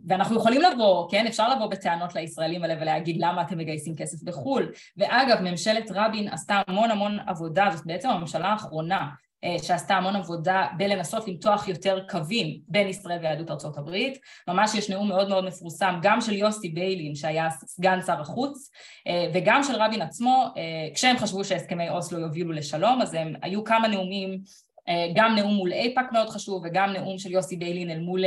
ואנחנו 0.09 0.37
יכולים 0.37 0.61
לבוא, 0.63 1.11
כן, 1.11 1.27
אפשר 1.27 1.55
לבוא 1.57 1.67
בטענות 1.67 2.15
לישראלים 2.15 2.63
האלה 2.63 2.83
ולהגיד 2.83 3.17
למה 3.21 3.43
אתם 3.43 3.59
מגייסים 3.59 3.95
כסף 3.97 4.23
בחו"ל. 4.23 4.73
ואגב, 4.97 5.41
ממשלת 5.41 5.91
רבין 5.95 6.29
עשתה 6.29 6.63
המון 6.67 6.91
המון 6.91 7.19
עבודה, 7.27 7.69
זאת 7.77 7.87
בעצם 7.87 8.09
הממשלה 8.09 8.49
האחרונה 8.49 8.97
אה, 8.99 9.09
שעשתה 9.63 9.95
המון 9.95 10.17
עבודה 10.17 10.67
בלנסות 10.77 11.29
למתוח 11.29 11.69
יותר 11.69 12.01
קווים 12.09 12.61
בין 12.69 12.89
ישראל 12.89 13.19
ויהדות 13.23 13.51
ארצות 13.51 13.79
הברית. 13.79 14.19
ממש 14.49 14.75
יש 14.75 14.91
נאום 14.91 15.09
מאוד 15.09 15.29
מאוד 15.29 15.45
מפורסם 15.45 15.95
גם 16.03 16.21
של 16.21 16.33
יוסי 16.33 16.69
ביילין 16.69 17.15
שהיה 17.15 17.51
סגן 17.51 18.01
שר 18.07 18.21
החוץ 18.21 18.71
אה, 19.07 19.31
וגם 19.35 19.63
של 19.63 19.75
רבין 19.75 20.03
עצמו 20.03 20.47
אה, 20.57 20.63
כשהם 20.95 21.19
חשבו 21.19 21.45
שהסכמי 21.45 21.89
אוסלו 21.89 22.19
יובילו 22.19 22.53
לשלום 22.53 23.03
אז 23.03 23.15
הם 23.15 23.33
היו 23.43 23.65
כמה 23.65 23.89
נאומים 23.89 24.41
גם 25.15 25.35
נאום 25.35 25.55
מול 25.55 25.73
אייפאק 25.73 26.13
מאוד 26.13 26.29
חשוב 26.29 26.63
וגם 26.65 26.93
נאום 26.93 27.19
של 27.19 27.33
יוסי 27.33 27.57
ביילין 27.57 27.91
אל 27.91 28.01
מול, 28.01 28.25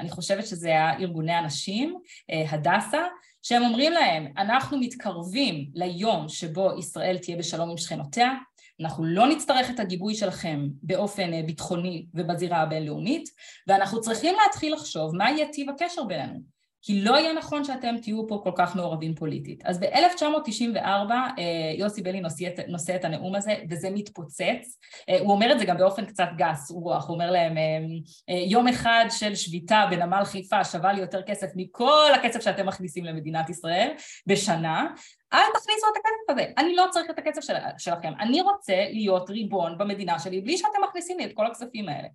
אני 0.00 0.10
חושבת 0.10 0.46
שזה 0.46 0.68
היה 0.68 0.98
ארגוני 0.98 1.32
הנשים, 1.32 1.98
הדסה, 2.50 2.98
שהם 3.42 3.62
אומרים 3.62 3.92
להם, 3.92 4.26
אנחנו 4.36 4.78
מתקרבים 4.78 5.70
ליום 5.74 6.28
שבו 6.28 6.78
ישראל 6.78 7.18
תהיה 7.18 7.36
בשלום 7.36 7.70
עם 7.70 7.76
שכנותיה, 7.76 8.34
אנחנו 8.80 9.04
לא 9.04 9.28
נצטרך 9.28 9.70
את 9.70 9.80
הגיבוי 9.80 10.14
שלכם 10.14 10.68
באופן 10.82 11.32
אה, 11.32 11.42
ביטחוני 11.42 12.06
ובזירה 12.14 12.60
הבינלאומית, 12.60 13.28
ואנחנו 13.66 14.00
צריכים 14.00 14.34
להתחיל 14.44 14.74
לחשוב 14.74 15.16
מה 15.16 15.30
יהיה 15.30 15.46
טיב 15.52 15.70
הקשר 15.70 16.04
בינינו. 16.04 16.58
כי 16.82 17.00
לא 17.00 17.16
יהיה 17.16 17.32
נכון 17.32 17.64
שאתם 17.64 17.94
תהיו 18.02 18.28
פה 18.28 18.40
כל 18.44 18.50
כך 18.56 18.76
מעורבים 18.76 19.14
פוליטית. 19.14 19.66
אז 19.66 19.80
ב-1994 19.80 20.76
אה, 20.78 21.34
יוסי 21.78 22.02
בלי 22.02 22.20
נושא, 22.20 22.44
נושא 22.68 22.96
את 22.96 23.04
הנאום 23.04 23.34
הזה, 23.34 23.54
וזה 23.70 23.90
מתפוצץ. 23.90 24.78
אה, 25.08 25.20
הוא 25.20 25.30
אומר 25.30 25.52
את 25.52 25.58
זה 25.58 25.64
גם 25.64 25.76
באופן 25.76 26.04
קצת 26.06 26.28
גס 26.36 26.70
רוח, 26.70 27.08
הוא 27.08 27.14
אומר 27.14 27.30
להם, 27.30 27.56
יום 28.48 28.68
אחד 28.68 29.04
של 29.10 29.34
שביתה 29.34 29.86
בנמל 29.90 30.24
חיפה 30.24 30.64
שווה 30.64 30.92
לי 30.92 31.00
יותר 31.00 31.22
כסף 31.22 31.46
מכל 31.56 32.10
הכסף 32.14 32.40
שאתם 32.40 32.66
מכניסים 32.66 33.04
למדינת 33.04 33.50
ישראל 33.50 33.88
בשנה, 34.26 34.86
אל 35.32 35.40
תכניסו 35.54 35.86
את 35.92 35.96
הכסף 35.96 36.30
הזה, 36.30 36.52
אני 36.58 36.76
לא 36.76 36.84
צריך 36.90 37.10
את 37.10 37.18
הכסף 37.18 37.40
של, 37.40 37.54
שלכם, 37.78 38.12
אני 38.20 38.40
רוצה 38.40 38.84
להיות 38.90 39.30
ריבון 39.30 39.78
במדינה 39.78 40.18
שלי 40.18 40.40
בלי 40.40 40.56
שאתם 40.56 40.84
מכניסים 40.88 41.18
לי 41.18 41.24
את 41.24 41.32
כל 41.34 41.46
הכספים 41.46 41.88
האלה. 41.88 42.08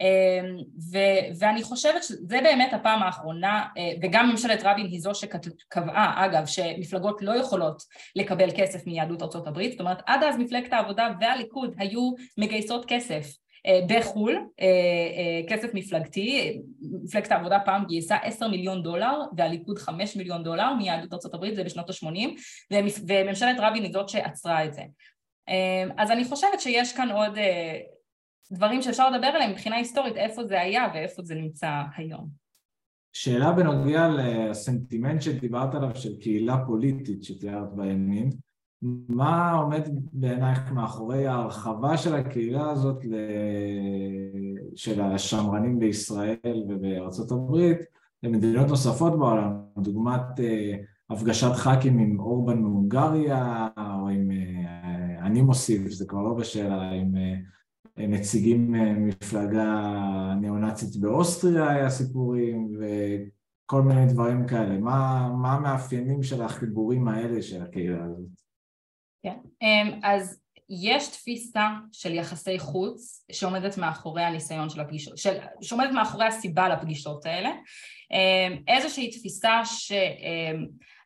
אמ, 0.00 0.56
ו- 0.92 1.38
ואני 1.38 1.62
חושבת 1.62 2.02
שזה 2.02 2.40
באמת 2.42 2.72
הפעם 2.72 3.02
האחרונה, 3.02 3.66
אה, 3.76 3.92
וגם 4.02 4.30
ממשלת 4.30 4.60
רבין 4.64 4.86
היא 4.86 5.00
זו 5.00 5.12
שקבעה, 5.14 6.26
אגב, 6.26 6.46
שמפלגות 6.46 7.22
לא 7.22 7.36
יכולות 7.36 7.82
לקבל 8.16 8.48
כסף 8.56 8.86
מיהדות 8.86 9.22
ארה"ב, 9.22 9.70
זאת 9.70 9.80
אומרת 9.80 10.02
עד 10.06 10.24
אז 10.24 10.36
מפלגת 10.38 10.72
העבודה 10.72 11.08
והליכוד 11.20 11.74
היו 11.78 12.12
מגייסות 12.38 12.84
כסף 12.88 13.43
בחו"ל, 13.88 14.32
אה, 14.60 14.66
אה, 14.66 15.40
כסף 15.48 15.74
מפלגתי, 15.74 16.60
מפלגת 17.04 17.32
העבודה 17.32 17.58
פעם 17.64 17.84
גייסה 17.84 18.16
עשר 18.16 18.48
מיליון 18.48 18.82
דולר 18.82 19.18
והליכוד 19.36 19.78
חמש 19.78 20.16
מיליון 20.16 20.42
דולר 20.42 20.74
מיהדות 20.74 21.26
ארה"ב, 21.26 21.54
זה 21.54 21.64
בשנות 21.64 21.90
ה-80, 21.90 22.18
וממשלת 23.08 23.56
רבין 23.58 23.82
היא 23.82 23.92
זאת 23.92 24.08
שעצרה 24.08 24.64
את 24.64 24.74
זה. 24.74 24.82
אז 25.96 26.10
אני 26.10 26.24
חושבת 26.24 26.60
שיש 26.60 26.92
כאן 26.92 27.10
עוד 27.10 27.38
דברים 28.52 28.82
שאפשר 28.82 29.10
לדבר 29.10 29.26
עליהם 29.26 29.50
מבחינה 29.50 29.76
היסטורית, 29.76 30.16
איפה 30.16 30.44
זה 30.44 30.60
היה 30.60 30.86
ואיפה 30.94 31.22
זה 31.22 31.34
נמצא 31.34 31.82
היום. 31.96 32.28
שאלה 33.12 33.52
בנוגע 33.52 34.08
לסנטימנט 34.08 35.22
שדיברת 35.22 35.74
עליו 35.74 35.96
של 35.96 36.20
קהילה 36.20 36.56
פוליטית 36.66 37.24
שתיארת 37.24 37.74
בימין, 37.76 38.30
מה 39.08 39.52
עומד 39.52 39.82
בעינייך 40.12 40.72
מאחורי 40.72 41.26
ההרחבה 41.26 41.96
של 41.96 42.14
הקהילה 42.14 42.70
הזאת 42.70 43.04
של 44.74 45.00
השמרנים 45.00 45.78
בישראל 45.78 46.64
ובארצות 46.68 47.32
הברית 47.32 47.78
למדינות 48.22 48.68
נוספות 48.68 49.18
בעולם, 49.18 49.52
דוגמת 49.78 50.40
אה, 50.40 50.76
הפגשת 51.10 51.52
ח"כים 51.52 51.98
עם 51.98 52.20
אורבן 52.20 52.58
מהונגריה 52.58 53.68
או 53.76 54.08
עם, 54.08 54.30
אה, 54.30 55.26
אני 55.26 55.42
מוסיף, 55.42 55.92
זה 55.92 56.06
כבר 56.06 56.22
לא 56.22 56.34
בשאלה, 56.34 56.90
עם 56.90 57.16
אה, 57.16 58.06
נציגים 58.06 58.72
ממפלגה 58.72 59.90
ניאו-נאצית 60.40 60.96
באוסטריה 60.96 61.70
היה 61.70 61.90
סיפורים 61.90 62.76
וכל 62.78 63.82
מיני 63.82 64.06
דברים 64.06 64.46
כאלה. 64.46 64.78
מה, 64.78 65.30
מה 65.42 65.52
המאפיינים 65.52 66.22
של 66.22 66.42
החיבורים 66.42 67.08
האלה 67.08 67.42
של 67.42 67.62
הקהילה 67.62 68.04
הזאת? 68.04 68.43
כן, 69.24 69.36
אמ, 69.62 70.00
אז 70.02 70.40
יש 70.68 71.08
תפיסה 71.08 71.68
של 71.92 72.14
יחסי 72.14 72.58
חוץ 72.58 73.24
שעומדת 73.32 73.78
מאחורי 73.78 74.22
הניסיון 74.22 74.70
של 74.70 74.80
הפגישות, 74.80 75.18
של, 75.18 75.38
שעומדת 75.62 75.90
מאחורי 75.90 76.26
הסיבה 76.26 76.68
לפגישות 76.68 77.26
האלה, 77.26 77.50
אמ, 78.12 78.62
איזושהי 78.68 79.10
תפיסה 79.10 79.62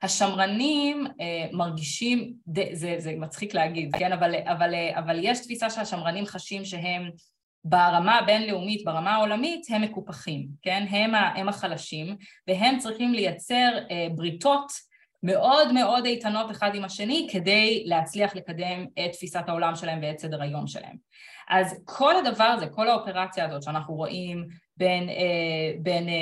שהשמרנים 0.02 1.06
אמ, 1.06 1.56
מרגישים, 1.56 2.32
זה, 2.72 2.94
זה 2.98 3.14
מצחיק 3.16 3.54
להגיד, 3.54 3.96
כן, 3.98 4.12
אבל, 4.12 4.34
אבל, 4.34 4.74
אבל 4.94 5.18
יש 5.22 5.40
תפיסה 5.40 5.70
שהשמרנים 5.70 6.26
חשים 6.26 6.64
שהם 6.64 7.10
ברמה 7.64 8.18
הבינלאומית, 8.18 8.84
ברמה 8.84 9.14
העולמית, 9.14 9.66
הם 9.70 9.82
מקופחים, 9.82 10.48
כן? 10.62 10.86
הם, 10.90 11.14
הם 11.14 11.48
החלשים, 11.48 12.16
והם 12.48 12.78
צריכים 12.78 13.12
לייצר 13.12 13.78
אה, 13.90 14.06
בריתות 14.14 14.87
מאוד 15.22 15.72
מאוד 15.72 16.06
איתנות 16.06 16.50
אחד 16.50 16.74
עם 16.74 16.84
השני 16.84 17.28
כדי 17.32 17.82
להצליח 17.86 18.36
לקדם 18.36 18.86
את 19.04 19.12
תפיסת 19.12 19.44
העולם 19.48 19.74
שלהם 19.74 19.98
ואת 20.02 20.18
סדר 20.18 20.42
היום 20.42 20.66
שלהם. 20.66 20.96
אז 21.48 21.80
כל 21.84 22.16
הדבר 22.16 22.44
הזה, 22.44 22.66
כל 22.66 22.88
האופרציה 22.88 23.46
הזאת 23.46 23.62
שאנחנו 23.62 23.94
רואים 23.94 24.46
בין, 24.76 25.08
אה, 25.08 25.72
בין 25.82 26.08
אה, 26.08 26.14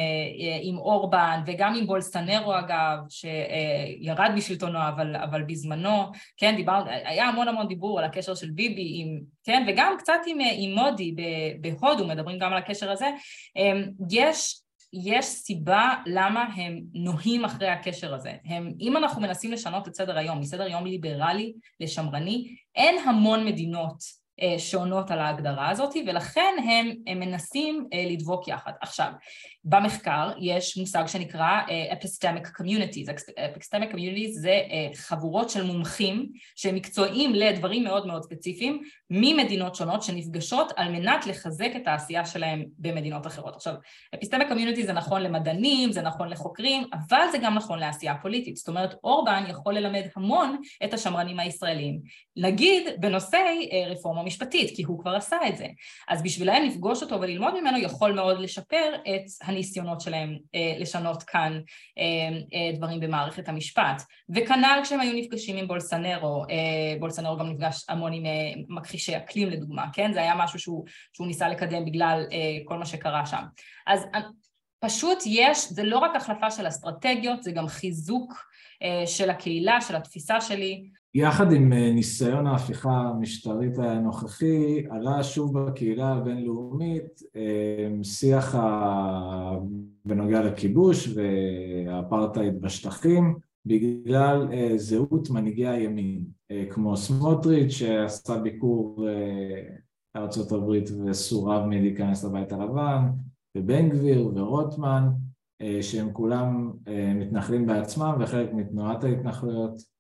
עם 0.63 0.79
אורבן 0.79 1.41
וגם 1.47 1.75
עם 1.75 1.87
בולסטנרו 1.87 2.59
אגב, 2.59 2.99
שירד 3.09 4.31
משלטונו 4.35 4.79
אבל, 4.89 5.17
אבל 5.17 5.43
בזמנו, 5.43 6.03
כן, 6.37 6.57
דיבר, 6.57 6.83
היה 6.87 7.29
המון 7.29 7.49
המון 7.49 7.69
דיבור 7.69 7.99
על 7.99 8.05
הקשר 8.05 8.35
של 8.35 8.51
ביבי 8.51 8.93
עם, 8.95 9.21
כן, 9.45 9.65
וגם 9.69 9.95
קצת 9.99 10.21
עם, 10.27 10.39
עם 10.57 10.75
מודי 10.75 11.15
בהודו, 11.61 12.07
מדברים 12.07 12.39
גם 12.39 12.53
על 12.53 12.59
הקשר 12.59 12.91
הזה, 12.91 13.07
אה, 13.57 13.73
יש 14.11 14.61
יש 15.05 15.27
סיבה 15.27 15.95
למה 16.07 16.43
הם 16.57 16.81
נוהים 16.95 17.45
אחרי 17.45 17.69
הקשר 17.69 18.15
הזה. 18.15 18.33
הם, 18.45 18.73
אם 18.81 18.97
אנחנו 18.97 19.23
מנסים 19.23 19.53
לשנות 19.53 19.89
את 19.89 19.95
סדר 19.95 20.19
היום, 20.19 20.41
מסדר 20.41 20.69
יום 20.69 20.87
ליברלי 20.87 21.53
לשמרני, 21.81 22.57
אין 22.75 23.09
המון 23.09 23.47
מדינות 23.47 23.97
אה, 24.43 24.59
שעונות 24.59 25.11
על 25.11 25.19
ההגדרה 25.19 25.71
הזאת, 25.71 25.95
ולכן 26.07 26.55
הם, 26.59 26.91
הם 27.07 27.21
מנסים 27.21 27.89
אה, 27.93 28.05
לדבוק 28.11 28.49
יחד. 28.49 28.73
עכשיו, 28.81 29.13
במחקר 29.69 30.31
יש 30.41 30.77
מושג 30.77 31.07
שנקרא 31.07 31.61
uh, 31.67 31.95
epistemic 31.95 32.47
communities. 32.61 33.11
epistemic 33.31 33.93
communities 33.93 34.31
זה 34.31 34.61
uh, 34.69 34.97
חבורות 34.97 35.51
של 35.51 35.63
מומחים 35.63 36.29
שהם 36.57 36.75
מקצועיים 36.75 37.35
לדברים 37.35 37.85
מאוד 37.85 38.07
מאוד 38.07 38.23
ספציפיים 38.23 38.83
ממדינות 39.11 39.75
שונות 39.75 40.03
שנפגשות 40.03 40.73
על 40.77 40.93
מנת 40.93 41.27
לחזק 41.27 41.71
את 41.77 41.87
העשייה 41.87 42.27
שלהם 42.27 42.65
במדינות 42.79 43.27
אחרות. 43.27 43.55
עכשיו, 43.55 43.75
epistemic 44.17 44.51
communities 44.51 44.87
זה 44.87 44.93
נכון 44.93 45.23
למדענים, 45.23 45.93
זה 45.93 46.03
נכון 46.03 46.29
לחוקרים, 46.29 46.85
אבל 46.93 47.27
זה 47.33 47.39
גם 47.39 47.55
נכון 47.55 47.79
לעשייה 47.79 48.15
פוליטית. 48.23 48.57
זאת 48.57 48.69
אומרת, 48.69 48.95
אורבן 49.05 49.45
יכול 49.49 49.75
ללמד 49.75 50.03
המון 50.17 50.57
את 50.85 50.95
השמרנים 50.95 51.41
הישראלים. 51.41 52.01
נגיד 52.37 52.89
בנושא 53.01 53.39
uh, 53.39 53.91
רפורמה 53.91 54.23
משפטית, 54.23 54.77
כי 54.77 54.83
הוא 54.83 54.99
כבר 54.99 55.17
עשה 55.17 55.37
את 55.49 55.57
זה. 55.57 55.67
אז 56.09 56.23
בשבילם 56.23 56.65
לפגוש 56.67 57.03
אותו 57.03 57.21
וללמוד 57.21 57.61
ממנו 57.61 57.79
יכול 57.79 58.13
מאוד 58.13 58.41
לשפר 58.41 58.95
את 58.95 59.23
הניסיונות 59.57 60.01
שלהם 60.01 60.39
אה, 60.55 60.75
לשנות 60.79 61.23
כאן 61.23 61.61
אה, 61.99 62.03
אה, 62.55 62.77
דברים 62.77 63.01
במערכת 63.01 63.49
המשפט. 63.49 64.03
וכנ"ל 64.35 64.81
כשהם 64.83 65.01
היו 65.01 65.13
נפגשים 65.13 65.57
עם 65.57 65.69
בולסנרו, 65.69 66.45
אה, 66.51 66.99
בולסנרו 67.01 67.37
גם 67.37 67.51
נפגש 67.51 67.85
המון 67.89 68.13
עם 68.13 68.27
אה, 68.27 68.53
מכחישי 68.69 69.17
אקלים 69.17 69.51
לדוגמה, 69.51 69.87
כן? 69.93 70.13
זה 70.13 70.21
היה 70.21 70.35
משהו 70.35 70.59
שהוא, 70.59 70.85
שהוא 71.13 71.27
ניסה 71.27 71.49
לקדם 71.49 71.85
בגלל 71.85 72.27
אה, 72.33 72.59
כל 72.65 72.79
מה 72.79 72.87
שקרה 72.87 73.27
שם. 73.27 73.43
אז 73.87 74.05
אה, 74.15 74.21
פשוט 74.81 75.19
יש, 75.27 75.69
זה 75.69 75.83
לא 75.83 75.99
רק 75.99 76.17
החלפה 76.17 76.51
של 76.51 76.69
אסטרטגיות, 76.69 77.43
זה 77.43 77.53
גם 77.53 77.69
חיזוק 77.69 78.33
אה, 78.83 79.07
של 79.07 79.31
הקהילה, 79.31 79.81
של 79.81 79.97
התפיסה 79.97 80.41
שלי. 80.41 80.85
יחד 81.19 81.53
עם 81.53 81.73
אה, 81.73 81.93
ניסיון 81.93 82.47
ההפיכה 82.47 82.91
המשטרית 82.91 83.79
הנוכחי, 83.79 84.87
עלה 84.91 85.23
שוב 85.23 85.59
בקהילה 85.59 86.13
הבינלאומית 86.13 87.23
אה, 87.37 87.89
שיח 88.03 88.55
בנוגע 90.05 90.43
לכיבוש 90.43 91.09
והאפרטהייד 91.17 92.61
בשטחים 92.61 93.37
בגלל 93.67 94.49
זהות 94.77 95.31
מנהיגי 95.31 95.67
הימין, 95.67 96.25
כמו 96.71 96.97
סמוטריץ' 96.97 97.71
שעשה 97.71 98.39
ביקור 98.39 99.07
בארצות 100.15 100.53
הברית 100.53 100.91
וסורב 101.07 101.65
מלהיכנס 101.67 102.25
לבית 102.25 102.53
הלבן, 102.53 103.03
ובן 103.57 103.89
גביר 103.89 104.31
ורוטמן, 104.35 105.09
שהם 105.81 106.13
כולם 106.13 106.73
מתנחלים 107.15 107.67
בעצמם 107.67 108.17
וחלק 108.21 108.53
מתנועת 108.55 109.05
ההתנחלויות 109.05 109.96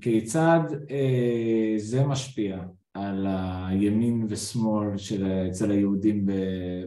כיצד 0.00 0.60
אה, 0.90 1.74
זה 1.76 2.04
משפיע 2.04 2.58
על 2.94 3.26
הימין 3.28 4.26
ושמאל 4.28 4.96
של, 4.96 5.26
אצל 5.48 5.70
היהודים 5.70 6.26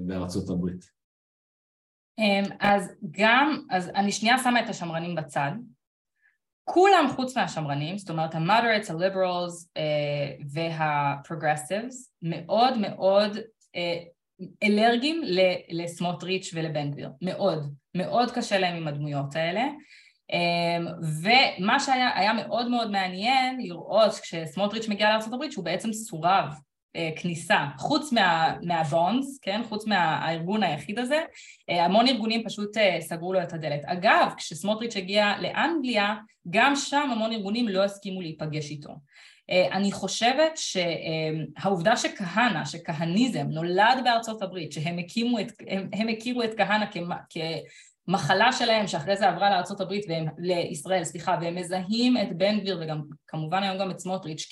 בארצות 0.01 0.49
הברית? 0.49 0.99
אמ, 2.19 2.43
אז 2.59 2.91
גם, 3.11 3.65
אז 3.69 3.89
אני 3.95 4.11
שנייה 4.11 4.37
שמה 4.37 4.63
את 4.63 4.69
השמרנים 4.69 5.15
בצד. 5.15 5.51
כולם 6.63 7.05
חוץ 7.15 7.37
מהשמרנים, 7.37 7.97
זאת 7.97 8.09
אומרת 8.09 8.35
ה-moderates, 8.35 8.91
ה-liberals 8.91 9.65
uh, 9.77 10.43
וה-progressives, 10.53 11.95
מאוד 12.21 12.77
מאוד 12.77 13.37
uh, 13.37 14.41
אלרגיים 14.63 15.21
לסמוטריץ' 15.69 16.51
ולבן 16.53 16.91
גביר, 16.91 17.09
מאוד, 17.21 17.73
מאוד 17.95 18.31
קשה 18.31 18.59
להם 18.59 18.75
עם 18.75 18.87
הדמויות 18.87 19.35
האלה. 19.35 19.63
אמ, 20.33 20.87
ומה 21.23 21.79
שהיה 21.79 22.09
היה 22.15 22.33
מאוד 22.33 22.67
מאוד 22.67 22.91
מעניין 22.91 23.61
לראות 23.61 24.11
כשסמוטריץ' 24.21 24.87
מגיע 24.87 25.09
לארה"ב 25.09 25.51
שהוא 25.51 25.65
בעצם 25.65 25.93
סורב 25.93 26.53
אה, 26.95 27.09
כניסה, 27.15 27.65
חוץ 27.77 28.11
מה, 28.11 28.55
מהבונדס, 28.61 29.39
כן, 29.41 29.61
חוץ 29.69 29.87
מהארגון 29.87 30.63
היחיד 30.63 30.99
הזה, 30.99 31.21
אה, 31.69 31.85
המון 31.85 32.07
ארגונים 32.07 32.43
פשוט 32.45 32.77
אה, 32.77 32.97
סגרו 33.01 33.33
לו 33.33 33.41
את 33.41 33.53
הדלת. 33.53 33.81
אגב, 33.85 34.33
כשסמוטריץ' 34.37 34.95
הגיע 34.95 35.33
לאנגליה, 35.41 36.15
גם 36.49 36.75
שם 36.75 37.09
המון 37.11 37.31
ארגונים 37.31 37.67
לא 37.67 37.83
הסכימו 37.83 38.21
להיפגש 38.21 38.69
איתו. 38.69 38.93
אני 39.71 39.91
חושבת 39.91 40.51
שהעובדה 40.55 41.97
שכהנא, 41.97 42.65
שכהניזם 42.65 43.47
נולד 43.49 44.01
בארצות 44.03 44.41
הברית, 44.41 44.71
שהם 44.71 44.97
הקימו 44.97 45.39
את, 45.39 45.51
הם, 45.67 45.89
הם 45.93 46.07
הכירו 46.07 46.43
את 46.43 46.49
כהנא 46.57 46.85
כ, 47.29 47.37
מחלה 48.09 48.51
שלהם 48.51 48.87
שאחרי 48.87 49.17
זה 49.17 49.29
עברה 49.29 49.49
לארה"ב 49.49 49.93
לישראל, 50.37 51.03
סליחה, 51.03 51.37
והם 51.41 51.55
מזהים 51.55 52.17
את 52.17 52.37
בן 52.37 52.59
גביר 52.59 52.79
וגם 52.81 53.01
כמובן 53.27 53.63
היום 53.63 53.77
גם 53.77 53.91
את 53.91 53.99
סמוטריץ' 53.99 54.47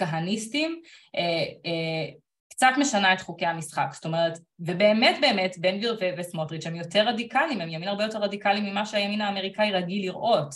ככהניסטים, 0.00 0.80
אה, 1.16 1.22
אה, 1.66 2.10
קצת 2.50 2.70
משנה 2.78 3.12
את 3.12 3.20
חוקי 3.20 3.46
המשחק, 3.46 3.88
זאת 3.92 4.04
אומרת, 4.04 4.38
ובאמת 4.60 5.16
באמת 5.20 5.56
בן 5.58 5.78
גביר 5.78 5.96
וסמוטריץ' 6.18 6.66
הם 6.66 6.76
יותר 6.76 7.08
רדיקליים, 7.08 7.60
הם 7.60 7.68
ימין 7.68 7.88
הרבה 7.88 8.04
יותר 8.04 8.18
רדיקליים 8.18 8.64
ממה 8.64 8.86
שהימין 8.86 9.20
האמריקאי 9.20 9.72
רגיל 9.72 10.02
לראות, 10.02 10.54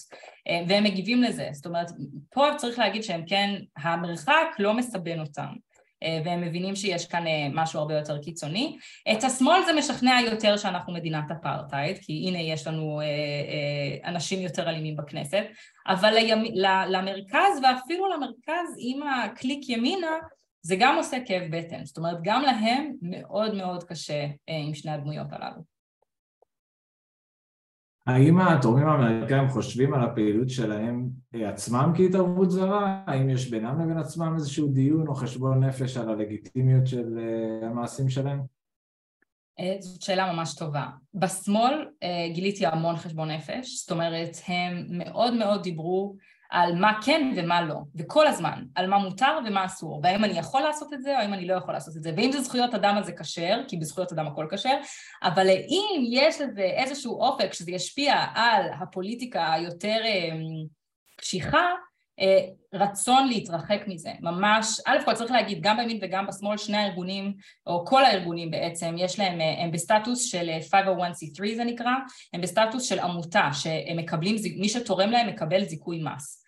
אה, 0.48 0.62
והם 0.68 0.84
מגיבים 0.84 1.22
לזה, 1.22 1.48
זאת 1.52 1.66
אומרת, 1.66 1.90
פה 2.30 2.46
צריך 2.56 2.78
להגיד 2.78 3.02
שהם 3.02 3.24
כן, 3.26 3.54
המרחק 3.76 4.46
לא 4.58 4.74
מסבן 4.74 5.20
אותם. 5.20 5.52
אה, 6.02 6.20
והם 6.24 6.40
מבינים 6.40 6.76
שיש 6.76 7.06
כאן 7.06 7.26
אה, 7.26 7.48
משהו 7.52 7.80
הרבה 7.80 7.94
יותר 7.94 8.18
קיצוני. 8.18 8.76
את 9.12 9.24
השמאל 9.24 9.60
זה 9.66 9.72
משכנע 9.72 10.20
יותר 10.30 10.56
שאנחנו 10.56 10.92
מדינת 10.92 11.30
אפרטהייד, 11.30 11.98
כי 11.98 12.24
הנה 12.28 12.40
יש 12.40 12.66
לנו 12.66 13.00
אה, 13.00 14.10
אנשים 14.10 14.40
יותר 14.40 14.68
אלימים 14.68 14.96
בכנסת, 14.96 15.44
אבל 15.86 16.14
למרכז 16.88 17.60
ואפילו 17.62 18.08
למרכז 18.08 18.76
עם 18.78 19.00
הקליק 19.02 19.68
ימינה 19.68 20.16
זה 20.62 20.76
גם 20.78 20.96
עושה 20.96 21.16
כאב 21.26 21.42
בטן, 21.50 21.84
זאת 21.84 21.96
אומרת 21.96 22.18
גם 22.22 22.42
להם 22.42 22.92
מאוד 23.02 23.54
מאוד 23.54 23.84
קשה 23.84 24.26
עם 24.46 24.74
שני 24.74 24.92
הדמויות 24.92 25.26
הללו. 25.32 25.71
האם 28.06 28.40
התורמים 28.40 28.88
האמריקאים 28.88 29.48
חושבים 29.48 29.94
על 29.94 30.04
הפעילות 30.04 30.50
שלהם 30.50 31.08
אה, 31.34 31.48
עצמם 31.48 31.92
כהתערבות 31.96 32.50
זרה? 32.50 33.02
האם 33.06 33.30
יש 33.30 33.50
בינם 33.50 33.80
לבין 33.80 33.98
עצמם 33.98 34.34
איזשהו 34.34 34.68
דיון 34.68 35.08
או 35.08 35.14
חשבון 35.14 35.64
נפש 35.64 35.96
על 35.96 36.08
הלגיטימיות 36.08 36.86
של 36.86 37.18
אה, 37.18 37.68
המעשים 37.68 38.08
שלהם? 38.08 38.40
זאת 39.80 40.02
שאלה 40.02 40.32
ממש 40.32 40.54
טובה. 40.54 40.86
בשמאל 41.14 41.88
גיליתי 42.34 42.66
המון 42.66 42.96
חשבון 42.96 43.30
נפש, 43.30 43.80
זאת 43.80 43.90
אומרת, 43.90 44.30
הם 44.48 44.84
מאוד 44.88 45.34
מאוד 45.34 45.62
דיברו 45.62 46.16
על 46.52 46.74
מה 46.74 46.92
כן 47.04 47.32
ומה 47.36 47.62
לא, 47.62 47.76
וכל 47.94 48.26
הזמן, 48.26 48.64
על 48.74 48.86
מה 48.86 48.98
מותר 48.98 49.38
ומה 49.46 49.64
אסור, 49.64 50.00
והאם 50.02 50.24
אני 50.24 50.38
יכול 50.38 50.60
לעשות 50.60 50.92
את 50.92 51.02
זה 51.02 51.16
או 51.16 51.20
האם 51.20 51.34
אני 51.34 51.46
לא 51.46 51.54
יכול 51.54 51.74
לעשות 51.74 51.96
את 51.96 52.02
זה, 52.02 52.12
ואם 52.16 52.32
זה 52.32 52.40
זכויות 52.40 52.74
אדם 52.74 52.96
אז 52.98 53.06
זה 53.06 53.12
כשר, 53.12 53.60
כי 53.68 53.76
בזכויות 53.76 54.12
אדם 54.12 54.26
הכל 54.26 54.46
כשר, 54.50 54.76
אבל 55.22 55.48
אם 55.48 56.04
יש 56.10 56.40
לזה 56.40 56.62
איזשהו 56.62 57.20
אופק 57.20 57.52
שזה 57.52 57.70
ישפיע 57.70 58.14
על 58.34 58.66
הפוליטיקה 58.80 59.52
היותר 59.52 59.96
קשיחה, 61.16 61.66
אה, 62.20 62.46
רצון 62.74 63.28
להתרחק 63.28 63.80
מזה, 63.86 64.10
ממש, 64.20 64.80
א' 64.86 64.96
כל 65.04 65.14
צריך 65.14 65.30
להגיד, 65.30 65.58
גם 65.60 65.76
בימין 65.76 65.98
וגם 66.02 66.26
בשמאל, 66.26 66.56
שני 66.56 66.76
הארגונים, 66.76 67.34
או 67.66 67.86
כל 67.86 68.04
הארגונים 68.04 68.50
בעצם, 68.50 68.94
יש 68.98 69.18
להם, 69.18 69.40
אה, 69.40 69.64
הם 69.64 69.70
בסטטוס 69.70 70.24
של 70.24 70.50
501c3 70.70 71.50
אה, 71.50 71.56
זה 71.56 71.64
נקרא, 71.64 71.92
הם 72.32 72.40
בסטטוס 72.40 72.84
של 72.84 72.98
עמותה, 72.98 73.48
שהם 73.52 73.96
מקבלים, 73.96 74.36
מי 74.56 74.68
שתורם 74.68 75.10
להם 75.10 75.28
מקבל 75.28 75.64
זיכוי 75.64 76.02
מס. 76.02 76.41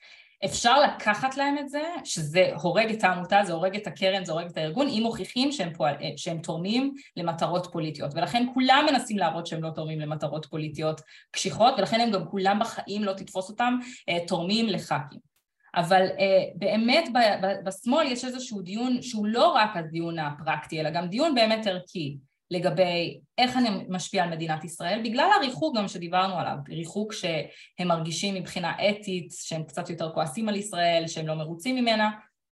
אפשר 0.44 0.80
לקחת 0.80 1.36
להם 1.36 1.58
את 1.58 1.68
זה, 1.68 1.82
שזה 2.04 2.50
הורג 2.62 2.90
את 2.90 3.04
העמותה, 3.04 3.40
זה 3.44 3.52
הורג 3.52 3.76
את 3.76 3.86
הקרן, 3.86 4.24
זה 4.24 4.32
הורג 4.32 4.46
את 4.46 4.56
הארגון, 4.56 4.86
אם 4.88 5.00
מוכיחים 5.02 5.52
שהם, 5.52 5.72
פועל, 5.72 5.94
שהם 6.16 6.38
תורמים 6.38 6.94
למטרות 7.16 7.68
פוליטיות. 7.72 8.14
ולכן 8.14 8.46
כולם 8.54 8.86
מנסים 8.90 9.18
להראות 9.18 9.46
שהם 9.46 9.62
לא 9.62 9.70
תורמים 9.70 10.00
למטרות 10.00 10.46
פוליטיות 10.46 11.00
קשיחות, 11.30 11.74
ולכן 11.78 12.00
הם 12.00 12.10
גם 12.10 12.26
כולם 12.26 12.58
בחיים 12.60 13.04
לא 13.04 13.12
תתפוס 13.12 13.50
אותם 13.50 13.78
תורמים 14.26 14.66
לח"כים. 14.68 15.34
אבל 15.76 16.06
uh, 16.06 16.18
באמת 16.54 17.08
ב- 17.12 17.46
ב- 17.46 17.68
בשמאל 17.68 18.06
יש 18.06 18.24
איזשהו 18.24 18.62
דיון 18.62 19.02
שהוא 19.02 19.26
לא 19.26 19.48
רק 19.48 19.76
הדיון 19.76 20.18
הפרקטי, 20.18 20.80
אלא 20.80 20.90
גם 20.90 21.06
דיון 21.06 21.34
באמת 21.34 21.66
ערכי 21.66 22.16
לגבי 22.54 23.20
איך 23.38 23.56
אני 23.56 23.68
משפיע 23.88 24.24
על 24.24 24.30
מדינת 24.30 24.64
ישראל, 24.64 25.00
בגלל 25.04 25.30
הריחוק 25.36 25.76
גם 25.76 25.88
שדיברנו 25.88 26.38
עליו, 26.38 26.56
ריחוק 26.68 27.12
שהם 27.12 27.88
מרגישים 27.88 28.34
מבחינה 28.34 28.72
אתית, 28.90 29.32
שהם 29.32 29.62
קצת 29.62 29.90
יותר 29.90 30.10
כועסים 30.14 30.48
על 30.48 30.56
ישראל, 30.56 31.04
שהם 31.06 31.26
לא 31.26 31.34
מרוצים 31.34 31.76
ממנה, 31.76 32.10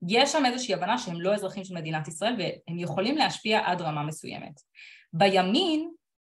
יש 0.08 0.32
שם 0.32 0.46
איזושהי 0.46 0.74
הבנה 0.74 0.98
שהם 0.98 1.22
לא 1.22 1.34
אזרחים 1.34 1.64
של 1.64 1.76
מדינת 1.76 2.08
ישראל 2.08 2.36
והם 2.38 2.80
יכולים 2.80 3.18
להשפיע 3.18 3.62
עד 3.66 3.82
רמה 3.82 4.04
מסוימת. 4.04 4.62
בימין 5.14 5.90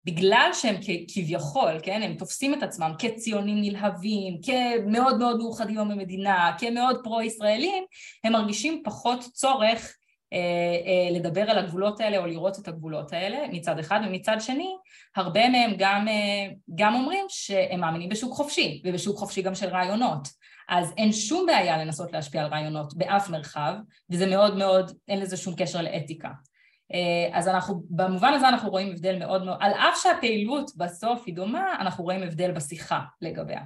בגלל 0.04 0.50
שהם 0.52 0.76
כביכול, 1.14 1.78
כן, 1.82 2.02
הם 2.02 2.14
תופסים 2.14 2.54
את 2.54 2.62
עצמם 2.62 2.92
כציונים 2.98 3.60
נלהבים, 3.60 4.38
כמאוד 4.42 5.18
מאוד 5.18 5.38
מאוחדים 5.38 5.78
עם 5.78 5.90
המדינה, 5.90 6.52
כמאוד 6.58 7.00
פרו-ישראלים, 7.04 7.84
הם 8.24 8.32
מרגישים 8.32 8.82
פחות 8.84 9.20
צורך 9.20 9.96
לדבר 11.11 11.51
על 11.51 11.59
הגבולות 11.59 12.01
האלה 12.01 12.18
או 12.18 12.26
לראות 12.26 12.59
את 12.59 12.68
הגבולות 12.68 13.12
האלה 13.12 13.39
מצד 13.53 13.78
אחד, 13.78 14.01
ומצד 14.07 14.37
שני, 14.41 14.76
הרבה 15.16 15.49
מהם 15.49 15.70
גם, 15.78 16.09
אה, 16.09 16.49
גם 16.74 16.95
אומרים 16.95 17.24
שהם 17.28 17.80
מאמינים 17.80 18.09
בשוק 18.09 18.35
חופשי, 18.35 18.83
ובשוק 18.85 19.18
חופשי 19.18 19.43
גם 19.43 19.55
של 19.55 19.68
רעיונות. 19.68 20.28
אז 20.68 20.93
אין 20.97 21.12
שום 21.12 21.47
בעיה 21.47 21.78
לנסות 21.78 22.12
להשפיע 22.12 22.43
על 22.43 22.51
רעיונות 22.51 22.95
באף 22.95 23.30
מרחב, 23.30 23.74
וזה 24.11 24.26
מאוד 24.26 24.57
מאוד, 24.57 24.93
אין 25.09 25.20
לזה 25.20 25.37
שום 25.37 25.55
קשר 25.57 25.83
לאתיקה. 25.83 26.28
אה, 26.93 27.39
אז 27.39 27.49
אנחנו, 27.49 27.83
במובן 27.91 28.33
הזה 28.33 28.49
אנחנו 28.49 28.70
רואים 28.70 28.91
הבדל 28.93 29.18
מאוד 29.18 29.45
מאוד, 29.45 29.57
על 29.61 29.72
אף 29.72 30.03
שהפעילות 30.03 30.70
בסוף 30.76 31.22
היא 31.26 31.35
דומה, 31.35 31.74
אנחנו 31.80 32.05
רואים 32.05 32.22
הבדל 32.22 32.53
בשיחה 32.53 33.01
לגביה. 33.20 33.61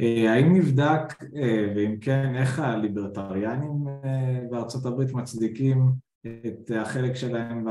אה, 0.00 0.32
האם 0.32 0.56
נבדק, 0.56 1.22
אה, 1.36 1.72
ואם 1.76 1.96
כן, 2.00 2.34
איך 2.36 2.58
הליברטריאנים 2.58 3.84
בארצות 4.50 4.86
הברית 4.86 5.12
מצדיקים 5.12 6.08
את 6.26 6.70
החלק 6.76 7.14
שלהם 7.14 7.64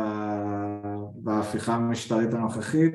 בהפיכה 1.16 1.76
המשטרית 1.76 2.34
הנוכחית, 2.34 2.94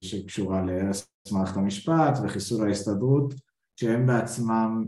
שקשורה 0.00 0.62
להרס 0.62 1.08
מערכת 1.32 1.56
המשפט 1.56 2.18
וחיסול 2.24 2.66
ההסתדרות, 2.68 3.34
שהם 3.76 4.06
בעצמם 4.06 4.84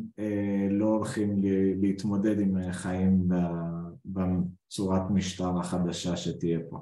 לא 0.71 0.87
הולכים 0.87 1.41
להתמודד 1.81 2.41
עם 2.41 2.73
חיים 2.73 3.29
בצורת 4.05 5.03
משטר 5.11 5.59
החדשה 5.61 6.17
שתהיה 6.17 6.59
פה. 6.71 6.79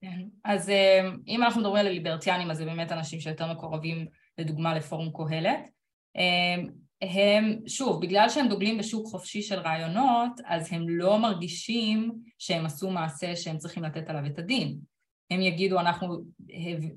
כן, 0.00 0.20
אז 0.44 0.70
אה, 0.70 1.10
אם 1.26 1.42
אנחנו 1.42 1.60
מדברים 1.60 1.80
על 1.80 1.86
הליברטיאנים, 1.86 2.50
אז 2.50 2.56
זה 2.56 2.64
באמת 2.64 2.92
אנשים 2.92 3.20
שיותר 3.20 3.52
מקורבים 3.52 4.06
לדוגמה 4.38 4.74
לפורום 4.74 5.10
קהלת. 5.12 5.75
אה, 6.16 6.62
הם, 7.02 7.58
שוב, 7.66 8.02
בגלל 8.02 8.28
שהם 8.28 8.48
דוגלים 8.48 8.78
בשוק 8.78 9.06
חופשי 9.06 9.42
של 9.42 9.58
רעיונות, 9.58 10.40
אז 10.46 10.68
הם 10.72 10.88
לא 10.88 11.18
מרגישים 11.18 12.12
שהם 12.38 12.66
עשו 12.66 12.90
מעשה 12.90 13.36
שהם 13.36 13.58
צריכים 13.58 13.82
לתת 13.82 14.10
עליו 14.10 14.26
את 14.26 14.38
הדין. 14.38 14.78
הם 15.30 15.40
יגידו 15.40 15.80
אנחנו, 15.80 16.22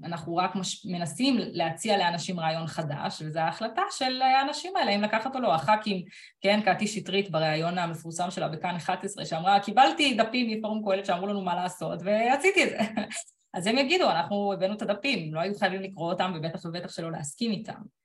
אנחנו 0.04 0.36
רק 0.36 0.56
מש, 0.56 0.86
מנסים 0.86 1.36
להציע 1.38 1.98
לאנשים 1.98 2.40
רעיון 2.40 2.68
חדש 2.68 3.22
וזו 3.26 3.40
ההחלטה 3.40 3.82
של 3.92 4.22
האנשים 4.22 4.76
האלה 4.76 4.92
אם 4.92 5.02
לקחת 5.02 5.36
או 5.36 5.40
לא, 5.40 5.56
הח"כים, 5.56 6.04
כן, 6.42 6.62
קטי 6.66 6.88
שטרית 6.88 7.32
בריאיון 7.32 7.78
המפורסם 7.78 8.32
שלה 8.32 8.48
בכאן 8.48 8.76
11 8.76 9.26
שאמרה 9.26 9.60
קיבלתי 9.60 10.14
דפים 10.14 10.58
מפורום 10.58 10.86
קהלת 10.86 11.06
שאמרו 11.06 11.28
לנו 11.28 11.42
מה 11.42 11.56
לעשות 11.56 12.00
ועשיתי 12.04 12.64
את 12.64 12.70
זה. 12.70 12.80
אז 13.54 13.68
הם 13.68 13.78
יגידו 13.78 14.10
אנחנו 14.10 14.54
הבאנו 14.54 14.74
את 14.74 14.82
הדפים, 14.82 15.34
לא 15.34 15.40
היו 15.40 15.56
חייבים 15.56 15.82
לקרוא 15.82 16.12
אותם 16.12 16.34
ובטח 16.36 16.66
ובטח 16.66 16.92
שלא 16.92 17.12
להסכים 17.12 17.52
איתם. 17.52 17.74
אמ, 17.74 17.99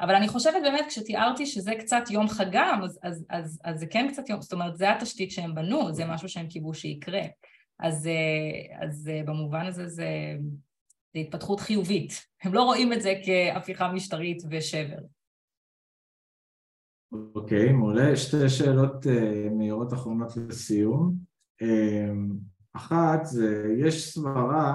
אבל 0.00 0.14
אני 0.14 0.28
חושבת 0.28 0.62
באמת 0.62 0.84
כשתיארתי 0.88 1.46
שזה 1.46 1.72
קצת 1.78 2.10
יום 2.10 2.28
חגם 2.28 2.80
אז, 2.84 2.98
אז, 3.02 3.26
אז, 3.30 3.60
אז 3.64 3.80
זה 3.80 3.86
כן 3.86 4.08
קצת 4.12 4.28
יום, 4.28 4.42
זאת 4.42 4.52
אומרת 4.52 4.76
זה 4.76 4.90
התשתית 4.90 5.30
שהם 5.30 5.54
בנו, 5.54 5.94
זה 5.94 6.04
משהו 6.06 6.28
שהם 6.28 6.46
קיוו 6.46 6.74
שיקרה 6.74 7.22
אז, 7.80 8.06
אה, 8.06 8.86
אז 8.86 9.08
אה, 9.08 9.22
במובן 9.26 9.66
הזה 9.66 9.88
זה, 9.88 10.36
זה 11.14 11.20
התפתחות 11.20 11.60
חיובית. 11.60 12.26
הם 12.42 12.54
לא 12.54 12.62
רואים 12.62 12.92
את 12.92 13.02
זה 13.02 13.14
כהפיכה 13.24 13.92
משטרית 13.92 14.42
ושבר. 14.50 14.98
אוקיי, 17.34 17.68
okay, 17.68 17.72
מעולה. 17.72 18.16
שתי 18.16 18.48
שאלות 18.48 19.06
uh, 19.06 19.50
מהירות 19.50 19.92
אחרונות 19.92 20.36
לסיום. 20.36 21.14
Um, 21.62 22.34
אחת, 22.72 23.24
זה, 23.24 23.74
יש 23.78 24.14
סברה 24.14 24.74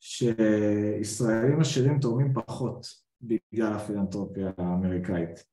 שישראלים 0.00 1.60
עשירים 1.60 1.98
תורמים 2.00 2.32
פחות 2.34 2.86
בגלל 3.22 3.72
הפילנטרופיה 3.72 4.50
האמריקאית. 4.58 5.44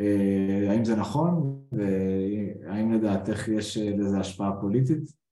Uh, 0.00 0.70
האם 0.70 0.84
זה 0.84 0.96
נכון? 0.96 1.62
והאם 1.72 2.92
לדעתך 2.92 3.48
יש 3.48 3.76
לזה 3.76 4.18
השפעה 4.18 4.60
פוליטית? 4.60 5.22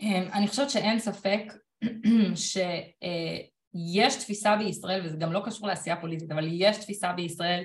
אמ, 0.00 0.28
אני 0.32 0.48
חושבת 0.48 0.70
שאין 0.70 0.98
ספק 0.98 1.52
שיש 2.34 4.16
תפיסה 4.20 4.56
בישראל, 4.56 5.06
וזה 5.06 5.16
גם 5.16 5.32
לא 5.32 5.42
קשור 5.44 5.68
לעשייה 5.68 6.00
פוליטית, 6.00 6.30
אבל 6.30 6.48
יש 6.50 6.76
תפיסה 6.76 7.12
בישראל 7.12 7.64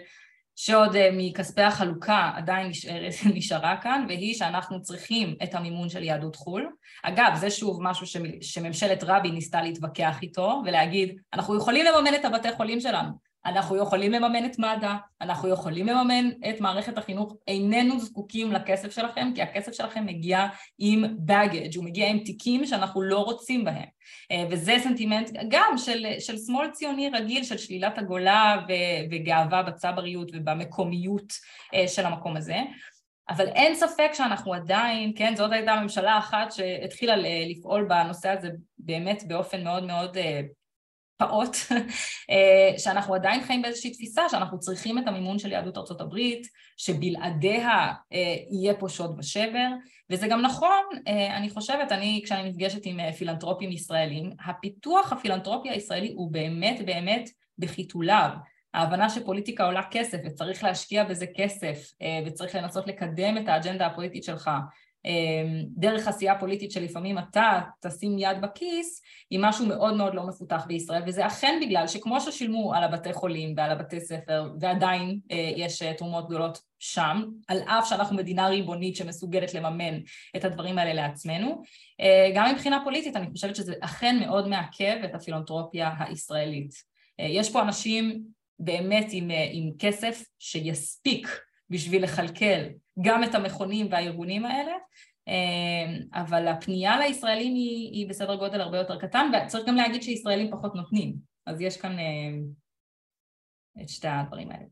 שעוד 0.56 0.96
אה, 0.96 1.10
מכספי 1.14 1.62
החלוקה 1.62 2.32
עדיין 2.36 2.68
נשארת, 2.68 3.14
נשארה 3.36 3.78
כאן, 3.82 4.06
והיא 4.08 4.36
שאנחנו 4.36 4.82
צריכים 4.82 5.36
את 5.44 5.56
המימון 5.56 5.90
של 5.90 6.04
יהדות 6.04 6.36
חו"ל. 6.36 6.70
אגב, 7.04 7.32
זה 7.36 7.50
שוב 7.50 7.80
משהו 7.82 8.22
שממשלת 8.42 9.04
רבין 9.04 9.34
ניסתה 9.34 9.62
להתווכח 9.62 10.22
איתו 10.22 10.62
ולהגיד, 10.66 11.16
אנחנו 11.34 11.58
יכולים 11.58 11.86
לממן 11.86 12.16
את 12.16 12.26
הבתי 12.26 12.52
חולים 12.52 12.80
שלנו, 12.80 13.31
אנחנו 13.46 13.78
יכולים 13.78 14.12
לממן 14.12 14.46
את 14.46 14.60
מד"א, 14.60 14.96
אנחנו 15.22 15.50
יכולים 15.50 15.88
לממן 15.88 16.30
את 16.50 16.62
מערכת 16.62 16.98
החינוך, 16.98 17.36
איננו 17.48 18.00
זקוקים 18.00 18.52
לכסף 18.52 18.96
שלכם, 18.96 19.32
כי 19.36 19.42
הכסף 19.42 19.72
שלכם 19.72 20.06
מגיע 20.06 20.48
עם 20.80 21.04
baggage, 21.28 21.76
הוא 21.76 21.86
מגיע 21.86 22.08
עם 22.08 22.20
תיקים 22.20 22.66
שאנחנו 22.66 23.02
לא 23.02 23.20
רוצים 23.20 23.66
בהם. 23.66 23.86
אה, 24.32 24.44
וזה 24.50 24.76
סנטימנט 24.84 25.30
גם 25.50 25.74
של, 25.78 26.06
של 26.20 26.38
שמאל 26.38 26.70
ציוני 26.72 27.10
רגיל, 27.10 27.44
של 27.44 27.58
שלילת 27.58 27.98
הגולה 27.98 28.66
וגאווה 29.12 29.64
בצבריות 29.64 30.32
ובמקומיות 30.34 31.34
אה, 31.74 31.88
של 31.88 32.06
המקום 32.06 32.38
הזה. 32.38 32.58
אבל 33.30 33.48
אין 33.48 33.76
ספק 33.76 34.10
שאנחנו 34.14 34.54
עדיין, 34.54 35.12
כן, 35.16 35.36
זאת 35.36 35.52
הייתה 35.52 35.76
ממשלה 35.82 36.18
אחת 36.18 36.52
שהתחילה 36.52 37.16
לפעול 37.50 37.84
בנושא 37.84 38.30
הזה 38.30 38.50
באמת 38.78 39.24
באופן 39.28 39.64
מאוד 39.64 39.84
מאוד 39.84 40.18
אה, 40.18 40.42
פעוט, 41.22 41.58
אה, 42.32 42.74
שאנחנו 42.78 43.16
עדיין 43.16 43.44
חיים 43.44 43.62
באיזושהי 43.62 43.92
תפיסה 43.92 44.30
שאנחנו 44.30 44.60
צריכים 44.60 44.98
את 44.98 45.08
המימון 45.08 45.40
של 45.40 45.52
יהדות 45.52 45.78
ארצות 45.78 46.02
הברית, 46.02 46.48
שבלעדיה 46.78 47.94
אה, 48.14 48.36
יהיה 48.52 48.74
פה 48.74 48.90
שוד 48.90 49.16
ושבר, 49.20 49.68
וזה 50.10 50.28
גם 50.28 50.42
נכון, 50.42 50.84
אה, 51.08 51.38
אני 51.38 51.50
חושבת, 51.50 51.92
אני, 51.92 52.22
כשאני 52.26 52.50
נפגשת 52.50 52.86
עם 52.86 53.12
פילנטרופים 53.12 53.72
ישראלים, 53.72 54.32
הפיתוח 54.46 55.14
הפילנטרופי 55.14 55.70
הישראלי 55.70 56.14
הוא 56.16 56.32
באמת 56.32 56.86
באמת 56.86 57.30
בחיתוליו. 57.58 58.30
ההבנה 58.74 59.10
שפוליטיקה 59.10 59.66
עולה 59.66 59.82
כסף 59.92 60.18
וצריך 60.26 60.64
להשקיע 60.64 61.04
בזה 61.04 61.26
כסף 61.38 61.92
וצריך 62.26 62.56
לנסות 62.56 62.88
לקדם 62.88 63.38
את 63.38 63.48
האג'נדה 63.48 63.86
הפוליטית 63.86 64.24
שלך 64.24 64.50
דרך 65.68 66.08
עשייה 66.08 66.40
פוליטית 66.40 66.72
שלפעמים 66.72 67.18
אתה 67.18 67.60
תשים 67.82 68.20
יד 68.20 68.42
בכיס, 68.42 69.02
היא 69.30 69.40
משהו 69.42 69.66
מאוד 69.66 69.94
מאוד 69.94 70.16
לא 70.16 70.28
מפותח 70.28 70.66
בישראל, 70.68 71.02
וזה 71.08 71.28
אכן 71.28 71.60
בגלל 71.62 71.88
שכמו 71.88 72.22
ששילמו 72.22 72.74
על 72.74 72.84
הבתי 72.84 73.14
חולים 73.14 73.54
ועל 73.58 73.72
הבתי 73.72 74.00
ספר, 74.00 74.52
ועדיין 74.60 75.20
יש 75.56 75.84
תרומות 75.98 76.28
גדולות 76.28 76.62
שם, 76.80 77.24
על 77.48 77.58
אף 77.66 77.90
שאנחנו 77.90 78.16
מדינה 78.16 78.48
ריבונית 78.48 78.96
שמסוגלת 78.96 79.54
לממן 79.54 80.00
את 80.36 80.46
הדברים 80.46 80.78
האלה 80.78 80.94
לעצמנו, 80.94 81.62
גם 82.36 82.52
מבחינה 82.54 82.82
פוליטית 82.84 83.16
אני 83.16 83.28
חושבת 83.32 83.56
שזה 83.56 83.74
אכן 83.82 84.20
מאוד 84.20 84.48
מעכב 84.48 84.96
את 85.06 85.16
הפילנטרופיה 85.16 85.92
הישראלית. 86.00 86.74
יש 87.20 87.52
פה 87.52 87.62
אנשים 87.62 88.22
באמת 88.60 89.06
עם, 89.12 89.32
עם 89.52 89.70
כסף 89.80 90.24
שיספיק 90.40 91.42
בשביל 91.72 92.04
לכלכל 92.04 92.62
גם 93.02 93.24
את 93.24 93.36
המכונים 93.36 93.88
והארגונים 93.92 94.46
האלה, 94.46 94.72
אבל 96.14 96.48
הפנייה 96.48 97.00
לישראלים 97.00 97.56
היא, 97.56 97.92
היא 97.92 98.10
בסדר 98.10 98.36
גודל 98.36 98.62
הרבה 98.62 98.78
יותר 98.78 99.00
קטן, 99.00 99.32
וצריך 99.46 99.68
גם 99.68 99.76
להגיד 99.76 100.04
שישראלים 100.04 100.52
פחות 100.52 100.76
נותנים, 100.76 101.16
אז 101.46 101.62
יש 101.62 101.82
כאן 101.82 101.98
את 103.82 103.90
שתי 103.90 104.08
הדברים 104.08 104.50
האלה. 104.52 104.66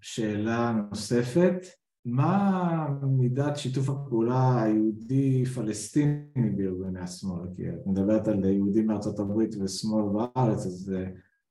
שאלה 0.00 0.72
נוספת, 0.90 1.66
מה 2.04 2.86
מידת 3.02 3.56
שיתוף 3.56 3.88
הפעולה 3.88 4.62
היהודי-פלסטיני 4.62 6.50
בארגוני 6.56 7.00
השמאל? 7.00 7.48
כי 7.56 7.68
את 7.68 7.86
מדברת 7.86 8.28
על 8.28 8.44
יהודים 8.44 8.86
מארצות 8.86 9.18
הברית 9.18 9.54
ושמאל 9.54 10.04
בארץ, 10.12 10.66
אז 10.66 10.94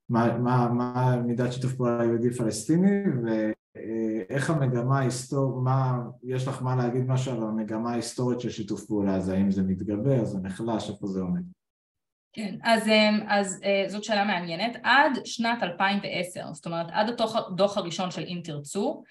מה, 0.09 0.37
מה, 0.37 0.69
מה 0.69 1.21
מידת 1.25 1.53
שיתוף 1.53 1.75
פעולה 1.75 2.01
היהודי-פלסטיני 2.01 3.03
ואיך 3.23 4.49
המגמה 4.49 4.99
ההיסטורית, 4.99 5.63
מה, 5.63 5.99
יש 6.23 6.47
לך 6.47 6.61
מה 6.61 6.75
להגיד 6.75 7.07
משהו 7.07 7.31
על 7.31 7.43
המגמה 7.43 7.91
ההיסטורית 7.91 8.39
של 8.39 8.49
שיתוף 8.49 8.85
פעולה 8.85 9.15
הזה, 9.15 9.33
האם 9.33 9.51
זה 9.51 9.63
מתגבר, 9.63 10.25
זה 10.25 10.39
נחלש, 10.39 10.89
איפה 10.89 11.07
זה 11.07 11.21
עומד? 11.21 11.41
כן, 12.33 12.55
אז, 12.63 12.89
אז 13.27 13.61
זאת 13.87 14.03
שאלה 14.03 14.25
מעניינת. 14.25 14.77
עד 14.83 15.11
שנת 15.25 15.63
2010, 15.63 16.53
זאת 16.53 16.65
אומרת 16.65 16.87
עד 16.91 17.09
הדוח 17.09 17.77
הראשון 17.77 18.11
של 18.11 18.23
אם 18.23 18.41
תרצו, 18.43 19.03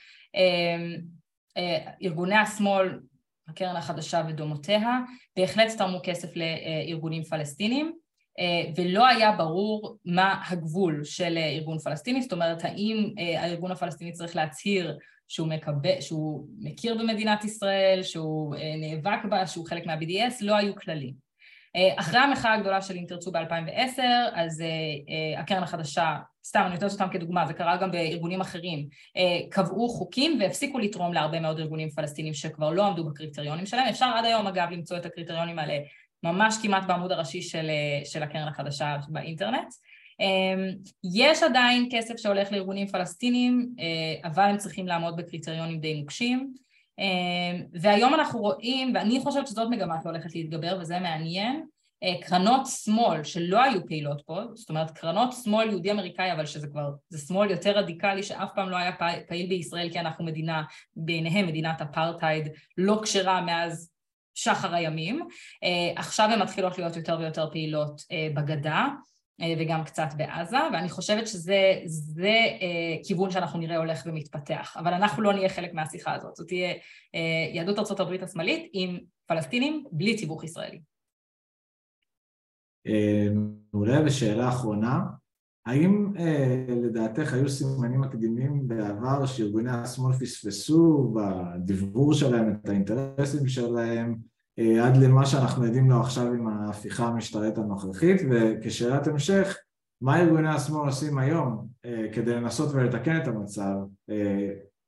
ארגוני 2.02 2.34
השמאל, 2.34 3.00
הקרן 3.48 3.76
החדשה 3.76 4.22
ודומותיה, 4.28 5.00
בהחלט 5.36 5.78
תרמו 5.78 5.98
כסף 6.02 6.28
לארגונים 6.36 7.24
פלסטינים 7.24 7.92
ולא 8.76 9.06
היה 9.06 9.32
ברור 9.32 9.96
מה 10.04 10.42
הגבול 10.48 11.04
של 11.04 11.38
ארגון 11.38 11.78
פלסטיני, 11.78 12.22
זאת 12.22 12.32
אומרת 12.32 12.64
האם 12.64 13.14
הארגון 13.38 13.70
הפלסטיני 13.70 14.12
צריך 14.12 14.36
להצהיר 14.36 14.98
שהוא, 15.28 15.48
מקבל, 15.48 16.00
שהוא 16.00 16.46
מכיר 16.58 16.94
במדינת 16.98 17.44
ישראל, 17.44 18.02
שהוא 18.02 18.56
נאבק 18.80 19.24
בה, 19.30 19.46
שהוא 19.46 19.66
חלק 19.66 19.86
מה-BDS, 19.86 20.34
לא 20.40 20.56
היו 20.56 20.74
כללים. 20.74 21.26
אחרי 21.96 22.18
המחאה 22.18 22.54
הגדולה 22.54 22.82
של 22.82 22.96
אם 22.96 23.04
תרצו 23.08 23.32
ב-2010, 23.32 24.02
אז 24.34 24.64
הקרן 25.38 25.62
החדשה, 25.62 26.16
סתם 26.44 26.62
אני 26.66 26.74
נותנת 26.74 26.92
אותם 26.92 27.08
כדוגמה, 27.12 27.46
זה 27.46 27.54
קרה 27.54 27.76
גם 27.76 27.90
בארגונים 27.90 28.40
אחרים, 28.40 28.86
קבעו 29.50 29.88
חוקים 29.88 30.38
והפסיקו 30.40 30.78
לתרום 30.78 31.12
להרבה 31.12 31.40
מאוד 31.40 31.58
ארגונים 31.58 31.90
פלסטינים 31.90 32.34
שכבר 32.34 32.70
לא 32.70 32.86
עמדו 32.86 33.04
בקריטריונים 33.04 33.66
שלהם. 33.66 33.88
אפשר 33.88 34.06
עד 34.06 34.24
היום 34.24 34.46
אגב 34.46 34.68
למצוא 34.70 34.96
את 34.96 35.06
הקריטריונים 35.06 35.58
האלה 35.58 35.78
ממש 36.22 36.56
כמעט 36.62 36.84
בעמוד 36.86 37.12
הראשי 37.12 37.42
של, 37.42 37.70
של 38.04 38.22
הקרן 38.22 38.48
החדשה 38.48 38.96
באינטרנט. 39.08 39.68
יש 41.14 41.42
עדיין 41.42 41.88
כסף 41.92 42.16
שהולך 42.16 42.52
לארגונים 42.52 42.86
פלסטינים, 42.86 43.68
אבל 44.24 44.44
הם 44.44 44.56
צריכים 44.56 44.86
לעמוד 44.86 45.16
בקריטריונים 45.16 45.80
די 45.80 45.94
נוקשים. 45.94 46.52
והיום 47.72 48.14
אנחנו 48.14 48.40
רואים, 48.40 48.92
ואני 48.94 49.20
חושבת 49.20 49.46
שזאת 49.46 49.68
מגמה 49.70 49.96
שהולכת 50.02 50.34
להתגבר 50.34 50.78
וזה 50.80 50.98
מעניין, 50.98 51.64
קרנות 52.20 52.66
שמאל 52.66 53.24
שלא 53.24 53.62
היו 53.62 53.86
פעילות 53.86 54.22
פה, 54.26 54.40
זאת 54.54 54.68
אומרת 54.68 54.90
קרנות 54.90 55.34
שמאל 55.44 55.70
יהודי 55.70 55.90
אמריקאי 55.90 56.32
אבל 56.32 56.46
שזה 56.46 56.68
כבר, 56.68 56.90
זה 57.08 57.26
שמאל 57.26 57.50
יותר 57.50 57.78
רדיקלי 57.78 58.22
שאף 58.22 58.48
פעם 58.54 58.68
לא 58.68 58.76
היה 58.76 58.92
פעיל 59.28 59.48
בישראל 59.48 59.88
כי 59.92 60.00
אנחנו 60.00 60.24
מדינה, 60.24 60.62
בעיניהם 60.96 61.46
מדינת 61.46 61.82
אפרטהייד 61.82 62.48
לא 62.78 63.00
כשרה 63.02 63.40
מאז 63.40 63.90
שחר 64.38 64.74
הימים, 64.74 65.28
עכשיו 65.96 66.28
הן 66.32 66.42
מתחילות 66.42 66.78
להיות 66.78 66.96
יותר 66.96 67.16
ויותר 67.20 67.50
פעילות 67.50 68.02
בגדה 68.34 68.88
וגם 69.58 69.84
קצת 69.84 70.08
בעזה, 70.16 70.56
ואני 70.72 70.88
חושבת 70.88 71.26
שזה 71.26 72.40
כיוון 73.06 73.30
שאנחנו 73.30 73.58
נראה 73.58 73.76
הולך 73.76 74.02
ומתפתח, 74.06 74.76
אבל 74.76 74.94
אנחנו 74.94 75.22
לא 75.22 75.32
נהיה 75.32 75.48
חלק 75.48 75.74
מהשיחה 75.74 76.14
הזאת, 76.14 76.36
זאת 76.36 76.48
תהיה 76.48 76.74
יהדות 77.54 77.78
ארצות 77.78 78.00
הברית 78.00 78.22
השמאלית 78.22 78.70
עם 78.72 78.98
פלסטינים 79.26 79.84
בלי 79.92 80.16
תיווך 80.16 80.44
ישראלי. 80.44 80.80
אולי 83.74 84.02
בשאלה 84.06 84.48
אחרונה, 84.48 85.00
האם 85.66 86.12
לדעתך 86.68 87.34
היו 87.34 87.48
סימנים 87.48 88.00
מקדימים 88.00 88.68
בעבר 88.68 89.26
שארגוני 89.26 89.70
השמאל 89.70 90.12
פספסו 90.12 91.14
בדברור 91.14 92.14
שלהם 92.14 92.52
את 92.52 92.68
האינטרסים 92.68 93.48
שלהם 93.48 94.16
עד 94.82 94.96
למה 94.96 95.26
שאנחנו 95.26 95.64
יודעים 95.64 95.90
לו 95.90 96.00
עכשיו 96.00 96.32
עם 96.32 96.48
ההפיכה 96.48 97.06
המשטרית 97.06 97.58
הנוכחית? 97.58 98.22
וכשאלת 98.30 99.06
המשך, 99.06 99.56
מה 100.00 100.20
ארגוני 100.20 100.48
השמאל 100.48 100.86
עושים 100.86 101.18
היום 101.18 101.66
כדי 102.12 102.34
לנסות 102.34 102.74
ולתקן 102.74 103.16
את 103.22 103.28
המצב? 103.28 103.74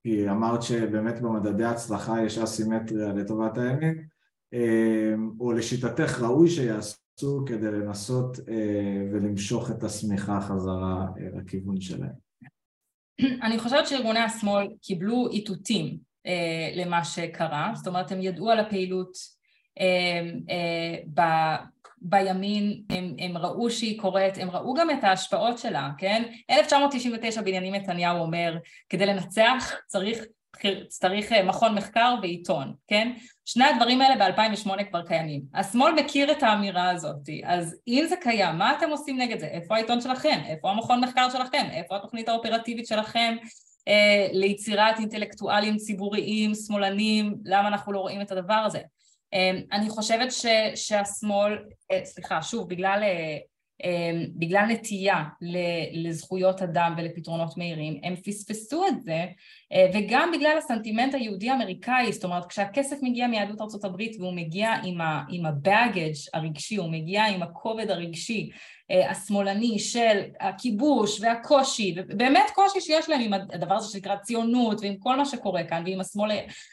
כי 0.02 0.30
אמרת 0.30 0.62
שבאמת 0.62 1.20
במדדי 1.20 1.64
ההצלחה 1.64 2.22
יש 2.22 2.38
אסימטריה 2.38 3.12
לטובת 3.12 3.58
הימין 3.58 4.02
או 5.40 5.52
לשיטתך 5.52 6.20
ראוי 6.22 6.50
שיעשו 6.50 7.07
כדי 7.46 7.70
לנסות 7.70 8.38
ולמשוך 9.12 9.70
את 9.70 9.82
השמיכה 9.82 10.40
חזרה 10.40 11.06
לכיוון 11.36 11.80
שלהם 11.80 12.28
אני 13.42 13.58
חושבת 13.58 13.86
שארגוני 13.86 14.18
השמאל 14.18 14.68
קיבלו 14.82 15.28
איתותים 15.30 15.98
למה 16.74 17.04
שקרה, 17.04 17.72
זאת 17.74 17.86
אומרת 17.86 18.12
הם 18.12 18.22
ידעו 18.22 18.50
על 18.50 18.60
הפעילות 18.60 19.12
ב, 21.14 21.20
בימין, 22.00 22.82
הם, 22.90 23.14
הם 23.18 23.38
ראו 23.38 23.70
שהיא 23.70 24.00
קורית, 24.00 24.38
הם 24.38 24.50
ראו 24.50 24.74
גם 24.74 24.90
את 24.90 25.04
ההשפעות 25.04 25.58
שלה, 25.58 25.90
כן? 25.98 26.22
1999 26.50 27.42
בנימין 27.42 27.74
נתניהו 27.74 28.18
אומר, 28.18 28.58
כדי 28.88 29.06
לנצח 29.06 29.72
צריך, 29.86 30.24
צריך 30.88 31.32
מכון 31.32 31.74
מחקר 31.74 32.14
ועיתון, 32.22 32.74
כן? 32.88 33.12
שני 33.50 33.64
הדברים 33.64 34.00
האלה 34.00 34.30
ב-2008 34.30 34.84
כבר 34.90 35.02
קיימים. 35.02 35.42
השמאל 35.54 35.92
מכיר 35.92 36.32
את 36.32 36.42
האמירה 36.42 36.90
הזאת, 36.90 37.28
אז 37.44 37.76
אם 37.88 38.06
זה 38.08 38.16
קיים, 38.20 38.58
מה 38.58 38.76
אתם 38.78 38.90
עושים 38.90 39.20
נגד 39.20 39.38
זה? 39.38 39.46
איפה 39.46 39.74
העיתון 39.74 40.00
שלכם? 40.00 40.40
איפה 40.46 40.70
המכון 40.70 41.00
מחקר 41.00 41.30
שלכם? 41.30 41.66
איפה 41.72 41.96
התוכנית 41.96 42.28
האופרטיבית 42.28 42.86
שלכם? 42.86 43.36
ליצירת 44.32 44.98
אינטלקטואלים 44.98 45.76
ציבוריים, 45.76 46.54
שמאלנים, 46.54 47.34
למה 47.44 47.68
אנחנו 47.68 47.92
לא 47.92 47.98
רואים 47.98 48.20
את 48.20 48.32
הדבר 48.32 48.54
הזה? 48.54 48.80
אני 49.72 49.88
חושבת 49.88 50.32
ש, 50.32 50.46
שהשמאל, 50.74 51.58
סליחה, 52.04 52.42
שוב, 52.42 52.68
בגלל, 52.68 53.02
בגלל 54.38 54.64
נטייה 54.68 55.24
לזכויות 55.92 56.62
אדם 56.62 56.94
ולפתרונות 56.98 57.56
מהירים, 57.56 58.00
הם 58.02 58.16
פספסו 58.16 58.86
את 58.86 59.02
זה, 59.02 59.24
וגם 59.94 60.30
בגלל 60.34 60.58
הסנטימנט 60.58 61.14
היהודי-אמריקאי, 61.14 62.12
זאת 62.12 62.24
אומרת, 62.24 62.46
כשהכסף 62.46 62.96
מגיע 63.02 63.26
מיהדות 63.26 63.60
ארצות 63.60 63.84
הברית 63.84 64.16
והוא 64.20 64.32
מגיע 64.32 64.72
עם 65.28 65.46
ה-baggage 65.46 66.28
הרגשי, 66.34 66.76
הוא 66.76 66.92
מגיע 66.92 67.24
עם 67.24 67.42
הכובד 67.42 67.90
הרגשי 67.90 68.50
השמאלני 69.10 69.78
של 69.78 70.20
הכיבוש 70.40 71.20
והקושי, 71.20 71.94
ובאמת 72.08 72.50
קושי 72.54 72.80
שיש 72.80 73.08
להם 73.08 73.20
עם 73.20 73.32
הדבר 73.32 73.74
הזה 73.74 73.92
שנקרא 73.92 74.16
ציונות 74.16 74.80
ועם 74.80 74.96
כל 74.98 75.16
מה 75.16 75.24
שקורה 75.24 75.64
כאן 75.64 75.82
ועם 75.86 76.00
השמאל 76.00 76.30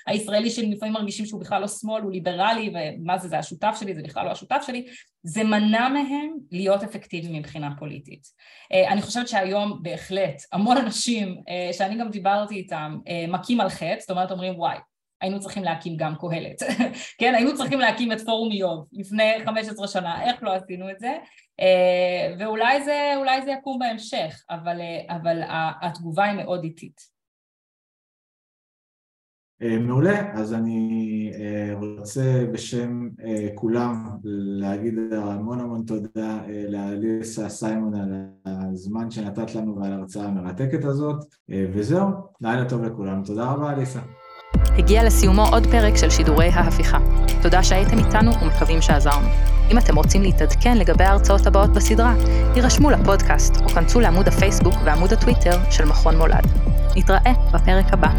הישראלי 0.08 0.50
שלפעמים 0.50 0.94
מרגישים 0.94 1.26
שהוא 1.26 1.42
בכלל 1.42 1.62
לא 1.62 1.68
שמאל, 1.68 2.02
הוא 2.02 2.12
ליברלי 2.12 2.74
ומה 2.74 3.18
זה, 3.18 3.28
זה 3.28 3.38
השותף 3.38 3.78
שלי, 3.80 3.96
זה 3.96 4.02
בכלל 4.04 4.26
לא 4.26 4.32
השותף 4.32 4.64
שלי, 4.68 4.86
זה 5.24 5.44
מנע 5.44 5.90
מהם 5.90 6.34
להיות 6.52 6.84
אפקטיביים 6.84 7.36
מבחינה 7.36 7.70
פוליטית. 7.80 8.28
אני 8.88 9.02
חושבת 9.02 9.28
שהיום 9.28 9.80
בהחלט 9.82 10.42
המון 10.54 10.78
אנשים 10.78 11.36
שאני 11.72 11.98
גם 11.98 12.10
דיברתי 12.10 12.56
איתם 12.56 12.85
מכים 13.28 13.62
על 13.62 13.70
חטא, 13.70 14.00
זאת 14.00 14.12
אומרת 14.12 14.32
אומרים 14.32 14.60
וואי 14.60 14.78
היינו 15.22 15.40
צריכים 15.40 15.64
להקים 15.64 15.98
גם 15.98 16.16
קהלת, 16.16 16.62
כן? 17.20 17.36
היינו 17.36 17.56
צריכים 17.56 17.80
להקים 17.80 18.12
את 18.12 18.22
פורום 18.22 18.52
איוב 18.52 18.88
לפני 18.94 19.34
15 19.46 19.88
שנה, 19.88 20.24
איך 20.24 20.44
לא 20.44 20.54
עשינו 20.54 20.90
את 20.90 21.00
זה? 21.00 21.18
ואולי 22.40 22.84
זה, 22.84 23.14
זה 23.46 23.52
יקום 23.52 23.80
בהמשך, 23.80 24.44
אבל, 24.50 24.82
אבל 25.10 25.42
התגובה 25.82 26.24
היא 26.24 26.34
מאוד 26.34 26.64
איטית. 26.64 27.15
מעולה, 29.80 30.34
אז 30.34 30.54
אני 30.54 31.32
רוצה 31.74 32.46
בשם 32.52 33.08
כולם 33.56 34.10
להגיד 34.60 34.94
המון 35.12 35.60
המון 35.60 35.84
תודה 35.88 36.40
לאליסה 36.70 37.50
סיימון 37.50 37.94
על 37.96 38.14
הזמן 38.46 39.12
שנתת 39.12 39.56
לנו 39.56 39.76
ועל 39.82 39.94
ההרצאה 39.94 40.26
המרתקת 40.26 40.86
הזאת 40.86 41.26
וזהו, 41.74 42.10
לילה 42.42 42.70
טוב 42.70 42.84
לכולם, 42.84 43.24
תודה 43.24 43.52
רבה 43.52 43.74
אליסה 43.74 44.00
הגיע 44.78 45.04
לסיומו 45.04 45.46
עוד 45.52 45.68
פרק 45.68 45.96
של 45.96 46.10
שידורי 46.10 46.48
ההפיכה. 46.48 46.98
תודה 47.42 47.64
שהייתם 47.64 47.98
איתנו 47.98 48.32
ומקווים 48.42 48.82
שעזרנו. 48.82 49.28
אם 49.72 49.78
אתם 49.78 49.96
רוצים 49.96 50.22
להתעדכן 50.22 50.78
לגבי 50.78 51.04
ההרצאות 51.04 51.48
הבאות 51.48 51.74
בסדרה, 51.74 52.14
הירשמו 52.56 52.90
לפודקאסט 52.92 53.54
או 53.62 53.70
כנסו 53.70 54.00
לעמוד 54.00 54.28
הפייסבוק 54.28 54.74
ועמוד 54.86 55.14
הטוויטר 55.14 55.58
של 55.72 55.86
מכון 55.86 56.18
מולד. 56.18 56.46
נתראה 56.96 57.34
בפרק 57.54 57.94
הבא. 57.94 58.10